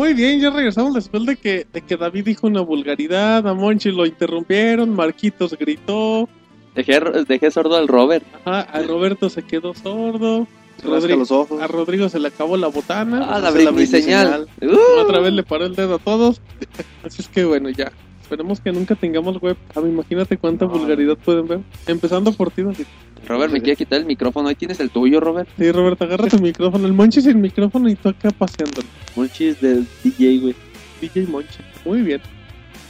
Muy 0.00 0.14
bien, 0.14 0.40
ya 0.40 0.48
regresamos 0.48 0.94
después 0.94 1.26
de 1.26 1.36
que, 1.36 1.66
de 1.70 1.82
que 1.82 1.94
David 1.98 2.24
dijo 2.24 2.46
una 2.46 2.62
vulgaridad, 2.62 3.46
a 3.46 3.52
Monchi 3.52 3.90
lo 3.92 4.06
interrumpieron, 4.06 4.94
Marquitos 4.96 5.54
gritó, 5.58 6.26
Dejé, 6.74 7.00
dejé 7.28 7.50
sordo 7.50 7.76
al 7.76 7.86
Robert. 7.86 8.24
ajá, 8.46 8.60
a 8.62 8.80
Roberto 8.82 9.28
se 9.28 9.42
quedó 9.42 9.74
sordo, 9.74 10.46
Se 10.80 10.86
Rodrigo- 10.86 11.18
los 11.18 11.30
ojos. 11.30 11.60
a 11.60 11.66
Rodrigo 11.66 12.08
se 12.08 12.18
le 12.18 12.28
acabó 12.28 12.56
la 12.56 12.68
botana, 12.68 13.26
Ah, 13.28 13.40
la 13.40 13.50
la 13.50 13.50
Britney 13.50 13.86
señal. 13.86 14.46
Uh. 14.62 15.00
otra 15.02 15.20
vez 15.20 15.34
le 15.34 15.42
paró 15.42 15.66
el 15.66 15.76
dedo 15.76 15.96
a 15.96 15.98
todos, 15.98 16.40
así 17.04 17.20
es 17.20 17.28
que 17.28 17.44
bueno, 17.44 17.68
ya. 17.68 17.92
Esperemos 18.30 18.60
que 18.60 18.70
nunca 18.70 18.94
tengamos 18.94 19.42
webcam, 19.42 19.88
imagínate 19.88 20.36
cuánta 20.36 20.64
vulgaridad 20.64 21.18
pueden 21.18 21.48
ver. 21.48 21.60
Empezando 21.88 22.32
por 22.32 22.52
ti, 22.52 22.62
David. 22.62 22.86
Robert, 23.26 23.52
me 23.52 23.60
quiere 23.60 23.74
quitar 23.74 23.98
el 23.98 24.06
micrófono. 24.06 24.48
Ahí 24.48 24.54
tienes 24.54 24.78
el 24.78 24.88
tuyo, 24.88 25.18
Robert. 25.18 25.48
Sí, 25.58 25.72
Roberto, 25.72 26.04
agarra 26.04 26.28
tu 26.28 26.38
micrófono, 26.38 26.86
el 26.86 26.92
Monchi 26.92 27.22
sin 27.22 27.40
micrófono 27.40 27.88
y 27.88 27.98
acá 28.04 28.30
paseándolo. 28.30 28.86
Monchis 29.16 29.60
del 29.60 29.84
DJ, 30.04 30.38
güey. 30.38 30.54
DJ 31.00 31.26
Monchi. 31.26 31.58
Muy 31.84 32.02
bien. 32.02 32.20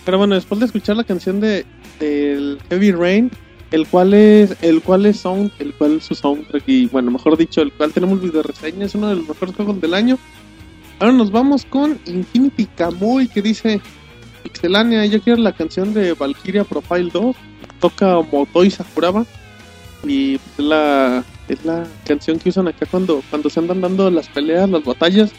Pero 0.05 0.19
bueno, 0.19 0.35
después 0.35 0.61
de 0.61 0.67
escuchar 0.67 0.99
la 0.99 1.05
canción 1.05 1.41
de 1.41 1.65
del 1.99 2.59
Heavy 2.69 2.93
Rain, 2.93 3.31
el 3.71 3.87
cual 3.87 4.13
es 4.13 4.55
el 4.61 4.83
cual 4.83 5.07
es 5.07 5.21
sound, 5.21 5.53
el 5.59 5.73
cual 5.73 5.97
es 5.97 6.05
su 6.05 6.15
soundtrack 6.15 6.65
y 6.67 6.85
bueno, 6.89 7.13
mejor 7.13 7.39
dicho, 7.39 7.63
el 7.63 7.73
cual 7.73 7.95
tenemos 7.95 8.21
video 8.21 8.43
reseña, 8.43 8.85
es 8.85 8.95
uno 8.95 9.09
de 9.09 9.17
los 9.17 9.27
mejores 9.27 9.55
juegos 9.55 9.81
del 9.81 9.95
año. 9.95 10.19
Ahora 10.99 11.15
nos 11.15 11.31
vamos 11.31 11.65
con 11.65 11.99
Infinity 12.05 12.67
Kamui 12.67 13.27
que 13.29 13.41
dice 13.41 13.81
Pixelania, 14.43 15.05
yo 15.07 15.21
quiero 15.21 15.41
la 15.43 15.53
canción 15.53 15.95
de 15.95 16.15
Valkyria 16.15 16.65
Profile 16.65 17.11
2, 17.13 17.37
toca 17.81 18.21
Motoi 18.21 18.71
Sakuraba 18.71 19.25
y 20.07 20.35
es 20.35 20.59
la 20.59 21.25
es 21.49 21.65
la 21.65 21.87
canción 22.07 22.39
que 22.39 22.49
usan 22.49 22.69
acá 22.69 22.87
cuando 22.87 23.23
cuando 23.29 23.51
se 23.51 23.61
andan 23.61 23.81
dando 23.81 24.11
las 24.11 24.29
peleas, 24.29 24.69
las 24.71 24.85
batallas. 24.85 25.33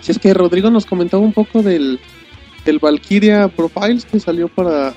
Si 0.00 0.12
es 0.12 0.18
que 0.18 0.34
Rodrigo 0.34 0.70
nos 0.70 0.84
comentaba 0.84 1.22
un 1.22 1.32
poco 1.32 1.62
del, 1.62 1.98
del 2.64 2.78
Valkyria 2.78 3.48
Profiles 3.48 4.04
que 4.04 4.20
salió 4.20 4.48
para 4.48 4.92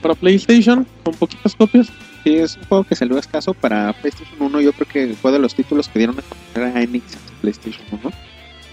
para 0.00 0.14
PlayStation 0.14 0.86
con 1.02 1.14
poquitas 1.14 1.56
copias. 1.56 1.88
Sí, 2.22 2.36
es 2.36 2.56
un 2.56 2.64
juego 2.64 2.84
que 2.84 2.94
salió 2.94 3.18
escaso 3.18 3.54
para 3.54 3.92
PlayStation 3.94 4.40
1. 4.40 4.60
Yo 4.60 4.72
creo 4.72 4.88
que 4.88 5.14
fue 5.14 5.32
de 5.32 5.38
los 5.38 5.54
títulos 5.54 5.88
que 5.88 5.98
dieron 5.98 6.16
a 6.18 6.60
a 6.60 6.82
Enix 6.82 7.14
en 7.14 7.40
PlayStation 7.40 7.84
1. 7.90 8.12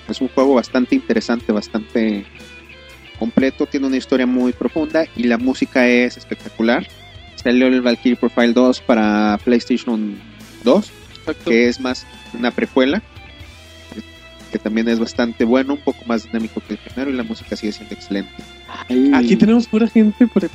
Es 0.07 0.21
un 0.21 0.27
juego 0.29 0.53
bastante 0.53 0.95
interesante, 0.95 1.51
bastante 1.51 2.25
completo, 3.15 3.65
tiene 3.65 3.87
una 3.87 3.97
historia 3.97 4.25
muy 4.27 4.51
profunda 4.53 5.05
y 5.15 5.23
la 5.23 5.37
música 5.37 5.87
es 5.87 6.17
espectacular. 6.17 6.87
Salió 7.35 7.67
el 7.67 7.81
Valkyrie 7.81 8.15
Profile 8.15 8.53
2 8.53 8.81
para 8.81 9.39
PlayStation 9.43 10.17
2, 10.63 10.91
Exacto. 11.19 11.49
que 11.49 11.67
es 11.67 11.79
más 11.79 12.05
una 12.37 12.51
precuela, 12.51 13.01
que 14.51 14.59
también 14.59 14.87
es 14.87 14.99
bastante 14.99 15.43
bueno, 15.43 15.73
un 15.73 15.79
poco 15.81 15.99
más 16.05 16.23
dinámico 16.23 16.61
que 16.65 16.73
el 16.73 16.79
primero 16.79 17.09
y 17.11 17.13
la 17.13 17.23
música 17.23 17.55
sigue 17.55 17.71
siendo 17.73 17.93
excelente. 17.93 18.31
Aquí 19.13 19.35
tenemos 19.35 19.67
pura 19.67 19.87
gente 19.87 20.27
para 20.27 20.47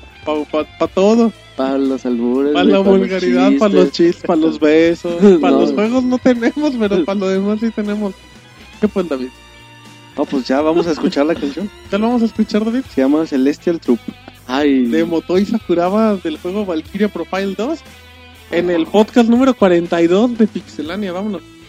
todo. 0.94 1.32
Para 1.56 1.76
los 1.78 2.06
albures. 2.06 2.52
Para 2.54 2.64
la 2.64 2.78
vulgaridad, 2.78 3.52
para 3.58 3.74
los 3.74 3.92
chistes, 3.92 4.22
para 4.24 4.40
los 4.40 4.58
besos. 4.58 5.20
Para 5.40 5.52
No. 5.54 5.60
los 5.60 5.72
juegos 5.72 6.04
no 6.04 6.18
tenemos, 6.18 6.74
pero 6.78 7.04
para 7.04 7.18
lo 7.18 7.28
demás 7.28 7.60
sí 7.60 7.70
tenemos. 7.70 8.14
¿Qué 8.80 8.88
pues, 8.88 9.08
David? 9.08 9.28
No, 10.16 10.24
pues 10.24 10.46
ya 10.46 10.60
vamos 10.60 10.86
a 10.86 10.92
escuchar 10.92 11.26
la 11.26 11.34
canción. 11.34 11.70
¿Ya 11.90 11.98
lo 11.98 12.06
vamos 12.06 12.22
a 12.22 12.26
escuchar, 12.26 12.64
David? 12.64 12.82
Se 12.94 13.00
llama 13.00 13.26
Celestial 13.26 13.80
Troop. 13.80 14.00
Ay. 14.46 14.86
De 14.86 15.04
Motoi 15.04 15.44
Sakuraba 15.44 16.16
del 16.16 16.38
juego 16.38 16.66
Valkyria 16.66 17.08
Profile 17.08 17.54
2 17.56 17.78
en 18.50 18.70
el 18.70 18.86
podcast 18.86 19.28
número 19.28 19.54
42 19.54 20.36
de 20.36 20.46
Pixelania. 20.46 21.12
Vámonos.「 21.12 21.59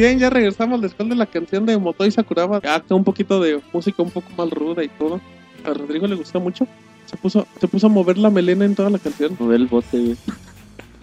bien, 0.00 0.18
ya 0.18 0.30
regresamos 0.30 0.80
después 0.82 1.08
de 1.08 1.14
la 1.14 1.26
canción 1.26 1.64
de 1.66 1.78
Motoi 1.78 2.10
Sakuraba. 2.10 2.56
Acá 2.58 2.82
un 2.94 3.04
poquito 3.04 3.40
de 3.40 3.60
música 3.72 4.02
un 4.02 4.10
poco 4.10 4.28
más 4.36 4.50
ruda 4.50 4.82
y 4.82 4.88
todo. 4.88 5.20
A 5.64 5.72
Rodrigo 5.74 6.06
le 6.06 6.16
gustó 6.16 6.40
mucho. 6.40 6.66
Se 7.06 7.16
puso, 7.16 7.46
se 7.60 7.68
puso 7.68 7.86
a 7.86 7.90
mover 7.90 8.18
la 8.18 8.30
melena 8.30 8.64
en 8.64 8.74
toda 8.74 8.90
la 8.90 8.98
canción. 8.98 9.36
Mover 9.38 9.60
el 9.60 9.66
bote, 9.66 9.98
güey. 9.98 10.16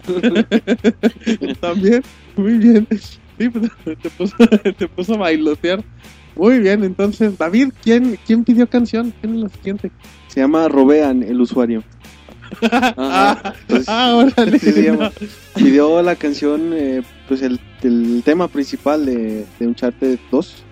También, 1.60 2.02
muy 2.36 2.54
bien. 2.54 2.86
Sí, 3.38 3.48
pues, 3.48 3.70
te 4.02 4.10
puso, 4.10 4.36
te 4.78 4.88
puso 4.88 5.14
a 5.14 5.18
bailotear. 5.18 5.82
Muy 6.36 6.60
bien, 6.60 6.84
entonces, 6.84 7.36
David, 7.36 7.70
¿quién, 7.82 8.18
quién 8.26 8.44
pidió 8.44 8.68
canción? 8.68 9.12
¿Quién 9.20 9.34
es 9.36 9.40
la 9.42 9.48
siguiente? 9.48 9.90
Se 10.28 10.40
llama 10.40 10.68
Robean, 10.68 11.22
el 11.22 11.40
usuario. 11.40 11.82
Ah, 12.62 13.54
Pues, 13.66 13.84
ah, 13.88 14.14
órale. 14.14 14.58
se 14.58 14.82
llama. 14.82 15.10
Pidió 15.56 16.00
la 16.00 16.14
canción, 16.16 16.70
eh, 16.74 17.02
pues 17.28 17.42
el, 17.42 17.60
el 17.82 18.22
tema 18.24 18.48
principal 18.48 19.04
de, 19.04 19.44
de 19.58 19.66
Uncharted 19.66 20.18
2. 20.30 20.64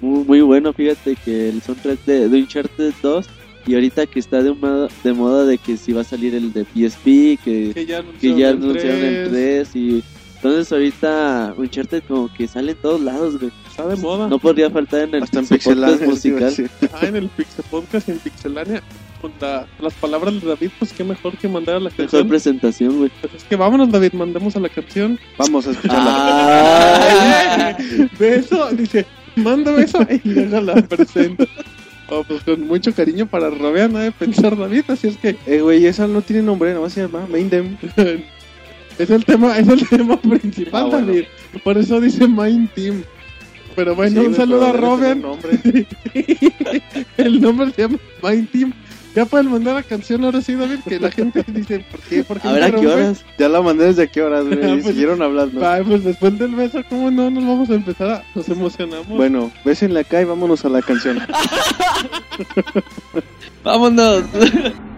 Muy, 0.00 0.24
muy 0.24 0.40
bueno, 0.42 0.72
fíjate 0.72 1.16
que 1.16 1.48
el 1.48 1.60
soundtrack 1.60 2.04
de, 2.04 2.28
de 2.28 2.38
Uncharted 2.38 2.92
2 3.02 3.26
y 3.66 3.74
ahorita 3.74 4.06
que 4.06 4.20
está 4.20 4.42
de 4.42 4.52
moda, 4.52 4.88
de 5.02 5.12
moda 5.12 5.44
de 5.46 5.58
que 5.58 5.76
si 5.76 5.92
va 5.92 6.02
a 6.02 6.04
salir 6.04 6.34
el 6.34 6.52
de 6.52 6.64
PSP, 6.64 7.42
que, 7.42 7.72
Que 7.74 7.86
ya 7.86 8.02
que 8.20 8.34
ya 8.34 8.50
anunciaron 8.50 8.50
el 8.50 8.62
anunciaron 8.62 9.04
el 9.04 9.28
3. 9.30 9.68
3 9.70 9.76
y 9.76 10.04
entonces 10.44 10.70
ahorita 10.72 11.54
Uncharted 11.56 12.02
como 12.06 12.32
que 12.34 12.46
sale 12.46 12.72
en 12.72 12.78
todos 12.78 13.00
lados, 13.00 13.38
güey. 13.38 13.50
Está 13.66 13.86
de 13.88 13.96
moda. 13.96 14.28
No 14.28 14.38
podría 14.38 14.68
faltar 14.70 15.00
en 15.02 15.14
el 15.14 15.22
Hasta 15.22 15.38
en 15.40 15.46
Podcast 15.48 16.02
a 16.02 16.04
musical. 16.06 16.54
Ah, 16.92 17.06
en 17.06 17.16
el 17.16 17.28
Pixel 17.28 17.64
Podcast 17.70 18.08
y 18.08 18.12
en 18.12 18.18
Pixelania. 18.18 18.82
Con 19.22 19.32
la- 19.40 19.66
las 19.80 19.94
palabras 19.94 20.38
de 20.40 20.46
David, 20.46 20.68
pues 20.78 20.92
qué 20.92 21.02
mejor 21.02 21.36
que 21.38 21.48
mandar 21.48 21.76
a 21.76 21.80
la 21.80 21.84
Mejor 21.88 21.96
canción. 21.96 22.28
presentación, 22.28 22.98
güey. 22.98 23.10
Pues 23.22 23.34
es 23.34 23.44
que 23.44 23.56
vámonos, 23.56 23.90
David, 23.90 24.12
mandemos 24.12 24.54
a 24.54 24.60
la 24.60 24.68
canción. 24.68 25.18
Vamos 25.38 25.66
a 25.66 25.70
escucharla. 25.70 26.04
Ah, 26.08 27.76
De 28.18 28.36
eso, 28.36 28.68
dice, 28.72 29.06
mándame 29.36 29.84
eso 29.84 29.98
y 30.10 30.28
luego 30.28 30.60
la 30.60 30.74
presento. 30.82 31.46
Oh, 32.10 32.22
pues 32.22 32.42
con 32.42 32.66
mucho 32.66 32.94
cariño 32.94 33.24
para 33.26 33.48
Robean, 33.48 33.94
de 33.94 34.12
pensar 34.12 34.56
David, 34.58 34.84
así 34.88 35.08
es 35.08 35.16
que 35.16 35.36
Eh, 35.46 35.60
güey, 35.62 35.86
esa 35.86 36.06
no 36.06 36.20
tiene 36.20 36.42
nombre, 36.42 36.68
nada 36.70 36.82
más 36.82 36.92
se 36.92 37.00
llama 37.00 37.26
Maindem. 37.30 37.78
es 38.98 39.10
el 39.10 39.24
tema, 39.24 39.58
es 39.58 39.68
el 39.68 39.88
tema 39.88 40.16
principal, 40.20 40.82
Ah, 40.82 40.86
bueno. 40.86 41.06
David. 41.08 41.24
Por 41.62 41.78
eso 41.78 42.00
dice 42.00 42.26
Mind 42.26 42.70
Team. 42.74 43.02
Pero 43.76 43.94
bueno, 43.96 44.20
Sí, 44.20 44.26
un 44.28 44.34
saludo 44.36 44.66
a 44.66 44.72
nombre. 44.72 45.16
el 47.16 47.40
nombre 47.40 47.72
se 47.72 47.82
llama 47.82 47.98
Mind 48.22 48.50
Team. 48.50 48.72
Ya 49.16 49.24
pueden 49.26 49.48
mandar 49.48 49.76
la 49.76 49.82
canción 49.84 50.24
ahora 50.24 50.40
sí, 50.40 50.54
David, 50.54 50.80
que 50.88 50.98
la 50.98 51.10
gente 51.10 51.44
dice, 51.52 51.84
¿por 51.90 52.00
qué? 52.00 52.24
¿Por 52.24 52.40
qué 52.40 52.48
a 52.48 52.52
ver 52.52 52.62
a 52.64 52.70
qué 52.72 52.86
horas. 52.86 53.24
Ya 53.38 53.48
la 53.48 53.62
mandé 53.62 53.84
desde 53.86 54.08
qué 54.08 54.22
horas, 54.22 54.44
güey. 54.44 54.58
Ah, 54.62 54.68
y 54.70 54.72
pues- 54.74 54.86
siguieron 54.86 55.22
hablando. 55.22 55.60
Va, 55.60 55.78
pues 55.84 56.02
después 56.04 56.36
del 56.38 56.54
beso, 56.54 56.82
¿cómo 56.88 57.10
no 57.12 57.30
nos 57.30 57.44
vamos 57.44 57.70
a 57.70 57.74
empezar 57.74 58.10
a... 58.10 58.24
Nos 58.34 58.48
emocionamos. 58.48 59.06
Bueno, 59.08 59.52
bésenle 59.64 60.00
acá 60.00 60.20
y 60.20 60.24
vámonos 60.24 60.64
a 60.64 60.68
la 60.68 60.82
canción. 60.82 61.18
Vámonos.「 63.62 64.93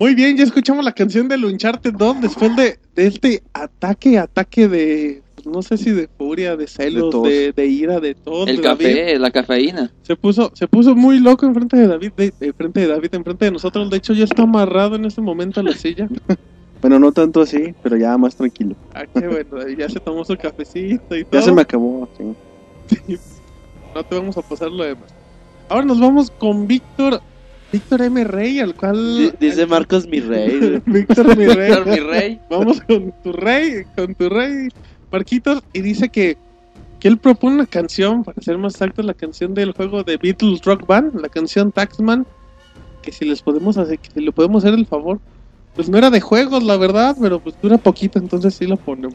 Muy 0.00 0.14
bien, 0.14 0.34
ya 0.34 0.44
escuchamos 0.44 0.82
la 0.82 0.92
canción 0.92 1.28
del 1.28 1.44
Uncharted 1.44 1.92
2 1.92 2.22
después 2.22 2.56
de, 2.56 2.78
de 2.94 3.06
este 3.06 3.42
ataque, 3.52 4.18
ataque 4.18 4.66
de, 4.66 5.22
pues, 5.34 5.46
no 5.46 5.60
sé 5.60 5.76
si 5.76 5.90
de 5.90 6.08
furia, 6.08 6.56
de 6.56 6.66
celos, 6.66 7.22
de, 7.22 7.52
de 7.52 7.66
ira, 7.66 8.00
de 8.00 8.14
todo. 8.14 8.46
El 8.46 8.62
café, 8.62 9.18
la 9.18 9.30
cafeína. 9.30 9.92
Se 10.00 10.16
puso, 10.16 10.52
se 10.54 10.66
puso 10.66 10.94
muy 10.94 11.20
loco 11.20 11.44
enfrente 11.44 11.76
de 11.76 11.86
David, 11.86 12.12
de, 12.16 12.32
de 12.40 12.52
frente 12.54 12.80
de 12.80 12.86
David, 12.86 13.14
enfrente 13.14 13.44
de 13.44 13.50
nosotros. 13.50 13.90
De 13.90 13.98
hecho, 13.98 14.14
ya 14.14 14.24
está 14.24 14.44
amarrado 14.44 14.96
en 14.96 15.04
este 15.04 15.20
momento 15.20 15.60
a 15.60 15.62
la 15.62 15.72
silla. 15.72 16.08
Bueno, 16.80 16.98
no 16.98 17.12
tanto 17.12 17.42
así, 17.42 17.74
pero 17.82 17.98
ya 17.98 18.16
más 18.16 18.34
tranquilo. 18.34 18.74
Ah, 18.94 19.04
qué 19.04 19.28
bueno, 19.28 19.68
ya 19.68 19.86
se 19.90 20.00
tomó 20.00 20.24
su 20.24 20.34
cafecito 20.34 21.14
y 21.14 21.24
todo. 21.24 21.38
Ya 21.38 21.42
se 21.42 21.52
me 21.52 21.60
acabó. 21.60 22.08
sí. 22.16 23.18
No 23.94 24.02
te 24.02 24.14
vamos 24.14 24.38
a 24.38 24.40
pasar 24.40 24.70
lo 24.70 24.82
demás. 24.82 25.12
Ahora 25.68 25.84
nos 25.84 26.00
vamos 26.00 26.30
con 26.30 26.66
Víctor, 26.66 27.20
Víctor 27.72 28.02
M. 28.02 28.24
Rey, 28.24 28.58
al 28.60 28.74
cual... 28.74 29.16
Di- 29.18 29.32
Dice 29.48 29.66
Marcos 29.66 30.06
mi 30.06 30.20
rey. 30.20 30.80
Víctor 30.86 31.36
mi 31.36 31.46
rey. 31.46 31.68
Víctor, 31.70 31.86
mi 31.86 31.96
rey. 32.00 32.40
Vamos 32.50 32.80
con 32.82 33.12
tu 33.22 33.32
rey, 33.32 33.84
con 33.96 34.14
tu 34.14 34.28
rey, 34.28 34.68
Marquitos, 35.12 35.62
y 35.72 35.80
dice 35.80 36.08
que, 36.08 36.36
que 36.98 37.08
él 37.08 37.18
propone 37.18 37.56
una 37.56 37.66
canción, 37.66 38.24
para 38.24 38.40
ser 38.42 38.58
más 38.58 38.74
exacto, 38.74 39.02
la 39.02 39.14
canción 39.14 39.54
del 39.54 39.72
juego 39.72 40.02
de 40.02 40.16
Beatles 40.16 40.62
Rock 40.64 40.86
Band, 40.86 41.20
la 41.20 41.28
canción 41.28 41.70
Taxman, 41.72 42.26
que 43.02 43.12
si 43.12 43.24
les 43.24 43.40
podemos 43.42 43.78
hacer, 43.78 43.98
que 43.98 44.10
si 44.10 44.20
le 44.20 44.32
podemos 44.32 44.64
hacer 44.64 44.78
el 44.78 44.86
favor, 44.86 45.20
pues 45.74 45.88
no 45.88 45.96
era 45.96 46.10
de 46.10 46.20
juegos, 46.20 46.62
la 46.64 46.76
verdad, 46.76 47.16
pero 47.20 47.38
pues 47.40 47.54
dura 47.62 47.78
poquito, 47.78 48.18
entonces 48.18 48.54
sí 48.54 48.66
la 48.66 48.76
ponemos. 48.76 49.14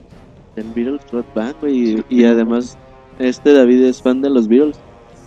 El 0.56 0.72
Beatles 0.74 1.02
Rock 1.12 1.26
Band, 1.36 1.56
güey. 1.60 2.04
Y, 2.10 2.22
y 2.22 2.24
además, 2.24 2.78
este 3.20 3.52
David 3.54 3.84
es 3.84 4.02
fan 4.02 4.22
de 4.22 4.30
los 4.30 4.48
Beatles. 4.48 4.78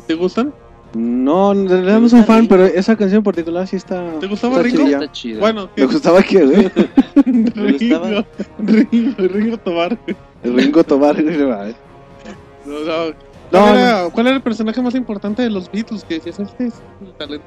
¿Te 0.06 0.14
gustan? 0.14 0.55
No, 0.94 1.52
realidad 1.52 2.01
no 2.01 2.09
soy 2.09 2.23
fan, 2.23 2.47
pero 2.48 2.65
esa 2.65 2.97
canción 2.97 3.19
en 3.19 3.24
particular 3.24 3.66
sí 3.66 3.77
está. 3.77 4.19
¿Te 4.20 4.27
gustaba 4.27 4.55
está 4.56 4.62
Ringo? 4.62 4.78
chidilla. 4.78 4.98
Está 4.98 5.12
chido. 5.12 5.40
Bueno, 5.40 5.69
¿Me 5.77 5.85
gustaba 5.85 6.23
qué, 6.23 6.44
güey? 6.44 6.70
Ringo, 7.55 8.24
Ringo, 8.59 9.15
Ringo 9.19 9.56
Tobar. 9.59 9.98
Ringo 10.43 10.85
Tobar, 10.85 11.23
güey. 11.23 11.36
No, 11.36 12.81
no. 12.81 13.28
No, 13.51 13.60
¿Cuál, 13.60 13.78
era, 13.78 14.09
cuál 14.10 14.27
era 14.27 14.36
el 14.36 14.43
personaje 14.43 14.82
más 14.82 14.94
importante 14.94 15.43
de 15.43 15.48
los 15.51 15.70
Beatles 15.73 16.05
que 16.05 16.15
decías? 16.15 16.39
Este 16.39 16.66
es 16.66 16.74
el 17.01 17.12
talento. 17.15 17.47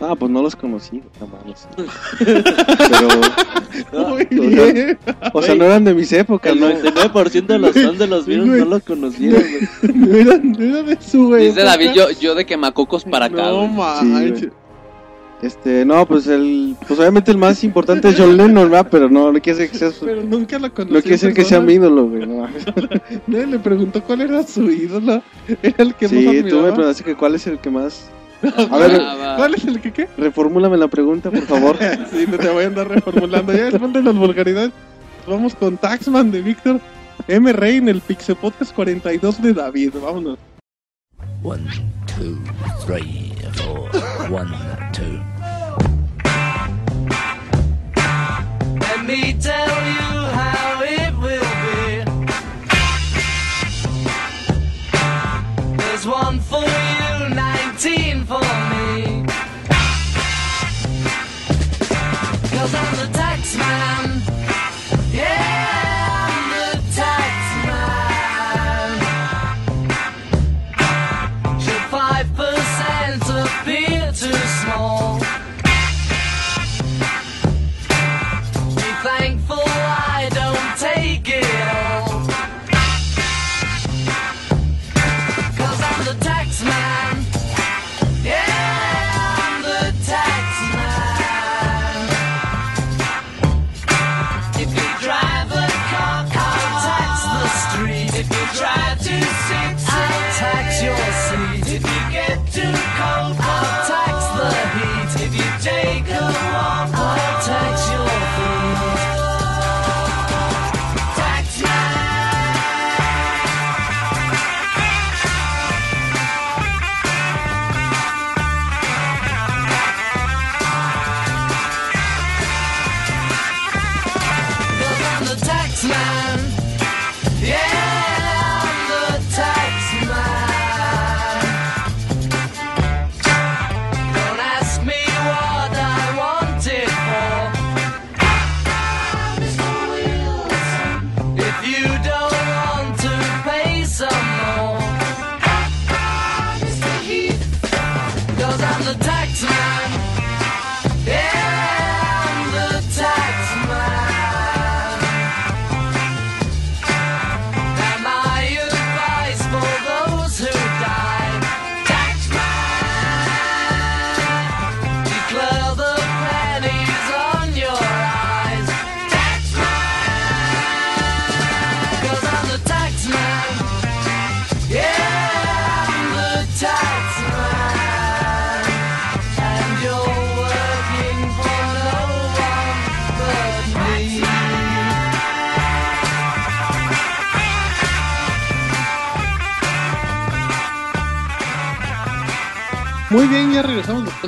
Ah, 0.00 0.14
pues 0.14 0.30
no 0.30 0.42
los 0.42 0.54
conocí, 0.54 1.02
no 1.20 1.26
mames. 1.26 1.66
Pero, 2.18 3.08
Muy 4.30 4.48
o 4.48 4.54
sea, 4.54 4.72
bien. 4.72 4.98
o 5.32 5.42
sea, 5.42 5.54
no 5.56 5.64
eran 5.64 5.84
de 5.84 5.94
mis 5.94 6.12
épocas, 6.12 6.52
El 6.52 6.60
¿no? 6.60 6.68
99% 6.70 7.46
de 7.46 7.58
los 7.58 7.72
fans 7.72 7.98
de 7.98 8.06
los 8.06 8.24
Sí, 8.24 8.36
güey. 8.38 8.60
no 8.60 8.64
lo 8.66 8.80
conocieron, 8.80 9.42
güey. 9.42 9.94
No 9.94 10.14
era, 10.16 10.38
no 10.42 10.64
era 10.64 10.82
de 10.84 10.98
su 11.00 11.26
güey. 11.28 11.46
Dice 11.46 11.62
David, 11.62 11.90
yo, 11.94 12.10
yo 12.20 12.34
de 12.34 12.46
quemacocos 12.46 13.04
para 13.04 13.26
acá. 13.26 13.48
No 13.50 13.66
manches. 13.66 14.40
güey. 14.40 14.52
Este, 15.40 15.84
no, 15.84 16.04
pues 16.04 16.26
el, 16.26 16.74
pues 16.88 16.98
obviamente 16.98 17.30
el 17.30 17.38
más 17.38 17.62
importante 17.62 18.08
es 18.08 18.16
John 18.18 18.36
Lennon, 18.36 18.68
¿verdad? 18.70 18.88
Pero 18.90 19.08
no, 19.08 19.30
no 19.32 19.40
quiere 19.40 19.56
decir 19.60 19.70
que 19.72 19.78
sea 19.78 19.92
su, 19.92 20.04
Pero 20.04 20.24
nunca 20.24 20.58
lo 20.58 20.72
conocí. 20.74 20.92
no 20.94 21.00
quiere 21.00 21.14
decir 21.16 21.32
que 21.32 21.44
sea 21.44 21.60
mi 21.60 21.74
ídolo, 21.74 22.06
güey. 22.08 22.26
No. 22.26 22.48
Nadie 23.28 23.46
le 23.46 23.58
preguntó 23.60 24.02
cuál 24.02 24.22
era 24.22 24.42
su 24.44 24.68
ídolo. 24.68 25.22
Era 25.62 25.84
el 25.84 25.94
que 25.94 26.06
más 26.08 26.10
Sí, 26.10 26.42
tú 26.48 26.56
me 26.56 26.72
preguntaste 26.72 27.04
que 27.04 27.14
cuál 27.14 27.36
es 27.36 27.46
el 27.46 27.58
que 27.60 27.70
más. 27.70 28.10
A 28.70 28.76
ver, 28.78 29.00
Ah. 29.00 29.34
¿Cuál 29.36 29.54
es 29.54 29.64
el 29.64 29.80
que 29.80 29.92
qué? 29.92 30.08
reformúlame 30.16 30.76
la 30.76 30.88
pregunta, 30.88 31.30
por 31.30 31.42
favor. 31.46 31.76
sí, 32.10 32.24
no 32.30 32.38
te 32.38 32.48
voy 32.48 32.64
a 32.64 32.66
andar 32.68 32.88
reformulando. 32.88 33.52
Ya 33.52 33.64
después 33.64 33.92
de 33.92 34.02
las 34.02 34.14
vulgaridades, 34.16 34.70
vamos 35.26 35.54
con 35.54 35.76
Taxman 35.76 36.30
de 36.30 36.42
Víctor 36.42 36.80
M. 37.26 37.52
Rey 37.52 37.76
en 37.78 37.88
el 37.88 38.00
Pixel 38.00 38.36
Podcast 38.36 38.72
42 38.74 39.42
de 39.42 39.54
David. 39.54 39.94
Vámonos. 40.02 40.38
One, 41.42 41.62
two, 42.06 42.36
three, 42.86 43.32
four. 43.54 43.88
One, 44.30 44.50
two. 44.92 45.20
Let 48.80 49.04
me 49.06 49.34
tell 49.34 49.68
you 49.86 50.26
how 50.34 50.82
it 50.82 51.12
will 51.20 51.40
be. 51.64 52.04
There's 55.76 56.06
one 56.06 56.40
for 56.40 56.60
you, 56.62 57.07
19 57.80 58.24
for 58.24 58.40
me. 58.40 59.24
Cause 62.50 62.74
I'm 62.74 62.96
the 62.96 63.07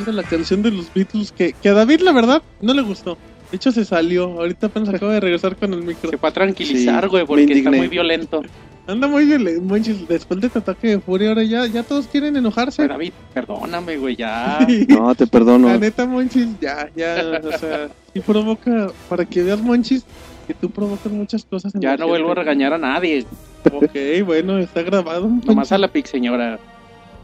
de 0.05 0.13
la 0.13 0.23
canción 0.23 0.63
de 0.63 0.71
los 0.71 0.93
Beatles 0.93 1.33
que, 1.33 1.53
que 1.53 1.69
a 1.69 1.75
David, 1.75 2.01
la 2.01 2.13
verdad, 2.13 2.43
no 2.61 2.75
le 2.75 2.83
gustó. 2.83 3.17
De 3.51 3.57
hecho, 3.57 3.73
se 3.73 3.85
salió. 3.85 4.25
Ahorita 4.25 4.69
apenas 4.69 4.89
acaba 4.95 5.13
de 5.15 5.21
regresar 5.21 5.57
con 5.57 5.73
el 5.73 5.83
micro. 5.83 6.11
Se 6.11 6.19
fue 6.19 6.29
a 6.29 6.33
tranquilizar, 6.33 7.09
güey, 7.09 7.27
porque 7.27 7.53
está 7.53 7.71
muy 7.71 7.89
violento. 7.89 8.43
Anda 8.87 9.07
muy 9.07 9.25
manches, 9.61 10.09
después 10.09 10.41
de 10.41 10.49
tu 10.49 10.59
ataque 10.59 10.89
de 10.89 11.01
furia, 11.01 11.29
ahora 11.29 11.45
ya, 11.45 11.65
ya 11.67 11.85
todos 11.85 12.09
quieren 12.09 12.35
enojarse. 12.35 12.89
David, 12.89 13.13
perdóname, 13.33 13.99
güey, 13.99 14.17
ya. 14.17 14.67
No, 14.89 15.15
te 15.15 15.29
perdono. 15.29 15.69
La 15.69 15.79
neta, 15.79 16.07
Monchis, 16.07 16.49
ya, 16.61 16.91
ya, 16.97 17.41
o 17.45 17.59
sea, 17.59 17.89
sí 18.13 18.21
provoca, 18.21 18.91
para 19.09 19.25
que 19.25 19.45
veas, 19.45 19.61
Monchis, 19.61 20.05
que 20.49 20.55
tú 20.55 20.71
provocas 20.71 21.13
muchas 21.13 21.45
cosas. 21.45 21.73
en 21.75 21.83
Ya 21.83 21.97
no 21.97 22.09
vuelvo 22.09 22.33
a 22.33 22.35
regañar 22.35 22.73
a 22.73 22.79
nadie. 22.79 23.27
Ok, 23.73 24.25
bueno, 24.27 24.59
está 24.59 24.83
grabado. 24.83 25.31
Nomás 25.45 25.71
a 25.71 25.79
la 25.79 25.87
pix 25.87 26.11
señora. 26.11 26.59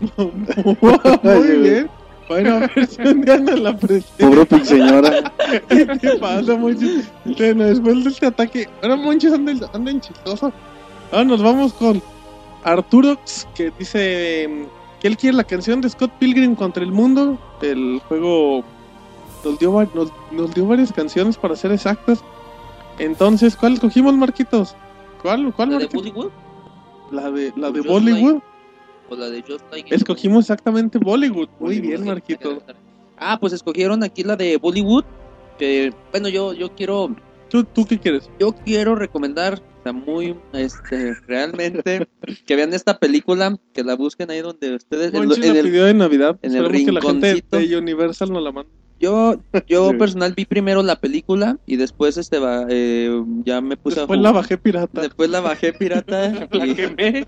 Muy 0.17 1.57
bien. 1.63 1.91
Buena 2.29 2.71
versión 2.75 3.21
de 3.23 3.33
Ana 3.33 3.57
la 3.57 3.77
Presente. 3.77 4.25
Pobre 4.27 4.47
pixeñora. 4.47 5.33
¿Qué 5.69 5.87
te 5.87 6.17
pasa, 6.19 6.57
Monchis? 6.57 7.09
Bueno, 7.25 7.65
después 7.65 8.03
de 8.05 8.11
este 8.11 8.27
ataque. 8.27 8.69
Ahora, 8.83 8.97
Monchis 8.97 9.33
anda, 9.33 9.69
anda 9.73 9.91
en 9.91 10.01
chistoso. 10.01 10.53
Ahora 11.13 11.25
nos 11.25 11.43
vamos 11.43 11.73
con 11.75 12.03
Arturox, 12.65 13.47
que 13.55 13.73
dice 13.79 14.43
em, 14.45 14.67
que 15.01 15.07
él 15.09 15.17
quiere 15.17 15.37
la 15.37 15.45
canción 15.45 15.81
de 15.81 15.89
Scott 15.89 16.11
Pilgrim 16.19 16.57
contra 16.57 16.83
el 16.83 16.91
mundo. 16.91 17.39
El 17.63 18.01
juego 18.09 18.65
nos 19.45 19.59
dio, 19.61 19.73
va- 19.73 19.89
nos, 19.95 20.11
nos 20.33 20.53
dio 20.55 20.67
varias 20.67 20.93
canciones 20.93 21.37
para 21.37 21.55
ser 21.55 21.71
exactas. 21.71 22.25
Entonces, 22.99 23.55
¿cuál 23.57 23.75
escogimos, 23.75 24.15
Marquitos? 24.15 24.75
¿Cuál, 25.23 25.53
cuál 25.55 25.71
¿La 25.71 25.79
de? 25.79 25.87
Bollywood? 25.87 26.31
La 27.13 27.31
de, 27.31 27.53
la 27.57 27.71
de 27.71 27.79
Just 27.81 27.89
Bollywood. 27.91 28.39
¿O 29.09 29.17
la 29.17 29.31
de 29.31 29.43
Just 29.43 29.65
Like? 29.73 29.95
Escogimos 29.95 30.45
exactamente 30.45 30.99
Bollywood. 30.99 31.49
Muy 31.61 31.77
Bollywood, 31.77 31.83
bien, 31.87 32.01
sí. 32.03 32.07
Marquitos. 32.09 32.59
Ah, 33.19 33.39
pues 33.41 33.53
escogieron 33.53 34.03
aquí 34.03 34.23
la 34.25 34.37
de 34.37 34.57
Bollywood. 34.57 35.05
Que, 35.59 35.93
bueno, 36.13 36.29
yo, 36.29 36.53
yo 36.53 36.75
quiero. 36.75 37.15
¿Tú, 37.49 37.65
¿Tú 37.65 37.87
qué 37.87 37.99
quieres? 37.99 38.29
Yo 38.41 38.53
quiero 38.53 38.97
recomendar, 38.97 39.55
o 39.55 39.83
sea, 39.85 39.93
muy, 39.93 40.35
este, 40.53 41.15
realmente, 41.29 42.09
que 42.45 42.57
vean 42.57 42.75
esta 42.75 42.99
película, 42.99 43.57
que 43.73 43.85
la 43.85 43.95
busquen 43.95 44.31
ahí 44.31 44.41
donde 44.41 44.75
ustedes. 44.75 45.15
en, 45.15 45.23
en 45.23 45.29
la 45.29 45.35
el- 45.59 45.63
pidió 45.65 45.85
de 45.85 45.95
Navidad. 45.95 46.39
en 46.43 46.57
el 46.57 46.85
que 46.85 46.93
la 46.93 47.01
gente 47.01 47.43
de 47.51 47.77
Universal 47.79 48.33
nos 48.33 48.43
la 48.43 48.51
mande. 48.53 48.71
Yo, 48.99 49.37
yo 49.69 49.91
Sí. 49.91 49.97
personal 49.99 50.33
vi 50.35 50.45
primero 50.47 50.83
la 50.83 50.97
película 50.97 51.59
y 51.67 51.77
después 51.77 52.17
este 52.17 52.39
va, 52.39 52.65
eh, 52.71 53.11
ya 53.45 53.61
me 53.61 53.77
puse 53.77 54.01
Después 54.01 54.19
a 54.19 54.23
la 54.23 54.29
jugar. 54.31 54.43
bajé 54.43 54.59
pirata. 54.59 55.01
Después 55.03 55.29
la 55.31 55.41
bajé 55.41 55.73
pirata. 55.75 56.49
La 56.51 56.67
y- 56.67 56.75
quemé 56.75 57.27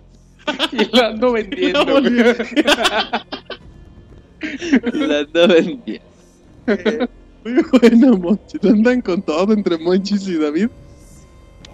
y 0.72 0.96
la 0.96 1.06
ando 1.08 1.32
vendiendo. 1.32 1.84
Volví- 1.86 3.18
y 4.92 4.98
la 4.98 5.18
ando 5.20 5.48
vendiendo. 5.48 7.08
Muy 7.44 7.62
buena, 7.80 8.12
Monchis. 8.12 8.64
Andan 8.64 9.00
con 9.00 9.22
todo 9.22 9.52
entre 9.52 9.78
Monchis 9.78 10.26
y 10.28 10.36
David. 10.36 10.68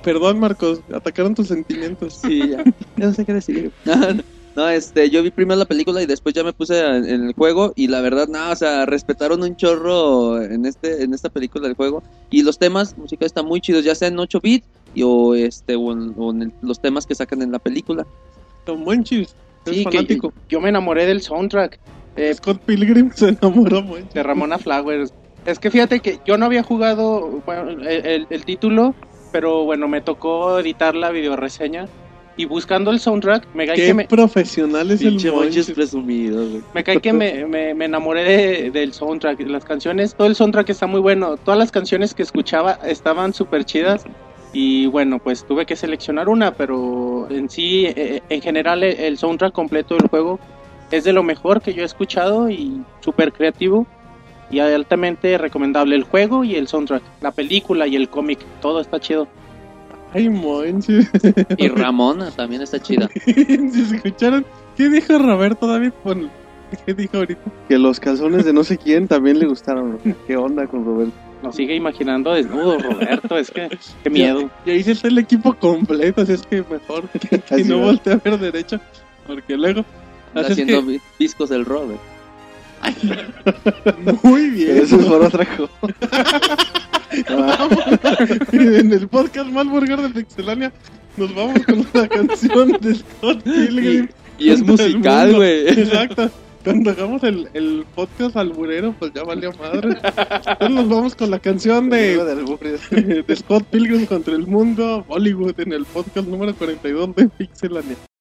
Perdón, 0.02 0.38
Marcos. 0.38 0.80
Atacaron 0.92 1.34
tus 1.34 1.48
sentimientos. 1.48 2.14
Sí, 2.22 2.51
ya. 2.51 2.62
No 2.96 3.12
sé 3.12 3.24
qué 3.24 3.32
decir. 3.34 3.72
No, 3.84 3.96
no, 3.96 4.22
no, 4.55 4.68
este, 4.68 5.10
yo 5.10 5.22
vi 5.22 5.30
primero 5.30 5.59
la 5.59 5.64
película 5.64 6.01
y 6.02 6.06
después 6.06 6.34
ya 6.34 6.44
me 6.44 6.52
puse 6.52 6.78
en, 6.78 7.05
en 7.09 7.24
el 7.26 7.32
juego 7.32 7.72
y 7.74 7.88
la 7.88 8.01
verdad, 8.02 8.28
no, 8.28 8.51
o 8.52 8.56
sea, 8.56 8.86
respetaron 8.86 9.42
un 9.42 9.56
chorro 9.56 10.40
en 10.40 10.64
este, 10.64 11.02
en 11.02 11.12
esta 11.12 11.28
película 11.28 11.66
del 11.66 11.74
juego 11.76 12.05
y 12.30 12.42
los 12.42 12.59
temas, 12.59 12.96
música 12.96 13.26
están 13.26 13.46
muy 13.46 13.60
chidos, 13.60 13.84
ya 13.84 13.96
sea 13.96 14.09
en 14.09 14.18
8 14.18 14.38
bits 14.40 14.64
y, 14.94 15.02
o 15.02 15.34
este, 15.34 15.74
o 15.74 15.90
en, 15.92 16.14
o 16.16 16.30
en 16.30 16.42
el- 16.42 16.52
los 16.62 16.80
temas 16.80 17.05
que 17.05 17.16
sacan 17.16 17.42
en 17.42 17.51
la 17.51 17.59
película. 17.59 18.06
Don 18.66 18.82
Monchis. 18.85 19.35
Es 19.66 19.74
Sí, 19.77 19.85
que 19.85 19.91
fanático. 19.99 20.32
yo 20.49 20.61
me 20.61 20.69
enamoré 20.69 21.07
del 21.07 21.23
soundtrack. 21.23 21.78
Eh, 22.16 22.32
Scott 22.35 22.61
Pilgrim 22.65 23.11
se 23.15 23.28
enamoró, 23.31 23.82
Monchis. 23.82 24.12
de 24.15 24.23
Ramona 24.23 24.59
Flowers. 24.59 25.12
Es 25.47 25.59
que 25.59 25.70
fíjate 25.70 26.01
que 26.01 26.20
yo 26.24 26.39
no 26.39 26.47
había 26.47 26.62
jugado 26.62 27.43
bueno, 27.45 27.69
el, 27.70 27.86
el- 27.86 28.27
el 28.31 28.45
título, 28.45 28.95
pero 29.32 29.65
bueno, 29.65 29.89
me 29.89 30.01
tocó 30.01 30.59
editar 30.59 30.95
la 30.95 31.11
videoreseña 31.11 31.86
y 32.36 32.47
buscando 32.47 32.91
el 32.91 32.99
soundtrack 32.99 33.47
me 33.55 33.66
cae 33.66 33.77
que 33.77 33.95
me, 33.95 34.05
profesional 34.07 34.91
es 34.91 35.03
el 35.03 35.11
Pinche 35.11 35.31
Monchis 35.31 35.57
Monchis. 35.57 35.74
presumido, 35.74 36.49
güey. 36.49 36.62
me, 36.74 36.82
cae 36.82 37.01
que 37.01 37.12
me, 37.12 37.45
me- 37.47 37.74
me 37.74 37.85
enamoré 37.85 38.24
de- 38.24 38.70
del 38.70 38.93
soundtrack, 38.95 39.41
las 39.49 39.65
canciones, 39.65 40.15
todo 40.15 40.27
el 40.28 40.35
soundtrack 40.35 40.70
está 40.70 40.86
muy 40.86 41.01
bueno, 41.01 41.36
todas 41.36 41.59
las 41.59 41.70
canciones 41.70 42.15
que 42.15 42.23
escuchaba 42.23 42.78
estaban 42.86 43.35
súper 43.35 43.65
chidas 43.65 44.05
y 44.55 44.86
bueno, 44.86 45.18
pues 45.18 45.44
tuve 45.44 45.66
que 45.66 45.76
seleccionar 45.76 46.31
una, 46.31 46.52
pero 46.52 47.28
en 47.28 47.51
sí, 47.51 47.85
eh, 47.86 48.22
en 48.31 48.40
general 48.40 48.82
el, 48.82 48.98
el 48.98 49.18
soundtrack 49.18 49.52
completo 49.52 49.97
del 49.97 50.09
juego 50.09 50.40
es 50.90 51.05
de 51.05 51.12
lo 51.12 51.22
mejor 51.22 51.60
que 51.60 51.74
yo 51.74 51.82
he 51.82 51.86
escuchado 51.86 52.48
y 52.48 52.82
súper 53.01 53.32
creativo 53.32 53.86
y 54.51 54.60
altamente 54.60 55.36
recomendable 55.39 55.97
el 55.97 56.05
juego 56.05 56.44
y 56.44 56.55
el 56.55 56.68
soundtrack, 56.68 57.02
la 57.20 57.32
película 57.32 57.86
y 57.86 57.97
el 57.97 58.09
cómic, 58.09 58.39
todo 58.62 58.81
está 58.81 59.01
chido. 59.01 59.26
Ay, 60.12 60.28
Monchis. 60.28 61.10
Y 61.56 61.68
Ramona 61.68 62.31
también 62.31 62.62
está 62.62 62.81
chida. 62.81 63.09
si 63.24 63.94
escucharon, 63.97 64.47
¿qué 64.76 64.89
dijo 64.89 65.18
Roberto 65.18 65.66
David? 65.66 65.90
Bueno, 66.05 66.31
¿Qué 66.86 66.94
dijo 66.94 67.18
ahorita? 67.18 67.40
Que 67.68 67.78
los 67.78 68.01
calzones 68.01 68.44
de 68.44 68.52
no 68.52 68.64
sé 68.64 68.78
quién 68.78 69.09
también 69.09 69.39
le 69.39 69.47
gustaron. 69.47 69.98
¿Qué 70.26 70.36
onda 70.36 70.66
con 70.66 70.85
Roberto? 70.85 71.14
Nos 71.45 71.57
sigue 71.57 71.75
imaginando 71.75 72.33
desnudo, 72.33 72.79
Roberto, 72.79 73.37
es 73.37 73.51
que 73.51 73.69
qué 74.03 74.09
miedo. 74.09 74.51
Ya, 74.65 74.73
ya 74.73 74.73
hice 74.73 74.93
está 74.93 75.09
el 75.09 75.19
equipo 75.19 75.53
completo, 75.53 76.23
así 76.23 76.33
es 76.33 76.41
que 76.41 76.65
mejor 76.71 77.07
que, 77.49 77.65
no 77.65 77.81
va. 77.81 77.85
voltee 77.85 78.15
a 78.15 78.16
ver 78.16 78.39
derecho, 78.39 78.81
porque 79.27 79.55
luego... 79.55 79.85
Anda 80.31 80.49
Así 80.49 80.62
es 80.62 80.69
haciendo 80.69 80.87
que, 80.91 81.01
discos 81.19 81.51
del 81.51 81.66
Robert. 81.66 82.01
muy 84.23 84.49
bien. 84.51 84.79
Eso 84.79 84.99
es 84.99 85.05
por 85.05 85.23
otra 85.23 85.45
cosa. 85.45 85.73
en 88.53 88.93
el 88.93 89.07
podcast 89.09 89.51
más 89.51 89.66
vulgar 89.66 90.01
de 90.01 90.09
Pixelania 90.09 90.73
nos 91.19 91.35
vamos 91.35 91.61
con 91.66 91.87
la 91.93 92.09
canción 92.09 92.73
de 92.81 92.95
Scott 92.95 93.43
Pilgrim. 93.43 94.09
Y 94.39 94.49
es 94.49 94.62
contra 94.62 94.87
el 94.87 94.93
musical, 94.93 95.37
güey. 95.37 95.69
Exacto. 95.69 96.31
Cuando 96.65 96.91
hagamos 96.91 97.23
el, 97.24 97.49
el 97.53 97.85
podcast 97.95 98.36
alburero, 98.36 98.95
pues 98.99 99.12
ya 99.12 99.23
valió 99.23 99.53
madre. 99.53 99.99
Entonces 100.47 100.70
nos 100.70 100.89
vamos 100.89 101.15
con 101.15 101.31
la 101.31 101.39
canción 101.39 101.91
de, 101.91 102.16
de 103.23 103.36
Scott 103.36 103.65
Pilgrim 103.65 104.07
contra 104.07 104.35
el 104.35 104.47
mundo, 104.47 105.05
Bollywood, 105.07 105.61
en 105.61 105.74
el 105.74 105.85
podcast 105.85 106.27
número 106.27 106.55
42 106.55 107.15
de 107.16 107.28
Pixelania.「 107.28 108.14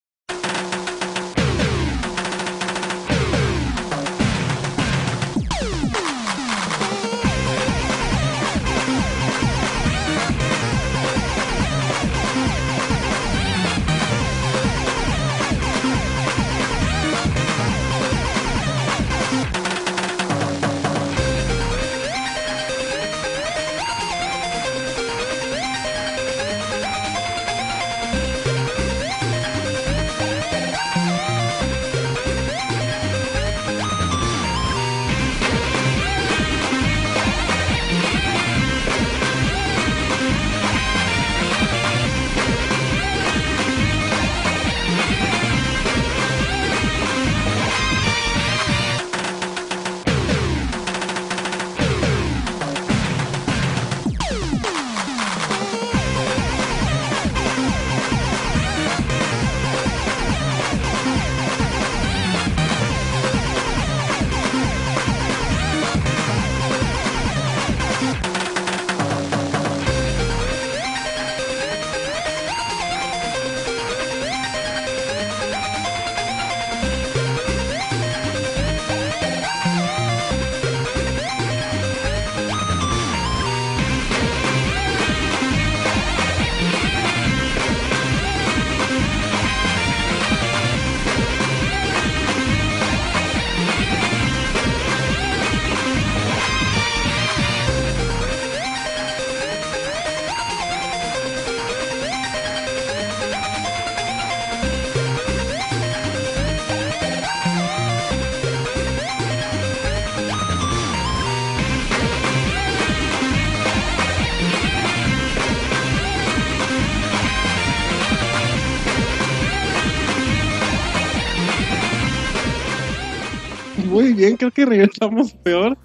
que 124.54 124.66
regresamos 124.66 125.34
peor. 125.34 125.78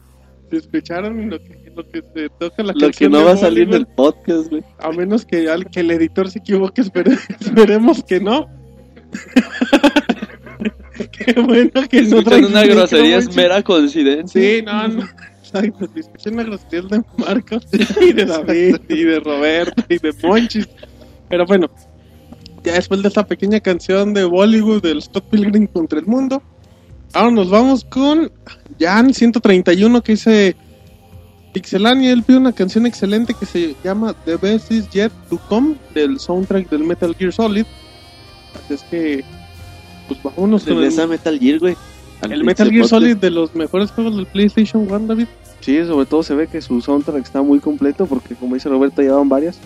Se 0.50 0.56
escucharon 0.58 1.28
lo 1.28 1.38
que, 1.42 1.72
lo 1.76 1.86
que 1.88 2.02
se 2.14 2.28
toca 2.38 2.62
la 2.62 2.72
Lo 2.74 2.90
que 2.90 3.08
no 3.08 3.24
va 3.24 3.32
a 3.32 3.36
salir 3.36 3.64
en 3.64 3.68
Bollywood. 3.70 3.88
el 3.88 3.94
podcast, 3.94 4.50
güey. 4.50 4.62
A 4.78 4.90
menos 4.90 5.26
que, 5.26 5.48
al- 5.50 5.68
que 5.70 5.80
el 5.80 5.90
editor 5.90 6.30
se 6.30 6.38
equivoque, 6.38 6.80
espere- 6.82 7.18
esperemos 7.40 8.02
que 8.04 8.20
no. 8.20 8.48
Qué 11.12 11.32
bueno 11.40 11.70
que 11.88 12.02
no 12.02 12.18
Escuchan 12.18 12.44
una 12.44 12.64
grosería, 12.64 13.18
es 13.18 13.34
mera 13.36 13.62
coincidencia. 13.62 14.40
Sí, 14.40 14.62
no, 14.64 14.88
no. 14.88 15.04
Exacto, 15.42 15.88
si 15.94 16.00
escuchan 16.00 16.34
una 16.34 16.42
grosería 16.44 16.82
de 16.82 17.02
Marcos 17.18 17.66
y 18.02 18.12
de 18.12 18.24
David 18.26 18.76
y 18.88 19.04
de 19.04 19.20
Roberto 19.20 19.82
y 19.88 19.98
de 19.98 20.12
Monchis. 20.22 20.68
Pero 21.28 21.46
bueno, 21.46 21.70
ya 22.64 22.74
después 22.74 23.02
de 23.02 23.08
esta 23.08 23.26
pequeña 23.26 23.60
canción 23.60 24.12
de 24.14 24.24
Bollywood 24.24 24.82
del 24.82 25.00
Scott 25.02 25.24
Pilgrim 25.30 25.66
contra 25.68 26.00
el 26.00 26.06
mundo, 26.06 26.42
ahora 27.14 27.30
nos 27.30 27.48
vamos 27.50 27.84
con 27.84 28.30
Jan 28.78 29.12
131 29.12 30.02
que 30.02 30.12
dice 30.12 30.56
Pixelania, 31.52 32.12
él 32.12 32.22
pide 32.22 32.38
una 32.38 32.52
canción 32.52 32.86
excelente 32.86 33.34
que 33.34 33.46
se 33.46 33.74
llama 33.82 34.14
The 34.24 34.36
Best 34.36 34.70
Is 34.70 34.88
Yet 34.90 35.10
to 35.30 35.38
Come 35.48 35.76
del 35.94 36.18
soundtrack 36.20 36.68
del 36.68 36.84
Metal 36.84 37.14
Gear 37.14 37.32
Solid. 37.32 37.64
Así 38.54 38.74
es 38.74 38.82
que, 38.84 39.24
pues 40.06 40.22
vámonos 40.22 40.64
con 40.64 40.74
el, 40.74 40.78
Regresa 40.80 41.06
Metal 41.06 41.38
Gear, 41.38 41.58
güey. 41.58 41.76
el 42.22 42.44
Metal 42.44 42.70
Gear. 42.70 42.86
Solid 42.86 43.16
de 43.16 43.30
los 43.30 43.54
mejores 43.54 43.90
juegos 43.90 44.16
del 44.16 44.26
PlayStation 44.26 44.86
1, 44.90 45.06
David. 45.06 45.26
Sí, 45.60 45.84
sobre 45.84 46.06
todo 46.06 46.22
se 46.22 46.34
ve 46.34 46.46
que 46.46 46.60
su 46.60 46.80
soundtrack 46.80 47.24
está 47.24 47.42
muy 47.42 47.58
completo 47.60 48.06
porque 48.06 48.34
como 48.34 48.54
dice 48.54 48.68
Roberto 48.68 49.02
llevaban 49.02 49.28
varias. 49.28 49.58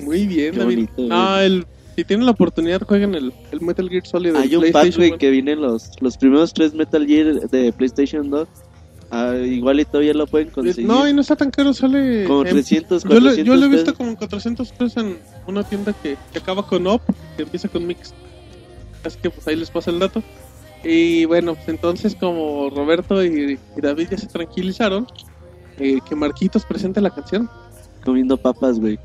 Muy 0.00 0.26
bien, 0.26 0.52
Qué 0.52 0.58
David. 0.58 0.74
bonito, 0.74 0.92
güey. 0.96 1.46
el, 1.46 1.66
si 1.96 2.04
tienen 2.04 2.26
la 2.26 2.32
oportunidad, 2.32 2.82
jueguen 2.82 3.14
el, 3.14 3.32
el 3.50 3.60
Metal 3.60 3.88
Gear 3.88 4.06
Solid. 4.06 4.34
Hay 4.36 4.54
un 4.56 4.70
pack, 4.72 4.96
güey, 4.96 5.18
que 5.18 5.30
vienen 5.30 5.60
los, 5.60 5.90
los 6.00 6.16
primeros 6.16 6.52
tres 6.54 6.74
Metal 6.74 7.06
Gear 7.06 7.34
de 7.48 7.72
PlayStation 7.72 8.30
2. 8.30 8.48
Ah, 9.14 9.36
igual 9.36 9.78
y 9.78 9.84
todavía 9.84 10.14
lo 10.14 10.26
pueden 10.26 10.48
conseguir. 10.48 10.86
No, 10.88 11.06
y 11.06 11.12
no 11.12 11.20
está 11.20 11.36
tan 11.36 11.50
caro, 11.50 11.74
sale. 11.74 12.24
Como 12.24 12.44
en- 12.46 12.52
300, 12.52 13.02
yo, 13.04 13.08
lo, 13.08 13.14
yo 13.16 13.20
400 13.20 13.60
lo 13.60 13.66
he 13.66 13.68
visto 13.68 13.94
como 13.94 14.08
en 14.10 14.16
400 14.16 14.72
pesos 14.72 14.96
en 14.96 15.18
una 15.46 15.62
tienda 15.64 15.92
que, 15.92 16.16
que 16.32 16.38
acaba 16.38 16.66
con 16.66 16.86
OP, 16.86 17.02
que 17.36 17.42
empieza 17.42 17.68
con 17.68 17.86
Mix. 17.86 18.14
Así 19.04 19.18
que 19.20 19.28
pues 19.28 19.46
ahí 19.48 19.56
les 19.56 19.70
paso 19.70 19.90
el 19.90 19.98
dato. 19.98 20.22
Y 20.82 21.26
bueno, 21.26 21.54
pues 21.54 21.68
entonces, 21.68 22.14
como 22.18 22.70
Roberto 22.70 23.22
y, 23.22 23.58
y 23.76 23.80
David 23.80 24.08
ya 24.12 24.16
se 24.16 24.26
tranquilizaron, 24.28 25.06
eh, 25.78 25.98
que 26.08 26.16
Marquitos 26.16 26.64
presente 26.64 27.00
la 27.02 27.10
canción. 27.10 27.50
Comiendo 28.04 28.36
papas, 28.38 28.80
güey. 28.80 28.98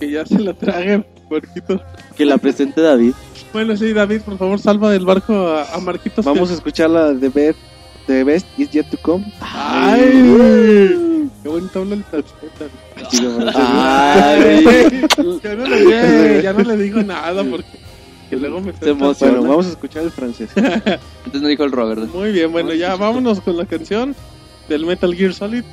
Que 0.00 0.10
ya 0.10 0.26
se 0.26 0.40
la 0.40 0.54
traguen, 0.54 1.06
Marquitos. 1.32 1.80
Que 2.16 2.24
la 2.24 2.38
presente 2.38 2.80
David. 2.80 3.12
Bueno, 3.52 3.76
sí, 3.76 3.92
David, 3.92 4.22
por 4.22 4.38
favor, 4.38 4.58
salva 4.58 4.90
del 4.90 5.04
barco 5.04 5.34
a, 5.48 5.74
a 5.74 5.78
Marquitos. 5.80 6.24
Vamos 6.24 6.50
a 6.50 6.54
escuchar 6.54 6.90
la 6.90 7.12
de 7.12 7.28
Best, 7.28 7.58
The 8.06 8.24
Best 8.24 8.46
Is 8.58 8.70
Yet 8.70 8.90
to 8.90 8.98
Come. 9.02 9.32
¡Ay! 9.40 10.00
¡Qué 11.42 11.48
bonito 11.48 11.80
habla 11.80 11.94
el! 11.94 12.04
Ay. 13.54 14.64
ya, 15.42 15.54
no 15.54 15.66
le, 15.66 16.42
ya 16.42 16.52
no 16.52 16.60
le 16.60 16.76
digo 16.76 17.02
nada 17.02 17.42
porque 17.42 17.82
que 18.30 18.36
luego 18.36 18.62
me 18.62 18.72
Se 18.72 18.90
emociona. 18.90 19.34
Bueno, 19.34 19.48
vamos 19.50 19.66
a 19.66 19.70
escuchar 19.70 20.04
el 20.04 20.10
francés. 20.10 20.48
Entonces 20.56 21.42
no 21.42 21.48
dijo 21.48 21.64
el 21.64 21.72
Robert. 21.72 22.00
Muy 22.14 22.32
bien, 22.32 22.50
bueno, 22.50 22.72
ya 22.72 22.96
vámonos 22.96 23.40
con 23.42 23.58
la 23.58 23.66
canción 23.66 24.16
del 24.68 24.86
Metal 24.86 25.14
Gear 25.14 25.34
Solid. 25.34 25.64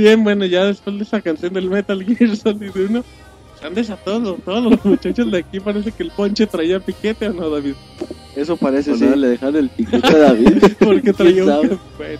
Bien, 0.00 0.24
bueno, 0.24 0.44
ya 0.46 0.64
después 0.64 0.96
de 0.96 1.04
esa 1.04 1.20
canción 1.20 1.52
del 1.52 1.70
Metal 1.70 2.02
Gear 2.04 2.36
Solid 2.36 2.70
1, 2.74 3.04
se 3.60 3.66
han 3.66 3.74
desatado 3.74 4.34
todos 4.44 4.64
los 4.72 4.84
muchachos 4.84 5.30
de 5.30 5.38
aquí. 5.38 5.60
Parece 5.60 5.92
que 5.92 6.02
el 6.02 6.10
ponche 6.10 6.46
traía 6.46 6.80
piquete 6.80 7.28
o 7.28 7.32
no, 7.32 7.50
David. 7.50 7.74
Eso 8.36 8.56
parece, 8.56 8.92
¿O 8.92 8.96
sí. 8.96 9.04
no? 9.04 9.16
le 9.16 9.28
dejaron 9.28 9.56
el 9.56 9.68
piquete 9.68 10.06
a 10.08 10.18
David. 10.18 10.62
Porque 10.78 11.12
traía 11.12 11.44
un 11.44 11.68
café. 11.68 12.18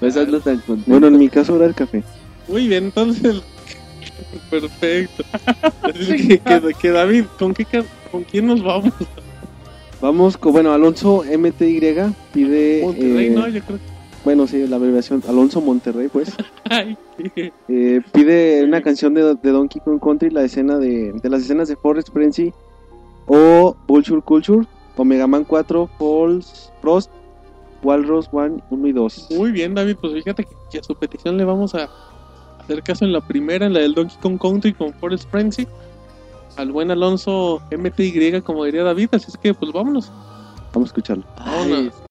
Pues 0.00 0.16
ando 0.16 0.40
tan 0.40 0.58
contento. 0.58 0.90
Bueno, 0.90 1.06
en 1.06 1.18
mi 1.18 1.28
caso 1.28 1.56
era 1.56 1.66
el 1.66 1.74
café. 1.74 2.02
Muy 2.48 2.66
bien, 2.68 2.84
entonces. 2.84 3.42
Perfecto. 4.50 5.24
Así 5.82 6.28
que, 6.28 6.38
que- 6.38 6.74
que 6.80 6.90
David, 6.90 7.24
¿con, 7.38 7.54
qué, 7.54 7.66
¿con 8.10 8.24
quién 8.24 8.46
nos 8.46 8.62
vamos? 8.62 8.92
Vamos 10.00 10.36
con, 10.36 10.52
bueno, 10.52 10.72
Alonso 10.72 11.24
MTY 11.24 11.80
pide... 12.32 12.82
Monterrey, 12.82 13.26
eh, 13.26 13.30
¿no? 13.30 13.48
Yo 13.48 13.62
creo. 13.62 13.78
Bueno, 14.24 14.46
sí, 14.46 14.66
la 14.66 14.76
abreviación 14.76 15.22
Alonso 15.28 15.60
Monterrey, 15.60 16.08
pues. 16.08 16.30
Eh, 17.68 18.00
pide 18.12 18.64
una 18.64 18.82
canción 18.82 19.14
de, 19.14 19.36
de 19.36 19.50
Donkey 19.50 19.80
Kong 19.84 20.00
Country, 20.00 20.30
la 20.30 20.42
escena 20.42 20.78
de, 20.78 21.12
de 21.12 21.30
las 21.30 21.42
escenas 21.42 21.68
de 21.68 21.76
Forest 21.76 22.10
Frenzy 22.12 22.52
o 23.26 23.76
Vulture 23.86 24.20
Culture 24.22 24.66
o 24.96 25.04
Mega 25.04 25.26
Man 25.26 25.44
4, 25.44 25.88
Falls, 25.98 26.72
Frost, 26.80 27.10
Walrus 27.82 28.28
1, 28.32 28.62
1 28.70 28.86
y 28.88 28.92
2. 28.92 29.28
Muy 29.36 29.52
bien, 29.52 29.74
David, 29.74 29.96
pues 30.00 30.12
fíjate 30.14 30.44
que, 30.44 30.50
que 30.70 30.78
a 30.78 30.82
su 30.82 30.94
petición 30.94 31.36
le 31.36 31.44
vamos 31.44 31.74
a 31.74 31.88
hacer 32.60 32.82
caso 32.82 33.04
en 33.04 33.12
la 33.12 33.20
primera, 33.20 33.66
en 33.66 33.74
la 33.74 33.80
del 33.80 33.94
Donkey 33.94 34.16
Kong 34.20 34.38
Country 34.40 34.72
con 34.72 34.92
Forest 34.94 35.30
Frenzy, 35.30 35.66
al 36.56 36.72
buen 36.72 36.90
Alonso 36.90 37.60
MTY, 37.70 38.40
como 38.42 38.64
diría 38.64 38.84
David, 38.84 39.08
así 39.12 39.26
es 39.28 39.36
que 39.36 39.54
pues 39.54 39.72
vámonos. 39.72 40.10
Vamos 40.72 40.88
a 40.88 40.90
escucharlo. 40.90 41.24
Vámonos.「 41.38 42.03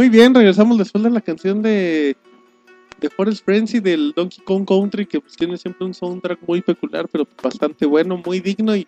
Muy 0.00 0.08
bien, 0.08 0.34
regresamos 0.34 0.78
después 0.78 1.04
de 1.04 1.10
la 1.10 1.20
canción 1.20 1.60
de, 1.60 2.16
de 3.02 3.10
Forest 3.10 3.44
Frenzy 3.44 3.80
del 3.80 4.14
Donkey 4.16 4.42
Kong 4.44 4.66
Country, 4.66 5.04
que 5.04 5.20
pues, 5.20 5.36
tiene 5.36 5.58
siempre 5.58 5.86
un 5.86 5.92
soundtrack 5.92 6.38
muy 6.48 6.62
peculiar, 6.62 7.06
pero 7.12 7.28
bastante 7.42 7.84
bueno, 7.84 8.16
muy 8.24 8.40
digno. 8.40 8.74
Y, 8.74 8.86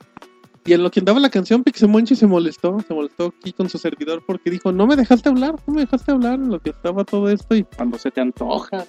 y 0.65 0.73
en 0.73 0.83
lo 0.83 0.91
que 0.91 1.01
andaba 1.01 1.21
la 1.21 1.29
canción, 1.29 1.63
Pixemonchi 1.63 2.17
se 2.17 2.27
molestó, 2.27 2.81
se 2.89 2.95
molestó 2.95 3.35
aquí 3.39 3.53
con 3.53 3.69
su 3.69 3.77
servidor 3.77 4.25
porque 4.27 4.51
dijo, 4.51 4.73
no 4.73 4.87
me 4.87 4.97
dejaste 4.97 5.29
hablar, 5.29 5.57
no 5.67 5.75
me 5.75 5.83
dejaste 5.83 6.13
hablar 6.13 6.37
en 6.37 6.49
lo 6.49 6.59
que 6.61 6.71
estaba 6.71 7.05
todo 7.05 7.29
esto. 7.29 7.57
Y 7.57 7.65
Cuando 7.65 7.99
se 7.99 8.11
te 8.11 8.23
antoja. 8.23 8.87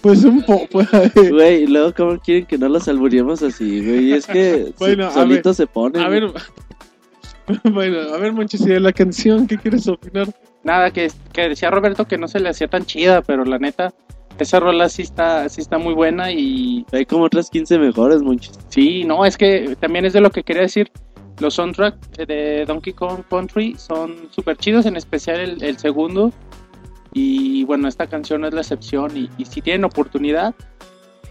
pues 0.00 0.22
un 0.22 0.42
poco, 0.42 0.82
Güey, 1.28 1.64
y 1.64 1.66
luego, 1.66 1.92
¿cómo 1.92 2.20
quieren 2.20 2.46
que 2.46 2.56
no 2.56 2.68
los 2.68 2.86
albureemos 2.86 3.42
así, 3.42 3.84
güey? 3.84 4.12
Es 4.12 4.28
que 4.28 4.72
Bueno, 4.78 5.10
ver, 5.26 5.54
se 5.56 5.66
ponen. 5.66 6.02
A 6.02 6.08
ver, 6.08 6.32
bueno, 7.64 7.98
a 8.14 8.18
ver, 8.18 8.32
Monchi, 8.32 8.58
si 8.58 8.66
de 8.66 8.78
la 8.78 8.92
canción, 8.92 9.48
¿qué 9.48 9.58
quieres 9.58 9.88
opinar? 9.88 10.32
Nada, 10.64 10.90
que, 10.90 11.10
que 11.32 11.48
decía 11.48 11.70
Roberto 11.70 12.06
que 12.06 12.18
no 12.18 12.28
se 12.28 12.40
le 12.40 12.48
hacía 12.48 12.68
tan 12.68 12.84
chida, 12.84 13.22
pero 13.22 13.44
la 13.44 13.58
neta, 13.58 13.92
esa 14.38 14.60
rola 14.60 14.88
sí 14.88 15.02
está, 15.02 15.48
sí 15.48 15.60
está 15.60 15.78
muy 15.78 15.94
buena 15.94 16.30
y... 16.30 16.84
Hay 16.92 17.06
como 17.06 17.24
otras 17.24 17.50
15 17.50 17.78
mejores, 17.78 18.22
monchis. 18.22 18.58
Sí, 18.68 19.04
no, 19.04 19.24
es 19.24 19.36
que 19.36 19.76
también 19.80 20.04
es 20.04 20.12
de 20.12 20.20
lo 20.20 20.30
que 20.30 20.42
quería 20.42 20.62
decir. 20.62 20.90
Los 21.40 21.54
soundtracks 21.54 22.12
de 22.12 22.64
Donkey 22.66 22.92
Kong 22.92 23.22
Country 23.28 23.74
son 23.76 24.28
súper 24.30 24.56
chidos, 24.56 24.86
en 24.86 24.96
especial 24.96 25.40
el, 25.40 25.62
el 25.62 25.78
segundo. 25.78 26.32
Y 27.12 27.64
bueno, 27.64 27.88
esta 27.88 28.06
canción 28.06 28.42
no 28.42 28.48
es 28.48 28.54
la 28.54 28.60
excepción. 28.60 29.16
Y, 29.16 29.30
y 29.38 29.44
si 29.46 29.60
tienen 29.60 29.84
oportunidad, 29.84 30.54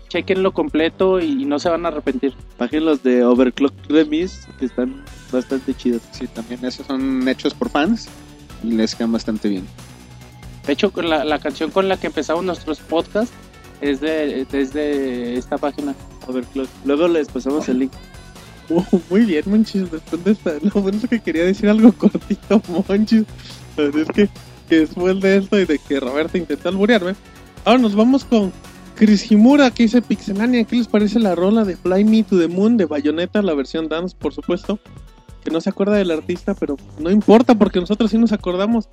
chequenlo 0.10 0.52
completo 0.52 1.20
y 1.20 1.46
no 1.46 1.60
se 1.60 1.70
van 1.70 1.86
a 1.86 1.90
arrepentir. 1.90 2.34
Bajen 2.58 2.86
los 2.86 3.04
de 3.04 3.24
Overclock 3.24 3.74
Remix, 3.88 4.48
que 4.60 4.66
están 4.66 5.04
bastante 5.32 5.74
chidos. 5.74 6.02
Sí, 6.12 6.28
también 6.28 6.66
esos 6.66 6.86
son 6.86 7.26
hechos 7.28 7.54
por 7.54 7.70
fans 7.70 8.10
y 8.64 8.72
les 8.72 8.96
quedan 8.96 9.12
bastante 9.12 9.50
bien. 9.50 9.66
De 10.66 10.74
hecho, 10.74 10.92
la, 11.02 11.26
la 11.26 11.40
canción 11.40 11.72
con 11.72 11.88
la 11.88 11.98
que 11.98 12.08
empezamos 12.08 12.46
nuestros 12.46 12.80
podcasts 12.80 13.34
es 13.82 14.00
de, 14.00 14.46
es 14.52 14.74
de 14.74 15.38
esta 15.38 15.58
página. 15.58 15.96
Overclock. 16.28 16.70
Luego 16.86 17.08
les 17.08 17.28
pasamos 17.28 17.68
el 17.68 17.80
link. 17.80 17.92
Uh, 18.70 18.84
muy 19.10 19.26
bien, 19.26 19.44
Monchis. 19.48 19.92
Después 19.92 20.24
de 20.24 20.32
esta, 20.32 20.54
lo 20.62 20.82
bueno 20.82 21.00
es 21.02 21.10
que 21.10 21.20
quería 21.20 21.46
decir 21.46 21.70
algo 21.70 21.92
cortito, 21.98 22.62
Monchis. 22.88 23.26
Es 23.78 24.08
que, 24.14 24.30
que 24.70 24.80
después 24.80 25.20
de 25.20 25.38
esto 25.38 25.60
y 25.60 25.66
de 25.66 25.80
que 25.80 26.00
Roberto 26.00 26.38
intentó 26.38 26.70
alburearme, 26.70 27.16
ahora 27.66 27.80
nos 27.80 27.96
vamos 27.96 28.24
con 28.24 28.52
Chris 28.96 29.32
Himura, 29.32 29.72
que 29.72 29.84
dice 29.84 30.02
Pixelania. 30.02 30.64
¿Qué 30.64 30.76
les 30.76 30.88
parece 30.88 31.20
la 31.20 31.34
rola 31.34 31.66
de 31.66 31.76
Fly 31.76 32.06
Me 32.06 32.24
to 32.24 32.38
the 32.38 32.48
Moon 32.48 32.78
de 32.78 32.86
Bayonetta, 32.86 33.42
la 33.42 33.56
versión 33.56 33.90
dance, 33.90 34.16
por 34.18 34.34
supuesto? 34.34 34.80
Que 35.44 35.52
no 35.52 35.60
se 35.62 35.70
acuerda 35.70 35.96
del 35.96 36.12
artista, 36.12 36.54
pero 36.54 36.78
no 37.00 37.10
importa 37.10 37.56
porque 37.56 37.80
nosotros 37.80 38.12
sí 38.12 38.18
nos 38.18 38.32
acordamos. 38.32 38.88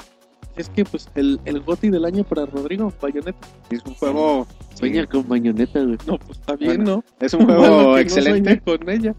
Es 0.57 0.69
que, 0.71 0.85
pues, 0.85 1.09
el, 1.15 1.41
el 1.45 1.61
goti 1.61 1.89
del 1.89 2.05
año 2.05 2.25
para 2.25 2.45
Rodrigo, 2.47 2.93
Bayonetta. 3.01 3.47
Es 3.71 3.81
un 3.85 3.95
juego. 3.95 4.47
Sueña 4.75 5.07
con 5.07 5.29
bayoneta, 5.29 5.81
güey. 5.83 5.99
No, 6.07 6.19
pues 6.19 6.39
está 6.39 6.57
bien, 6.57 6.77
Bueno, 6.85 6.97
¿no? 6.97 7.05
Es 7.25 7.33
un 7.35 7.45
juego 7.47 7.83
no 7.83 7.99
excelente. 7.99 8.61
con 8.61 8.89
ella. 8.89 9.15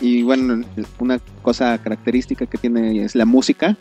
Y 0.00 0.22
bueno, 0.22 0.64
una 0.98 1.18
cosa 1.42 1.78
característica 1.78 2.46
que 2.46 2.58
tiene 2.58 3.04
es 3.04 3.14
la 3.14 3.24
música. 3.24 3.76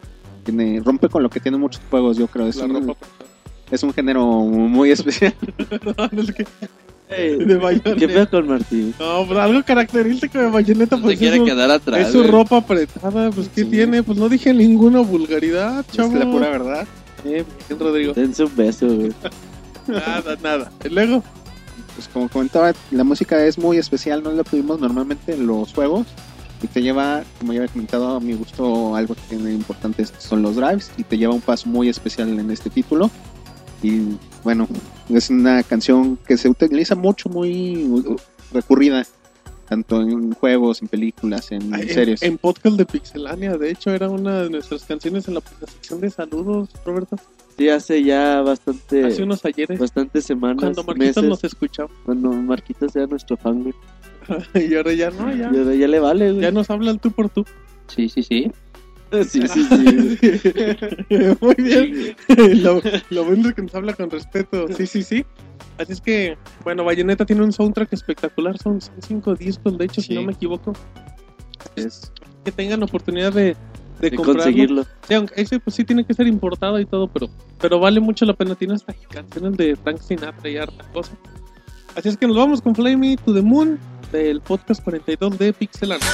Tiene, 0.46 0.82
rompe 0.84 1.10
con 1.10 1.22
lo 1.24 1.30
que 1.30 1.40
tienen 1.40 1.60
muchos 1.60 1.82
juegos, 1.90 2.18
yo 2.18 2.28
creo. 2.28 2.48
Es, 2.48 2.56
La 2.56 2.66
un, 2.66 2.88
ropa 2.88 3.06
es 3.70 3.84
un 3.84 3.92
género 3.94 4.26
muy 4.26 4.92
especial. 4.92 5.34
No, 5.98 6.22
es 6.22 6.32
que- 6.34 6.46
De 7.10 7.56
Bayonetta. 7.58 7.96
¿Qué 7.96 8.08
pedo 8.08 8.30
con 8.30 8.48
Martín? 8.50 8.94
No, 9.00 9.26
pero 9.28 9.42
algo 9.42 9.64
característico 9.64 10.40
de 10.40 10.50
Bayonetta, 10.50 10.98
Se 10.98 11.02
pues 11.02 11.18
quiere 11.18 11.36
es, 11.38 11.42
su, 11.42 11.46
quedar 11.46 11.72
atrás. 11.72 12.08
es 12.08 12.12
su 12.12 12.24
ropa 12.24 12.58
apretada, 12.58 13.30
pues 13.32 13.50
¿qué 13.56 13.64
Sí. 13.64 13.70
tiene? 13.70 14.04
Pues 14.04 14.18
no 14.18 14.28
dije 14.28 14.54
ninguna 14.54 15.00
vulgaridad, 15.02 15.86
chavo. 15.92 16.14
Es 16.14 16.20
la 16.20 16.30
pura 16.30 16.50
verdad. 16.50 16.88
Eh, 17.26 17.44
bien, 17.70 17.80
Rodrigo. 17.80 18.14
Dense 18.14 18.44
un 18.44 18.56
beso, 18.56 18.88
güey. 18.88 19.12
Nada, 19.88 20.36
nada. 20.44 20.72
Y 20.86 20.90
luego, 20.90 21.24
Pues 21.96 22.08
como 22.10 22.30
comentaba, 22.30 22.74
la 22.92 23.04
música 23.04 23.44
es 23.46 23.58
muy 23.58 23.78
especial, 23.78 24.22
no 24.22 24.32
la 24.32 24.44
pedimos 24.44 24.80
normalmente 24.80 25.34
en 25.34 25.48
los 25.48 25.74
juegos. 25.74 26.06
Y 26.62 26.68
te 26.68 26.82
lleva, 26.82 27.24
como 27.40 27.54
ya 27.54 27.60
había 27.62 27.72
comentado, 27.72 28.16
a 28.16 28.20
mi 28.20 28.34
gusto 28.34 28.96
algo 28.96 29.16
que 29.16 29.22
tiene 29.30 29.52
importante 29.54 30.06
son 30.20 30.42
los 30.44 30.56
drives. 30.56 30.92
Y 30.98 31.04
te 31.04 31.18
lleva 31.18 31.34
un 31.34 31.42
paso 31.42 31.68
muy 31.70 31.88
especial 31.90 32.38
en 32.38 32.52
este 32.52 32.70
título. 32.70 33.10
Y 33.82 34.18
bueno, 34.44 34.68
es 35.10 35.30
una 35.30 35.64
canción 35.64 36.18
que 36.28 36.38
se 36.38 36.50
utiliza 36.50 36.96
mucho, 36.96 37.30
muy 37.30 37.88
recurrida. 38.52 39.06
Tanto 39.68 40.02
en 40.02 40.32
juegos, 40.32 40.82
en 40.82 40.88
películas, 40.88 41.52
en 41.52 41.74
en, 41.74 41.90
series. 41.90 42.24
en 42.24 42.38
podcast 42.38 42.78
de 42.78 42.86
Pixelania, 42.86 43.58
de 43.58 43.72
hecho, 43.72 43.92
era 43.92 44.08
una 44.08 44.44
de 44.44 44.50
nuestras 44.50 44.86
canciones 44.86 45.28
en 45.28 45.34
la, 45.34 45.42
la 45.60 45.68
sección 45.68 46.00
de 46.00 46.10
saludos, 46.10 46.70
Roberto. 46.86 47.18
Sí, 47.58 47.70
hace 47.70 48.04
ya 48.04 48.42
bastante, 48.42 49.04
Hace 49.04 49.24
unos 49.24 49.44
ayeres, 49.44 49.80
bastantes 49.80 50.26
semanas, 50.26 50.62
cuando 50.62 50.84
Marquitos 50.84 51.18
meses, 51.18 51.24
nos 51.30 51.44
escuchaba. 51.44 51.90
cuando 52.06 52.32
Marquitos 52.32 52.96
era 52.96 53.08
nuestro 53.08 53.36
fan, 53.36 53.64
güey. 53.64 53.74
y 54.70 54.76
ahora 54.76 54.94
ya 54.94 55.10
no, 55.10 55.36
ya. 55.36 55.50
Y 55.52 55.58
ahora 55.58 55.76
ya 55.76 55.88
le 55.88 56.00
vale, 56.00 56.32
güey. 56.32 56.44
Ya 56.44 56.52
nos 56.52 56.70
habla 56.70 56.92
el 56.92 57.00
tú 57.00 57.12
por 57.12 57.30
tú. 57.30 57.46
Sí, 57.88 58.10
sí, 58.10 58.22
sí. 58.22 58.52
Sí, 59.30 59.48
sí, 59.48 59.64
sí. 59.64 60.18
Muy 61.42 61.56
bien. 61.58 62.16
lo, 62.64 62.82
lo 63.10 63.24
bueno 63.26 63.50
es 63.50 63.56
que 63.56 63.62
nos 63.62 63.74
habla 63.76 63.94
con 63.94 64.10
respeto. 64.10 64.68
Sí, 64.76 64.86
sí, 64.88 65.04
sí. 65.04 65.26
Así 65.78 65.94
es 65.94 66.02
que, 66.02 66.38
bueno, 66.64 66.84
Bayonetta 66.84 67.26
tiene 67.26 67.44
un 67.44 67.54
soundtrack 67.54 67.94
espectacular. 67.94 68.58
Son, 68.58 68.82
son 68.82 68.96
cinco 69.02 69.36
discos, 69.36 69.78
de 69.78 69.86
hecho, 69.86 70.02
si 70.02 70.08
Sí. 70.10 70.16
no 70.16 70.24
me 70.24 70.34
equivoco. 70.34 70.74
Es- 71.76 72.12
Que 72.44 72.52
tengan 72.52 72.82
oportunidad 72.84 73.32
de, 73.34 73.56
de, 74.00 74.10
De 74.10 74.16
conseguirlo. 74.18 74.84
Sí, 75.08 75.14
aunque 75.14 75.34
ese 75.42 75.60
pues 75.60 75.76
sí 75.76 75.84
tiene 75.84 76.04
que 76.06 76.14
ser 76.14 76.28
importado 76.28 76.80
y 76.80 76.86
todo, 76.86 77.08
pero, 77.08 77.30
pero 77.60 77.80
vale 77.80 78.00
mucho 78.00 78.26
la 78.26 78.34
pena. 78.34 78.56
Tiene 78.56 78.74
hasta 78.76 78.94
canciones 79.10 79.58
de 79.58 79.76
Frank 79.76 80.00
Sinatra 80.02 80.50
y 80.50 80.58
harta 80.58 80.84
cosa. 80.92 81.12
Así 81.96 82.10
es 82.10 82.18
que 82.18 82.28
nos 82.28 82.36
vamos 82.38 82.62
con 82.62 82.76
Fly 82.76 82.96
Me 82.98 83.18
to 83.18 83.34
the 83.34 83.42
Moon 83.42 83.80
del 84.12 84.42
podcast 84.42 84.84
42 84.84 85.38
de 85.38 85.54
Pixelano. 85.54 86.06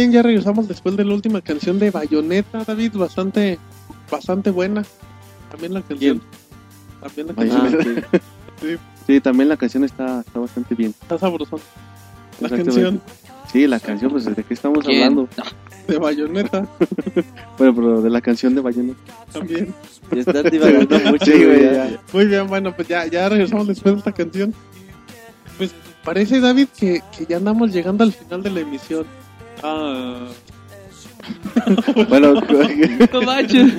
Bien, 0.00 0.12
ya 0.12 0.22
regresamos 0.22 0.66
después 0.68 0.96
de 0.96 1.04
la 1.04 1.14
última 1.14 1.40
canción 1.40 1.78
de 1.78 1.90
Bayonetta, 1.90 2.64
David, 2.64 2.92
bastante, 2.94 3.58
bastante 4.10 4.50
buena. 4.50 4.84
También 5.50 5.74
la 5.74 5.82
canción. 5.82 6.20
También 7.00 7.26
la 7.28 7.34
canción. 7.34 7.62
Bayonetta. 7.72 8.08
Sí, 8.60 8.76
Sí, 9.06 9.20
también 9.22 9.48
la 9.48 9.56
canción 9.56 9.84
está, 9.84 10.20
está 10.20 10.38
bastante 10.38 10.74
bien. 10.74 10.94
está 11.00 11.18
sabrosón. 11.18 11.60
La 12.40 12.48
canción 12.50 13.00
Sí, 13.50 13.66
la 13.66 13.80
canción, 13.80 14.10
pues 14.12 14.24
de 14.26 14.44
qué 14.44 14.52
estamos 14.54 14.84
¿Quién? 14.84 15.02
hablando. 15.02 15.28
de 15.88 15.98
Bayonetta 15.98 16.68
Bueno, 17.58 17.74
pero 17.74 18.02
de 18.02 18.10
la 18.10 18.20
canción 18.20 18.54
de 18.54 18.60
Bayonetta. 18.60 19.00
también. 19.32 19.74
Ya 20.12 20.20
están 20.20 20.50
divagando 20.50 20.98
mucho, 21.00 21.24
Sí, 21.24 21.32
güey. 21.32 21.46
güey, 21.46 21.62
ya. 21.62 21.88
ya. 21.90 22.00
Muy 22.12 22.26
bien, 22.26 22.46
bueno, 22.48 22.76
pues 22.76 22.86
ya, 22.86 23.06
ya 23.06 23.28
regresamos 23.30 23.66
después 23.66 23.94
de 23.94 23.98
esta 24.00 24.12
canción. 24.12 24.52
Pues 25.56 25.74
parece, 26.04 26.38
David, 26.40 26.68
que, 26.78 27.00
que 27.16 27.26
ya 27.26 27.38
andamos 27.38 27.72
llegando 27.72 28.04
al 28.04 28.12
final 28.12 28.42
de 28.42 28.50
la 28.50 28.60
emisión. 28.60 29.06
Ah. 29.62 30.26
Bueno, 32.08 32.34
No 33.12 33.22
manches. 33.22 33.72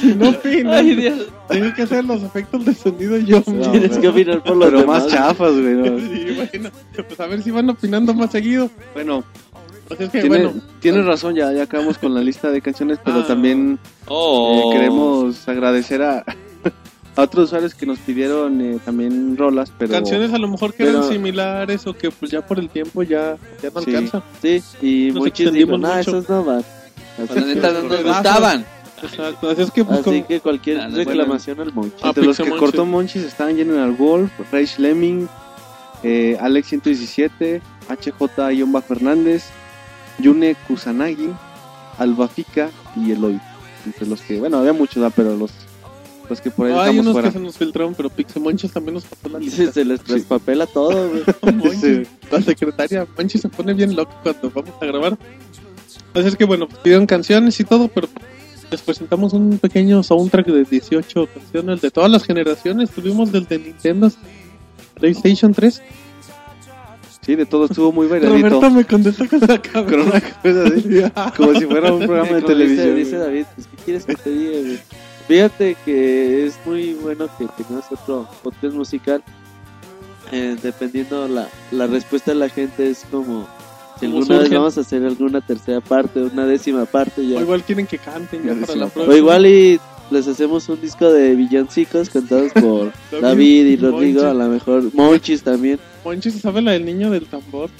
Si 0.00 0.14
no 0.14 0.30
opinan, 0.30 0.72
Ay, 0.74 0.94
Dios. 0.96 1.26
tengo 1.48 1.74
que 1.74 1.82
hacer 1.82 2.04
los 2.04 2.22
efectos 2.22 2.64
de 2.64 2.74
sonido 2.74 3.16
yo. 3.18 3.42
No, 3.46 3.70
Tienes 3.70 3.90
pero- 3.90 4.00
que 4.00 4.08
opinar 4.08 4.42
por 4.42 4.56
los 4.56 4.68
pero 4.68 4.80
demás. 4.80 5.02
más 5.04 5.12
chafas, 5.12 5.52
güey. 5.52 5.74
¿no? 5.74 5.98
Sí, 5.98 6.26
bueno, 6.36 6.70
pues 7.06 7.20
a 7.20 7.26
ver 7.26 7.42
si 7.42 7.50
van 7.50 7.68
opinando 7.70 8.14
más 8.14 8.30
seguido. 8.32 8.70
Bueno, 8.94 9.22
Pues 9.88 10.00
es 10.00 10.08
que, 10.10 10.20
tiene- 10.22 10.44
bueno, 10.44 10.60
tienes 10.80 11.04
razón, 11.04 11.34
ya, 11.34 11.52
ya 11.52 11.64
acabamos 11.64 11.98
con 11.98 12.14
la 12.14 12.22
lista 12.22 12.50
de 12.50 12.60
canciones, 12.62 12.98
pero 13.04 13.18
Ah. 13.20 13.26
también 13.26 13.78
Oh. 14.08 14.70
eh, 14.72 14.76
queremos 14.76 15.46
agradecer 15.48 16.02
a, 16.02 16.24
a 17.16 17.22
otros 17.22 17.46
usuarios 17.46 17.74
que 17.74 17.84
nos 17.86 17.98
pidieron 17.98 18.60
eh, 18.60 18.78
también 18.84 19.36
rolas, 19.36 19.72
pero... 19.78 19.92
canciones 19.92 20.32
a 20.32 20.38
lo 20.38 20.48
mejor 20.48 20.72
que 20.72 20.84
pero- 20.84 20.98
eran 20.98 21.08
similares 21.10 21.86
o 21.86 21.92
que 21.94 22.10
pues 22.10 22.30
ya 22.30 22.46
por 22.46 22.58
el 22.58 22.68
tiempo 22.70 23.02
ya, 23.02 23.36
ya 23.62 23.70
no 23.74 23.80
Sí. 23.82 23.90
alcanza. 23.90 24.22
Sí, 24.40 24.62
y 24.80 25.06
Nos 25.12 25.16
muchos 25.16 25.24
dijo, 25.24 25.26
extendimos 25.26 25.80
nah, 25.80 25.96
mucho". 25.96 26.00
esos 26.10 26.28
no 26.28 26.44
van. 26.44 26.58
Así, 26.58 27.26
Pues, 27.26 27.30
la 27.40 27.46
neta 27.54 27.72
no 27.72 27.82
nos 27.82 28.02
gustaban. 28.04 28.66
Exacto, 29.02 29.50
así 29.50 29.62
es 29.62 29.70
que 29.72 29.84
pues 29.84 29.98
así 29.98 30.22
que 30.22 30.38
cualquier 30.40 30.78
Ah, 30.80 30.88
reclamación 30.88 31.58
al 31.60 31.72
Monchi. 31.72 31.96
Ah, 32.02 32.08
Entre 32.08 32.24
los 32.24 32.36
que 32.36 32.44
Pixel 32.44 32.58
cortó 32.60 32.86
Monchis 32.86 33.22
están 33.24 33.56
General 33.56 33.90
Wolf, 33.90 34.30
Rage 34.52 34.80
Lemming, 34.80 35.28
eh, 36.04 36.38
Alex 36.40 36.68
117, 36.68 37.60
HJ 37.88 38.80
Fernández, 38.80 39.44
Yune 40.18 40.54
Kusanagi, 40.68 41.30
Albafica 41.98 42.70
y 42.96 43.10
Eloy. 43.10 43.40
Entre 43.84 44.06
los 44.06 44.20
que, 44.20 44.38
bueno, 44.38 44.58
había 44.58 44.72
muchos, 44.72 45.12
pero 45.16 45.36
los, 45.36 45.50
los 46.32 46.40
que 46.40 46.50
por 46.50 46.66
ahí 46.66 46.72
hay 46.72 46.98
unos 46.98 47.12
fuera. 47.12 47.28
que 47.28 47.34
se 47.34 47.40
nos 47.40 47.58
filtraron, 47.58 47.94
pero 47.94 48.08
Pixemonchis 48.08 48.72
también 48.72 48.94
nos 48.94 49.04
pasó 49.04 49.28
la 49.28 49.38
lista. 49.38 49.70
se 49.70 49.84
les 49.84 50.00
traspapela 50.00 50.66
todo, 50.66 51.10
güey. 51.10 51.22
Sí. 51.80 52.02
La 52.30 52.40
secretaria 52.40 53.06
Monchis 53.16 53.42
se 53.42 53.48
pone 53.48 53.74
bien 53.74 53.94
loco 53.94 54.12
cuando 54.22 54.50
vamos 54.50 54.72
a 54.80 54.86
grabar. 54.86 55.18
Así 56.14 56.28
es 56.28 56.36
que 56.36 56.44
bueno, 56.44 56.66
pues, 56.66 56.80
pidieron 56.80 57.06
canciones 57.06 57.58
y 57.60 57.64
todo, 57.64 57.88
pero 57.88 58.08
les 58.70 58.80
presentamos 58.80 59.32
un 59.34 59.58
pequeño 59.58 60.02
soundtrack 60.02 60.46
de 60.46 60.64
18 60.64 61.28
canciones 61.34 61.80
de 61.82 61.90
todas 61.90 62.10
las 62.10 62.24
generaciones. 62.24 62.90
Tuvimos 62.90 63.30
desde 63.30 63.58
Nintendo 63.58 64.06
hasta 64.06 64.20
PlayStation 64.94 65.52
3. 65.52 65.82
Sí, 67.24 67.36
de 67.36 67.46
todo 67.46 67.66
estuvo 67.66 67.92
muy 67.92 68.08
variadito. 68.08 68.48
Roberto 68.48 68.70
me 68.70 68.84
contesta 68.84 69.28
con 69.28 69.40
la 69.40 69.60
cabeza. 69.60 69.90
Con 69.90 70.00
una 70.00 70.20
cosa 70.20 70.64
así, 70.64 71.36
como 71.36 71.54
si 71.54 71.66
fuera 71.66 71.92
un 71.92 72.06
programa 72.06 72.32
de 72.36 72.42
televisión. 72.42 72.96
Dice, 72.96 73.04
dice 73.04 73.16
David, 73.18 73.44
pues, 73.54 73.66
¿qué 73.68 73.76
quieres 73.84 74.04
que 74.04 74.14
te 74.14 74.30
diga, 74.30 74.58
güey? 74.60 74.78
Fíjate 75.32 75.78
que 75.86 76.44
es 76.44 76.58
muy 76.66 76.92
bueno 76.92 77.26
que 77.38 77.46
tengamos 77.56 77.86
otro 77.90 78.28
podcast 78.42 78.74
musical. 78.74 79.22
Eh, 80.30 80.58
dependiendo 80.62 81.26
la, 81.26 81.48
la 81.70 81.86
respuesta 81.86 82.32
de 82.32 82.34
la 82.36 82.50
gente, 82.50 82.90
es 82.90 83.06
como 83.10 83.48
si 83.98 84.04
alguna 84.04 84.40
vez 84.40 84.50
vamos 84.50 84.76
a 84.76 84.82
hacer 84.82 85.02
alguna 85.06 85.40
tercera 85.40 85.80
parte, 85.80 86.20
una 86.20 86.44
décima 86.44 86.84
parte. 86.84 87.26
Ya. 87.26 87.38
O 87.38 87.40
igual 87.40 87.62
quieren 87.62 87.86
que 87.86 87.96
canten 87.96 88.42
ya 88.42 88.48
Ya 88.48 88.60
para 88.60 88.60
la 88.60 88.66
decimos. 88.66 88.92
próxima. 88.92 89.14
O 89.14 89.16
igual 89.16 89.46
y 89.46 89.80
les 90.10 90.28
hacemos 90.28 90.68
un 90.68 90.78
disco 90.82 91.10
de 91.10 91.34
villancicos 91.34 92.10
cantados 92.10 92.52
por 92.52 92.92
David 93.22 93.66
y 93.68 93.76
Rodrigo, 93.76 94.26
a 94.26 94.34
lo 94.34 94.48
mejor 94.48 94.94
Monchis 94.94 95.42
también, 95.42 95.78
Monchis 96.04 96.42
sabe 96.42 96.60
la 96.60 96.72
del 96.72 96.84
niño 96.84 97.10
del 97.10 97.24
tambor. 97.24 97.70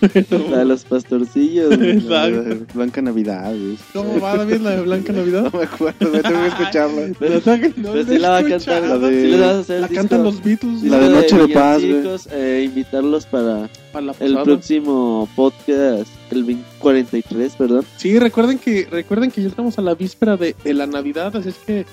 la 0.50 0.58
de 0.58 0.64
los 0.64 0.84
pastorcillos. 0.84 1.72
Exacto. 1.72 2.66
Blanca 2.74 3.02
Navidad, 3.02 3.50
güey. 3.50 3.76
¿Cómo 3.92 4.20
va 4.20 4.36
David 4.36 4.60
la 4.60 4.70
de 4.76 4.82
Blanca 4.82 5.12
Navidad? 5.12 5.50
No 5.52 5.58
me 5.58 5.64
acuerdo, 5.64 6.10
me 6.10 6.22
tengo 6.22 6.40
que 6.42 6.48
escucharla. 6.62 7.02
Pero, 7.18 7.34
no 7.76 7.92
Pues 7.92 8.06
la 8.08 8.12
sí 8.14 8.18
la 8.18 8.30
va 8.30 8.38
a 8.38 8.44
cantar, 8.44 8.82
la 8.82 8.98
de- 8.98 9.22
sí 9.34 9.40
vas 9.40 9.42
a 9.54 9.58
hacer 9.60 9.80
La 9.82 9.88
cantan 9.88 10.22
los 10.24 10.42
Beatles. 10.42 10.82
La 10.82 10.98
de 10.98 11.10
Noche 11.10 11.36
de 11.36 11.48
Paz, 11.48 11.78
güey. 11.80 11.86
villancicos, 11.92 12.28
eh, 12.32 12.62
invitarlos 12.66 13.26
para 13.26 13.68
Para 13.92 14.06
la 14.06 14.14
el 14.20 14.38
próximo 14.42 15.28
podcast, 15.36 16.08
el 16.30 16.44
20 16.44 16.64
43, 16.80 17.56
perdón. 17.56 17.84
Sí, 17.98 18.18
recuerden 18.18 18.58
que 18.58 18.88
recuerden 18.90 19.30
que 19.30 19.42
ya 19.42 19.48
estamos 19.48 19.78
a 19.78 19.82
la 19.82 19.94
víspera 19.94 20.36
de, 20.36 20.56
de 20.64 20.74
la 20.74 20.86
Navidad, 20.86 21.34
así 21.36 21.50
es 21.50 21.56
que, 21.58 21.84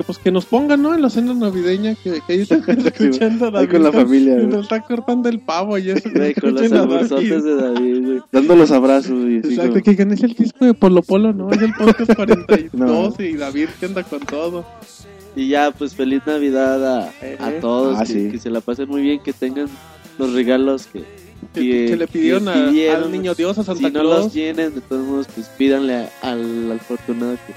que, 0.00 0.04
pues 0.06 0.18
que 0.18 0.30
nos 0.32 0.46
pongan, 0.46 0.82
¿no? 0.82 0.94
En 0.94 1.02
la 1.02 1.10
cena 1.10 1.34
navideña 1.34 1.94
que, 1.94 2.20
que 2.26 2.32
ahí 2.32 2.40
está 2.40 2.54
escuchando 2.66 3.44
a 3.44 3.48
Ahí 3.48 3.52
David. 3.54 3.70
con 3.70 3.82
la 3.84 3.92
familia, 3.92 4.32
y 4.32 4.36
güey. 4.36 4.46
Nos 4.48 4.62
está 4.62 4.80
cortando 4.82 5.28
el 5.28 5.40
pavo 5.40 5.76
y 5.78 5.90
eso. 5.90 6.08
Güey, 6.14 6.34
con 6.34 6.54
los 6.54 6.62
escuchen 6.62 6.78
a 6.78 6.80
David. 6.86 6.94
alborzotes 6.94 7.44
de 7.44 7.54
David, 7.56 8.04
güey. 8.06 8.20
Dando 8.32 8.56
los 8.56 8.70
abrazos, 8.70 9.10
y 9.28 9.38
así 9.38 9.48
Exacto, 9.54 9.72
como- 9.72 9.82
que 9.82 9.90
es 10.14 10.22
el 10.22 10.34
disco 10.34 10.64
de 10.64 10.74
Polo 10.74 11.02
Polo, 11.02 11.32
¿no? 11.32 11.50
Es 11.50 11.60
el 11.62 11.74
podcast 11.74 12.14
42 12.16 12.72
No. 12.74 13.14
y 13.24 13.34
David 13.34 13.68
que 13.78 13.86
anda 13.86 14.02
con 14.02 14.20
todo. 14.20 14.64
Y 15.36 15.48
ya, 15.48 15.70
pues 15.70 15.94
feliz 15.94 16.22
Navidad 16.26 16.84
a, 16.98 17.04
a 17.08 17.12
Eh. 17.22 17.58
todos, 17.60 17.96
Ah, 17.98 18.04
que, 18.04 18.12
sí. 18.12 18.28
que 18.30 18.38
se 18.38 18.50
la 18.50 18.60
pasen 18.60 18.88
muy 18.88 19.02
bien, 19.02 19.20
que 19.22 19.32
tengan 19.32 19.68
los 20.18 20.32
regalos 20.32 20.86
que, 20.86 21.04
Que, 21.54 21.60
que- 21.60 21.86
que 21.90 21.96
le 21.96 22.06
pidieron 22.08 22.44
que 22.44 22.50
a- 22.50 22.68
pidieron. 22.68 23.02
al 23.04 23.12
niño 23.12 23.34
Dios, 23.34 23.56
a 23.58 23.62
Santa 23.64 23.78
si 23.78 23.84
no 23.94 24.00
Claus. 24.00 24.24
los 24.24 24.32
tienen, 24.32 24.74
de 24.74 24.80
todos 24.80 25.06
modos, 25.06 25.26
pues 25.34 25.46
pídanle 25.56 25.94
a- 25.94 26.10
al 26.22 26.72
afortunado 26.72 27.36
que, 27.46 27.52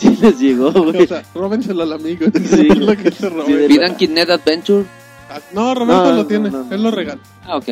que 0.00 0.08
sí 0.08 0.18
les 0.20 0.38
llegó, 0.38 0.70
güey. 0.72 1.02
O 1.02 1.06
sea, 1.06 1.22
róbenselo 1.34 1.82
al 1.82 1.92
amigo. 1.92 2.26
Sí. 2.34 2.68
es 2.70 2.78
lo 2.78 2.96
que 2.96 3.10
se 3.10 3.28
roba. 3.28 3.46
Sí, 3.46 3.52
de- 3.52 3.68
Pidan 3.68 3.96
Kidnet 3.96 4.30
Adventure. 4.30 4.84
Ah, 5.30 5.40
No, 5.52 5.74
Roberto 5.74 6.04
No, 6.04 6.10
lo 6.10 6.16
no, 6.16 6.26
tiene, 6.26 6.50
no, 6.50 6.64
no. 6.64 6.74
él 6.74 6.82
lo 6.82 6.90
regala. 6.90 7.20
Ah, 7.44 7.56
ok. 7.56 7.68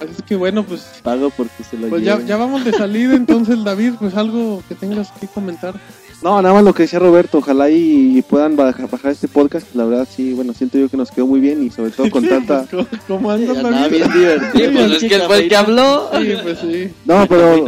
Así 0.00 0.12
es 0.16 0.22
que 0.22 0.36
bueno, 0.36 0.62
pues 0.62 1.00
Pago 1.02 1.30
porque 1.30 1.64
se 1.64 1.76
lo 1.76 1.88
Pues 1.88 2.02
ya, 2.04 2.20
ya 2.20 2.36
vamos 2.36 2.64
de 2.64 2.72
salida, 2.72 3.14
entonces 3.16 3.62
David, 3.64 3.94
pues 3.98 4.14
algo 4.14 4.62
que 4.68 4.74
tengas 4.76 5.10
que 5.12 5.26
comentar. 5.26 5.74
No, 6.20 6.42
nada 6.42 6.52
más 6.52 6.64
lo 6.64 6.74
que 6.74 6.82
decía 6.82 6.98
Roberto, 6.98 7.38
ojalá 7.38 7.70
y, 7.70 8.18
y 8.18 8.22
puedan 8.22 8.56
bajar, 8.56 8.90
bajar 8.90 9.12
este 9.12 9.28
podcast, 9.28 9.72
la 9.74 9.84
verdad 9.84 10.08
sí, 10.10 10.32
bueno, 10.32 10.52
siento 10.52 10.76
yo 10.76 10.88
que 10.88 10.96
nos 10.96 11.12
quedó 11.12 11.28
muy 11.28 11.38
bien 11.38 11.62
y 11.64 11.70
sobre 11.70 11.92
todo 11.92 12.10
con 12.10 12.24
tanta... 12.28 12.64
Pues, 12.68 12.86
¿cómo- 13.06 13.18
¿Cómo 13.18 13.30
andas, 13.30 13.56
Andaba 13.56 13.80
David? 13.82 13.96
bien 13.98 14.12
divertido. 14.12 14.50
Sí, 14.52 14.70
pues 14.74 14.90
es 15.02 15.08
que 15.08 15.14
él 15.14 15.22
fue 15.28 15.36
el 15.38 15.48
que 15.48 15.56
habló. 15.56 16.10
Sí, 16.18 16.28
pues 16.42 16.58
sí. 16.58 16.90
No, 17.04 17.14
La 17.20 17.26
pero 17.28 17.64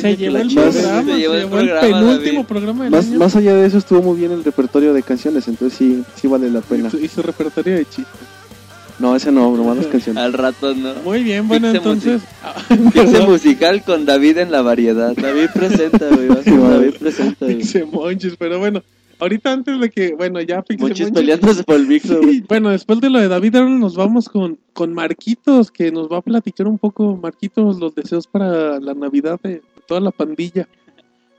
Se 0.00 0.16
llevó 0.16 0.36
el 0.38 0.54
programa, 0.54 1.02
se 1.04 1.18
llevó 1.18 1.48
programa, 1.50 1.80
penúltimo 1.80 2.44
programa 2.46 2.84
del 2.84 2.92
más, 2.92 3.06
año. 3.06 3.18
más 3.18 3.36
allá 3.36 3.54
de 3.54 3.66
eso 3.66 3.78
estuvo 3.78 4.02
muy 4.02 4.16
bien 4.18 4.30
el 4.32 4.44
repertorio 4.44 4.94
de 4.94 5.02
canciones, 5.02 5.48
entonces 5.48 5.76
sí, 5.76 6.04
sí 6.14 6.28
vale 6.28 6.48
la 6.48 6.60
Y 6.60 6.62
pena. 6.62 6.90
su, 6.90 6.98
y 6.98 7.08
su 7.08 7.22
repertorio 7.22 7.74
de 7.74 7.84
chistes. 7.86 8.06
No, 9.00 9.16
ese 9.16 9.32
no, 9.32 9.56
nomás 9.56 9.78
las 9.78 9.86
canciones. 9.86 10.22
Al 10.22 10.32
rato 10.34 10.74
no. 10.74 10.94
Muy 11.04 11.22
bien, 11.22 11.48
bueno, 11.48 11.72
Pixie 11.72 11.78
entonces... 11.78 12.22
Pixie 12.92 13.20
musical 13.26 13.82
con 13.82 14.04
David 14.04 14.38
en 14.38 14.52
la 14.52 14.60
variedad. 14.62 15.14
David 15.16 15.48
presenta, 15.54 16.06
güey. 16.08 16.28
David 16.28 16.94
presenta, 16.98 17.46
güey. 17.46 17.62
Monchis, 17.90 18.36
pero 18.38 18.58
bueno, 18.58 18.82
ahorita 19.18 19.52
antes 19.52 19.80
de 19.80 19.90
que, 19.90 20.14
bueno, 20.14 20.40
ya 20.42 20.60
Pixie 20.62 20.86
Monchis 20.86 21.06
Monchis- 21.08 21.14
peleándose 21.14 21.64
por 21.64 21.76
el 21.76 21.86
micro. 21.86 22.20
Sí, 22.22 22.44
bueno, 22.46 22.68
después 22.68 23.00
de 23.00 23.08
lo 23.08 23.18
de 23.18 23.28
David, 23.28 23.56
ahora 23.56 23.70
nos 23.70 23.96
vamos 23.96 24.28
con, 24.28 24.58
con 24.74 24.92
Marquitos, 24.92 25.70
que 25.70 25.90
nos 25.90 26.08
va 26.08 26.18
a 26.18 26.22
platicar 26.22 26.66
un 26.68 26.78
poco, 26.78 27.16
Marquitos, 27.16 27.78
los 27.78 27.94
deseos 27.94 28.26
para 28.26 28.78
la 28.80 28.92
Navidad 28.92 29.40
de 29.42 29.62
toda 29.88 30.00
la 30.00 30.10
pandilla. 30.10 30.68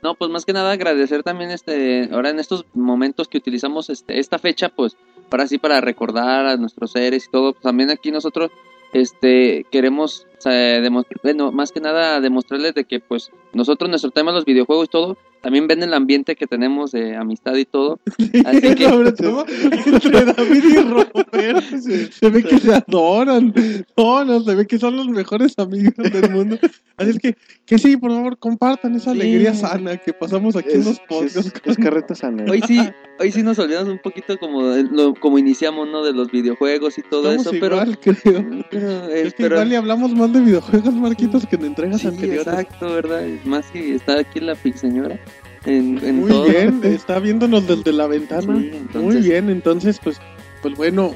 No, 0.04 0.16
pues 0.16 0.32
más 0.32 0.46
que 0.46 0.54
nada 0.54 0.72
agradecer 0.72 1.22
también 1.22 1.52
este 1.52 2.10
ahora 2.12 2.32
en 2.32 2.40
estos 2.40 2.66
momentos 2.74 3.28
que 3.28 3.38
utilizamos 3.38 3.92
este 3.92 4.20
esta 4.20 4.40
fecha, 4.40 4.70
pues 4.70 4.98
para 5.32 5.44
así 5.46 5.58
para 5.58 5.82
recordar 5.82 6.46
a 6.46 6.58
nuestros 6.58 6.92
seres 6.92 7.26
y 7.26 7.32
todo. 7.32 7.54
Pues, 7.54 7.64
también 7.64 7.90
aquí 7.90 8.12
nosotros 8.12 8.52
este 8.94 9.66
queremos 9.72 10.28
o 10.38 10.42
sea, 10.42 10.52
demo- 10.82 11.06
bueno, 11.24 11.52
más 11.52 11.72
que 11.72 11.80
nada 11.80 12.20
demostrarles 12.20 12.74
de 12.76 12.84
que 12.84 13.00
pues 13.00 13.32
nosotros 13.54 13.90
nuestro 13.90 14.12
tema 14.12 14.32
los 14.34 14.44
videojuegos 14.46 14.86
y 14.86 14.90
todo 14.92 15.18
también 15.42 15.68
ven 15.68 15.82
el 15.84 15.94
ambiente 15.94 16.36
que 16.36 16.48
tenemos 16.48 16.92
de 16.92 17.16
amistad 17.16 17.56
y 17.56 17.66
todo. 17.66 18.00
Así 18.46 18.62
que 18.76 18.86
Sobre 18.90 19.12
todo 19.12 19.46
entre 19.48 20.26
David 20.26 20.64
y 20.64 20.76
Roberto. 20.82 21.78
Se, 21.82 22.12
se 22.12 22.30
ve 22.30 22.44
que 22.44 22.60
se 22.60 22.74
adoran. 22.74 23.54
No, 23.98 24.24
no, 24.26 24.42
se 24.42 24.56
ve 24.56 24.68
que 24.68 24.78
son 24.80 24.96
los 24.96 25.08
mejores 25.08 25.58
amigos 25.58 25.94
del 25.98 26.30
mundo. 26.32 26.58
Así 26.98 27.10
es 27.12 27.20
que, 27.20 27.36
que 27.66 27.78
sí, 27.80 27.98
por 27.98 28.12
favor, 28.12 28.38
compartan 28.38 28.96
esa 28.96 29.12
Sí. 29.14 29.20
alegría 29.22 29.54
sana 29.54 29.98
que 29.98 30.14
pasamos 30.14 30.56
aquí 30.56 30.74
en 30.74 30.80
los 30.86 30.88
Es, 30.94 31.00
podcasts. 31.08 31.38
es, 31.38 31.54
es 31.66 31.78
carreta 31.78 32.14
sana. 32.16 32.46
hoy 32.50 32.62
sí 32.68 32.80
hoy 33.20 33.32
sí 33.32 33.44
nos 33.44 33.60
olvidamos 33.60 33.90
un 33.90 34.00
poquito 34.00 34.36
como 34.40 34.66
de 34.68 34.84
lo- 34.84 35.14
como 35.14 35.38
iniciamos 35.38 35.88
no 35.88 36.04
de 36.04 36.12
los 36.14 36.32
videojuegos 36.32 36.98
y 36.98 37.02
todo 37.04 37.32
Estamos 37.32 37.48
eso, 37.48 37.56
pero 37.60 37.76
igual, 37.76 38.00
creo. 38.00 38.64
pero, 38.72 39.10
eh, 39.10 39.22
Es 39.28 39.34
que 39.34 39.44
pero- 39.44 39.56
igual 39.56 39.70
le 39.70 39.78
hablamos 39.78 40.14
más 40.16 40.32
de 40.34 40.40
videojuegos, 40.42 40.94
Marquitos, 40.96 41.46
que 41.46 41.56
en 41.56 41.66
entregas 41.66 42.02
Sí, 42.02 42.08
anteriores. 42.08 42.48
exacto, 42.48 42.92
¿verdad? 42.94 43.24
Más 43.46 43.66
que 43.72 43.96
está 43.96 44.20
aquí 44.20 44.40
la 44.40 44.56
señora 44.56 45.20
en, 45.66 46.00
en 46.04 46.20
Muy 46.22 46.30
todo. 46.30 46.46
bien, 46.46 46.82
está 46.84 47.20
viéndonos 47.20 47.68
desde 47.68 47.94
la 47.94 48.08
ventana. 48.08 48.58
Sí, 48.60 48.72
entonces- 48.74 49.02
Muy 49.02 49.18
bien, 49.30 49.50
entonces, 49.50 50.00
pues, 50.04 50.20
pues 50.62 50.76
bueno, 50.76 51.16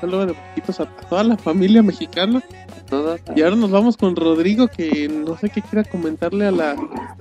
Saludos 0.00 0.26
de 0.28 0.34
poquitos 0.34 0.80
a, 0.80 0.84
toda 1.08 1.24
la 1.24 1.36
familia 1.38 1.82
mexicana. 1.82 2.42
Y 3.34 3.42
ahora 3.42 3.56
nos 3.56 3.70
vamos 3.70 3.96
con 3.96 4.14
Rodrigo, 4.14 4.68
que 4.68 5.08
no 5.08 5.36
sé 5.38 5.48
qué 5.48 5.62
quiera 5.62 5.84
comentarle 5.84 6.46
a 6.46 6.50
la, 6.50 6.76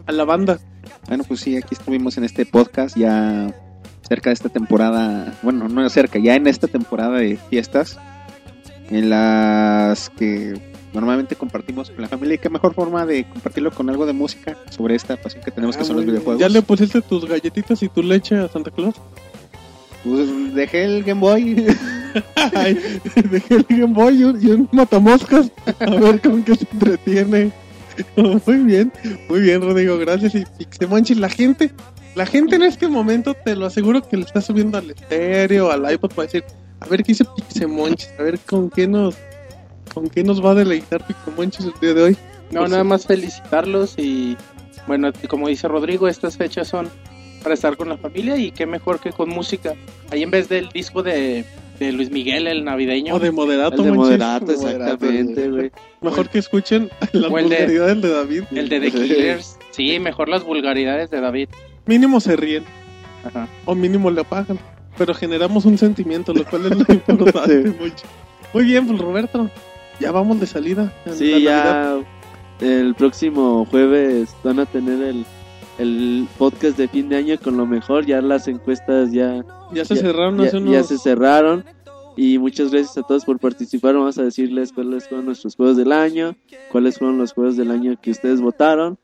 a 0.05 0.11
la 0.11 0.25
banda. 0.25 0.59
Bueno, 1.07 1.23
pues 1.27 1.39
sí, 1.39 1.55
aquí 1.55 1.73
estuvimos 1.73 2.17
en 2.17 2.25
este 2.25 2.45
podcast 2.45 2.97
ya 2.97 3.53
cerca 4.07 4.29
de 4.29 4.35
esta 4.35 4.49
temporada, 4.49 5.33
bueno, 5.41 5.67
no 5.67 5.89
cerca, 5.89 6.19
ya 6.19 6.35
en 6.35 6.45
esta 6.45 6.67
temporada 6.67 7.17
de 7.17 7.37
fiestas, 7.49 7.97
en 8.91 9.09
las 9.09 10.11
que 10.11 10.61
normalmente 10.95 11.35
compartimos 11.35 11.91
con 11.91 12.01
la 12.01 12.07
familia 12.07 12.35
y 12.35 12.37
qué 12.37 12.49
mejor 12.49 12.73
forma 12.73 13.05
de 13.05 13.25
compartirlo 13.25 13.71
con 13.71 13.89
algo 13.89 14.05
de 14.05 14.13
música 14.13 14.57
sobre 14.69 14.95
esta 14.95 15.17
pasión 15.17 15.43
que 15.43 15.51
tenemos 15.51 15.75
que 15.75 15.83
Ah, 15.83 15.85
son 15.85 15.97
los 15.97 16.05
videojuegos. 16.05 16.39
¿Ya 16.39 16.49
le 16.49 16.61
pusiste 16.61 17.01
tus 17.01 17.25
galletitas 17.25 17.83
y 17.83 17.89
tu 17.89 18.01
leche 18.01 18.37
a 18.37 18.47
Santa 18.47 18.71
Claus? 18.71 18.95
Pues 20.05 20.53
dejé 20.53 20.83
el 20.83 21.03
Game 21.03 21.19
Boy. 21.19 21.65
Ay, 22.53 22.75
dejé 23.31 23.55
el 23.55 23.65
Game 23.67 23.93
Boy 23.93 24.21
y 24.21 24.23
un, 24.23 24.39
y 24.39 24.51
un 24.51 24.69
matamoscas. 24.71 25.51
A 25.79 25.89
ver 25.89 26.21
con 26.21 26.43
qué 26.43 26.53
se 26.53 26.67
entretiene. 26.71 27.51
Muy 28.15 28.57
bien, 28.57 28.93
muy 29.27 29.41
bien, 29.41 29.61
Rodrigo. 29.61 29.97
Gracias. 29.97 30.35
Y 30.35 30.45
Pixemonchis, 30.59 31.17
la 31.17 31.27
gente, 31.27 31.71
la 32.13 32.27
gente 32.27 32.55
en 32.55 32.61
este 32.61 32.87
momento 32.87 33.33
te 33.33 33.55
lo 33.55 33.65
aseguro 33.65 34.07
que 34.07 34.17
le 34.17 34.25
está 34.25 34.41
subiendo 34.41 34.77
al 34.77 34.91
estéreo, 34.91 35.71
al 35.71 35.91
iPod 35.91 36.13
para 36.13 36.27
decir, 36.27 36.43
a 36.81 36.85
ver 36.85 37.01
qué 37.01 37.13
dice 37.13 37.25
Pixemonchis, 37.35 38.11
a 38.19 38.21
ver 38.21 38.37
con 38.45 38.69
qué 38.69 38.87
nos, 38.87 39.15
con 39.95 40.09
qué 40.09 40.23
nos 40.23 40.43
va 40.45 40.51
a 40.51 40.55
deleitar 40.55 41.03
Pixemonchis 41.07 41.65
el 41.65 41.73
día 41.81 41.93
de 41.95 42.01
hoy. 42.03 42.17
No, 42.51 42.59
Pues 42.59 42.69
nada 42.71 42.83
sí. 42.83 42.89
más 42.89 43.07
felicitarlos 43.07 43.95
y 43.97 44.37
bueno, 44.85 45.11
como 45.27 45.47
dice 45.47 45.67
Rodrigo, 45.67 46.07
estas 46.07 46.37
fechas 46.37 46.67
son 46.67 46.87
para 47.41 47.55
estar 47.55 47.75
con 47.77 47.89
la 47.89 47.97
familia 47.97 48.37
y 48.37 48.51
qué 48.51 48.67
mejor 48.67 48.99
que 48.99 49.11
con 49.11 49.29
música. 49.29 49.73
Ahí 50.11 50.21
en 50.21 50.29
vez 50.29 50.47
del 50.49 50.69
disco 50.69 51.01
de, 51.01 51.43
de 51.79 51.91
Luis 51.91 52.11
Miguel, 52.11 52.45
el 52.47 52.63
navideño. 52.63 53.15
O 53.15 53.19
de 53.19 53.31
moderato, 53.31 53.77
El 53.77 53.83
de 53.85 53.91
Monchis. 53.93 54.19
moderato, 54.19 54.51
exactamente, 54.51 55.49
güey. 55.49 55.71
Mejor 56.01 56.29
que 56.29 56.37
escuchen 56.39 56.89
las 57.01 57.13
el 57.13 57.21
de- 57.21 57.27
vulgaridades 57.29 58.01
de 58.01 58.09
David. 58.09 58.43
El 58.51 58.69
de 58.69 58.79
The 58.79 58.91
Killers. 58.91 59.57
Sí, 59.71 59.99
mejor 59.99 60.29
las 60.29 60.43
vulgaridades 60.43 61.09
de 61.09 61.21
David. 61.21 61.49
Mínimo 61.87 62.19
se 62.19 62.35
ríen. 62.35 62.63
Ajá. 63.23 63.47
o 63.65 63.73
mínimo 63.73 64.11
le 64.11 64.21
apagan. 64.21 64.59
Pero 64.99 65.15
generamos 65.15 65.65
un 65.65 65.79
sentimiento, 65.79 66.31
lo 66.31 66.45
cual 66.45 66.67
es 66.67 66.77
lo 66.77 66.85
importante. 67.11 67.69
mucho. 67.79 68.05
Muy 68.53 68.63
bien, 68.65 68.85
pues 68.87 68.99
Roberto, 68.99 69.49
ya 69.99 70.11
vamos 70.11 70.39
de 70.39 70.47
salida. 70.47 70.93
Sí, 71.13 71.41
ya 71.41 71.99
el 72.59 72.95
próximo 72.95 73.65
jueves 73.69 74.29
van 74.43 74.59
a 74.59 74.65
tener 74.65 75.01
el, 75.01 75.25
el 75.77 76.27
podcast 76.37 76.77
de 76.77 76.87
fin 76.87 77.09
de 77.09 77.17
año 77.17 77.37
con 77.41 77.57
lo 77.57 77.65
mejor. 77.65 78.05
Ya 78.05 78.21
las 78.21 78.47
encuestas 78.47 79.11
ya, 79.11 79.43
Ya 79.73 79.85
se 79.85 79.95
cerraron 79.95 80.37
ya, 80.37 80.45
hace 80.45 80.59
ya 80.59 80.63
unos... 80.63 80.87
se 80.87 80.97
cerraron. 80.97 81.65
Y 82.17 82.37
muchas 82.37 82.71
gracias 82.71 82.97
a 82.97 83.03
todos 83.03 83.25
por 83.25 83.39
participar. 83.39 83.95
Vamos 83.95 84.17
a 84.17 84.23
decirles 84.23 84.71
cuáles 84.71 85.07
fueron 85.07 85.25
nuestros 85.25 85.55
juegos 85.55 85.75
del 85.75 85.91
año, 85.91 86.35
cuáles 86.71 86.97
fueron 86.97 87.17
los 87.17 87.33
juegos 87.33 87.57
del 87.57 87.71
año 87.71 87.97
que 88.01 88.11
ustedes 88.11 88.39
votaron. 88.39 88.97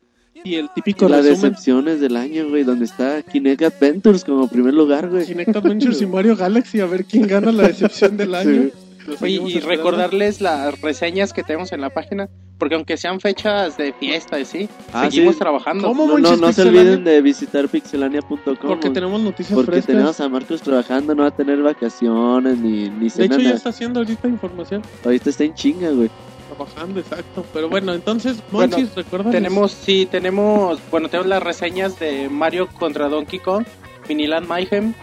Y 0.43 0.55
el 0.55 0.69
típico 0.73 1.07
las 1.07 1.25
decepciones 1.25 1.99
del 1.99 2.15
año, 2.15 2.49
güey, 2.49 2.63
donde 2.63 2.85
está 2.85 3.21
Kinect 3.21 3.61
Adventures 3.63 4.23
como 4.23 4.47
primer 4.47 4.73
lugar, 4.73 5.09
güey. 5.09 5.25
Kinect 5.25 5.55
Adventures 5.55 6.01
y 6.01 6.07
Mario 6.07 6.35
Galaxy, 6.35 6.79
a 6.79 6.85
ver 6.85 7.05
quién 7.05 7.27
gana 7.27 7.51
la 7.51 7.67
decepción 7.67 8.17
del 8.17 8.33
año. 8.35 8.69
Lo 8.71 8.90
Oye, 9.21 9.41
y 9.45 9.59
recordarles 9.59 10.41
las 10.41 10.79
reseñas 10.81 11.33
que 11.33 11.43
tenemos 11.43 11.71
en 11.71 11.81
la 11.81 11.89
página, 11.89 12.29
porque 12.57 12.75
aunque 12.75 12.97
sean 12.97 13.19
fechas 13.19 13.77
de 13.77 13.93
fiesta 13.93 14.39
y 14.39 14.45
sí, 14.45 14.69
Ah, 14.93 15.05
seguimos 15.09 15.35
sí. 15.35 15.39
trabajando. 15.39 15.87
¿Cómo, 15.87 16.05
No, 16.07 16.17
no, 16.17 16.37
no 16.37 16.53
se 16.53 16.61
olviden 16.61 17.03
de 17.03 17.21
visitar 17.21 17.67
pixelania.com. 17.67 18.55
Porque 18.61 18.89
tenemos 18.89 19.19
noticias 19.21 19.55
Porque 19.55 19.71
frescas. 19.71 19.87
tenemos 19.87 20.19
a 20.19 20.29
Marcos 20.29 20.61
trabajando, 20.61 21.15
no 21.15 21.23
va 21.23 21.29
a 21.29 21.35
tener 21.35 21.61
vacaciones 21.61 22.57
ni, 22.57 22.89
ni 22.89 23.09
De 23.09 23.25
hecho, 23.25 23.39
ya 23.39 23.51
está 23.51 23.69
haciendo 23.69 23.99
ahorita 24.01 24.27
información. 24.27 24.81
Ahorita 25.03 25.29
está 25.29 25.43
en 25.43 25.53
chinga, 25.55 25.89
güey. 25.89 26.09
Trabajando, 26.55 26.99
exacto. 26.99 27.45
Pero 27.53 27.69
bueno, 27.69 27.93
entonces, 27.93 28.37
Bueno, 28.51 28.75
Monchis, 28.77 28.93
recuerda. 28.95 29.31
Tenemos, 29.31 29.71
sí, 29.71 30.05
tenemos, 30.09 30.79
bueno, 30.91 31.07
tenemos 31.09 31.27
las 31.29 31.41
reseñas 31.41 31.97
de 31.99 32.29
Mario 32.29 32.67
contra 32.77 33.07
Donkey 33.07 33.39
Kong, 33.39 33.63
Miniland 34.09 34.47
Mayhem. 34.47 34.93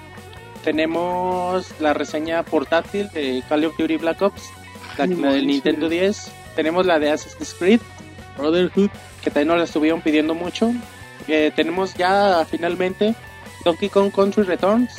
Tenemos 0.68 1.66
la 1.80 1.94
reseña 1.94 2.42
portátil 2.42 3.08
de 3.14 3.42
Call 3.48 3.64
of 3.64 3.78
Duty 3.78 3.96
Black 3.96 4.20
Ops, 4.20 4.42
la, 4.98 5.04
Ay, 5.04 5.14
la 5.14 5.32
del. 5.32 5.46
Nintendo 5.46 5.88
10. 5.88 6.30
Tenemos 6.56 6.84
la 6.84 6.98
de 6.98 7.10
Assassin's 7.10 7.54
Creed, 7.58 7.80
Brotherhood. 8.36 8.90
que 9.24 9.30
también 9.30 9.48
nos 9.48 9.56
la 9.56 9.64
estuvieron 9.64 10.02
pidiendo 10.02 10.34
mucho. 10.34 10.70
Eh, 11.26 11.52
tenemos 11.56 11.94
ya 11.94 12.44
finalmente 12.50 13.14
Donkey 13.64 13.88
Kong 13.88 14.12
Country 14.14 14.42
Returns, 14.42 14.90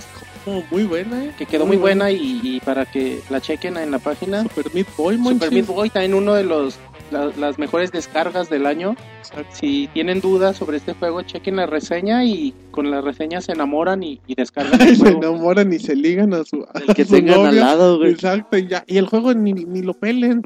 Como 0.43 0.63
muy 0.71 0.85
buena, 0.85 1.25
¿eh? 1.25 1.33
que 1.37 1.45
quedó 1.45 1.67
muy 1.67 1.77
buena 1.77 2.09
y, 2.09 2.39
y 2.41 2.59
para 2.61 2.87
que 2.87 3.19
la 3.29 3.39
chequen 3.39 3.77
en 3.77 3.91
la 3.91 3.99
página. 3.99 4.41
Super 4.41 4.73
Meat 4.73 4.87
Boy. 4.97 5.17
Super 5.17 5.51
Meat 5.51 5.67
Boy 5.67 5.91
también 5.91 6.15
uno 6.15 6.33
de 6.33 6.45
los 6.45 6.79
la- 7.11 7.31
las 7.37 7.57
mejores 7.59 7.91
descargas 7.91 8.49
del 8.49 8.65
año. 8.65 8.95
Exacto. 9.19 9.49
Si 9.53 9.89
tienen 9.93 10.21
dudas 10.21 10.57
sobre 10.57 10.77
este 10.77 10.93
juego, 10.93 11.21
chequen 11.23 11.55
la 11.57 11.65
reseña 11.65 12.23
y 12.25 12.53
con 12.71 12.89
la 12.91 13.01
reseña 13.01 13.41
se 13.41 13.51
enamoran 13.53 14.03
y, 14.03 14.19
y 14.27 14.35
descargan 14.35 14.79
se 14.95 15.09
enamoran 15.09 15.71
y 15.73 15.79
se 15.79 15.95
ligan 15.95 16.33
a 16.33 16.43
su, 16.43 16.63
a 16.73 16.79
El 16.79 16.93
que 16.95 17.05
su 17.05 17.15
tengan 17.15 17.45
al 17.47 17.55
lado, 17.55 17.97
güey. 17.97 18.11
Exacto, 18.11 18.57
y, 18.57 18.67
ya, 18.67 18.83
y 18.87 18.97
el 18.97 19.07
juego 19.07 19.33
ni, 19.33 19.53
ni 19.53 19.81
lo 19.81 19.93
pelen, 19.93 20.41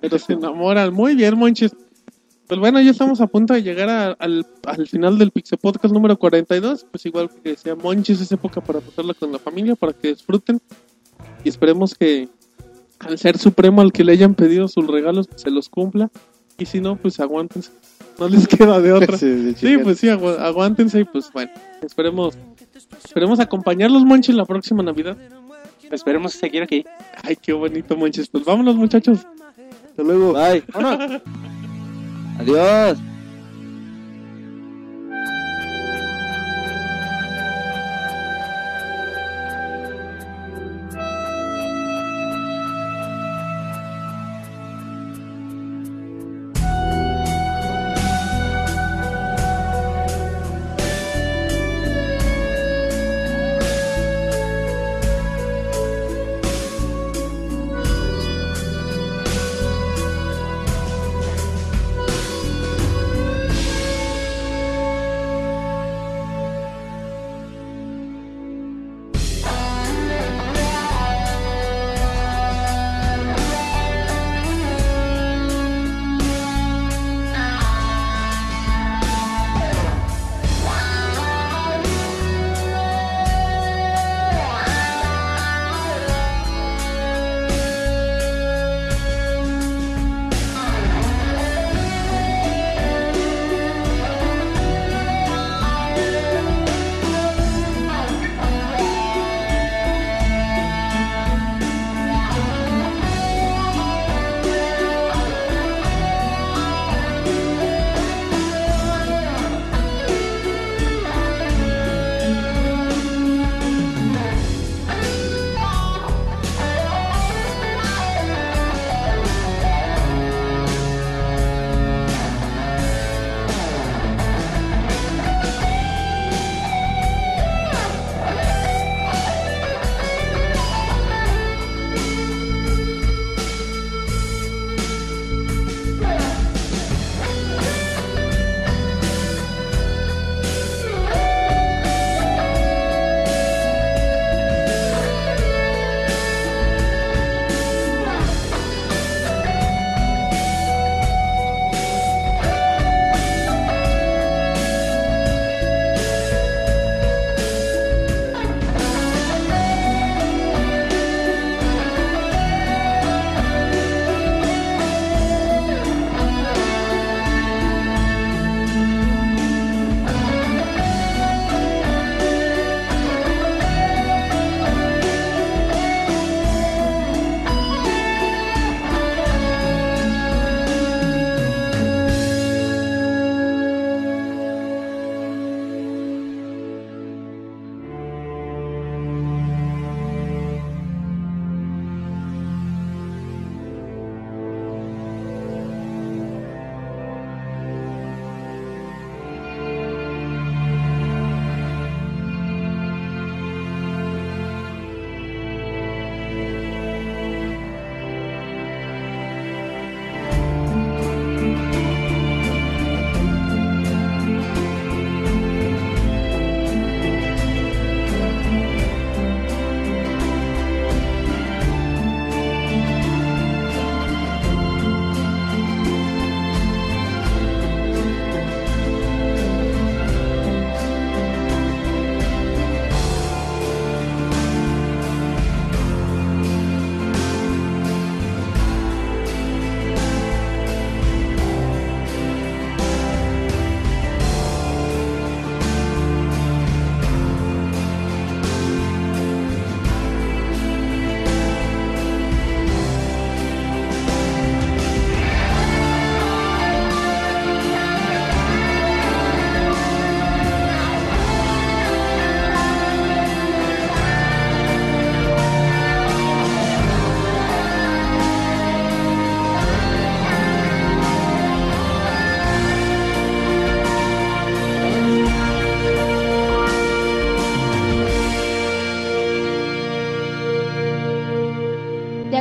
pero 0.00 0.18
se 0.18 0.32
enamoran. 0.34 0.92
Muy 0.92 1.14
bien, 1.14 1.36
Monches. 1.38 1.74
Pues 2.46 2.58
bueno, 2.60 2.80
ya 2.80 2.90
estamos 2.92 3.20
a 3.20 3.26
punto 3.26 3.52
de 3.52 3.62
llegar 3.62 3.90
a- 3.90 4.12
al, 4.12 4.46
al 4.64 4.86
final 4.88 5.18
del 5.18 5.30
Pixel 5.30 5.58
Podcast 5.58 5.92
número 5.92 6.18
42. 6.18 6.86
Pues 6.90 7.04
igual 7.04 7.28
que 7.44 7.54
sea 7.56 7.74
Monches, 7.74 8.20
es 8.22 8.32
época 8.32 8.60
para 8.62 8.80
pasarla 8.80 9.12
con 9.14 9.30
la 9.32 9.38
familia, 9.38 9.74
para 9.76 9.92
que 9.92 10.08
disfruten. 10.08 10.58
Y 11.44 11.48
esperemos 11.50 11.94
que 11.94 12.28
al 13.00 13.18
ser 13.18 13.38
supremo 13.38 13.80
al 13.82 13.92
que 13.92 14.04
le 14.04 14.12
hayan 14.12 14.34
pedido 14.34 14.68
sus 14.68 14.86
regalos, 14.86 15.28
se 15.36 15.50
los 15.50 15.68
cumpla. 15.68 16.10
Y 16.58 16.66
si 16.66 16.80
no, 16.80 16.96
pues 16.96 17.20
aguántense. 17.20 17.70
No 18.18 18.28
les 18.28 18.46
queda 18.48 18.80
de 18.80 18.92
otra. 18.92 19.16
Sí, 19.18 19.54
Sí, 19.56 19.78
pues 19.78 19.98
sí, 19.98 20.08
agu- 20.08 20.38
aguántense 20.38 21.00
y 21.00 21.04
pues 21.04 21.30
bueno, 21.32 21.50
esperemos 21.82 22.36
esperemos 23.04 23.38
acompañarlos, 23.40 24.04
Monchi, 24.04 24.32
la 24.32 24.44
próxima 24.44 24.82
Navidad. 24.82 25.16
Esperemos 25.90 26.32
seguir 26.34 26.62
aquí. 26.62 26.84
Ay, 27.22 27.36
qué 27.36 27.52
bonito, 27.52 27.96
Monchis. 27.96 28.28
Pues 28.28 28.44
vámonos, 28.44 28.74
muchachos. 28.76 29.26
Hasta 29.88 30.02
luego. 30.02 30.32
Bye. 30.34 30.62
Adiós. 32.38 32.98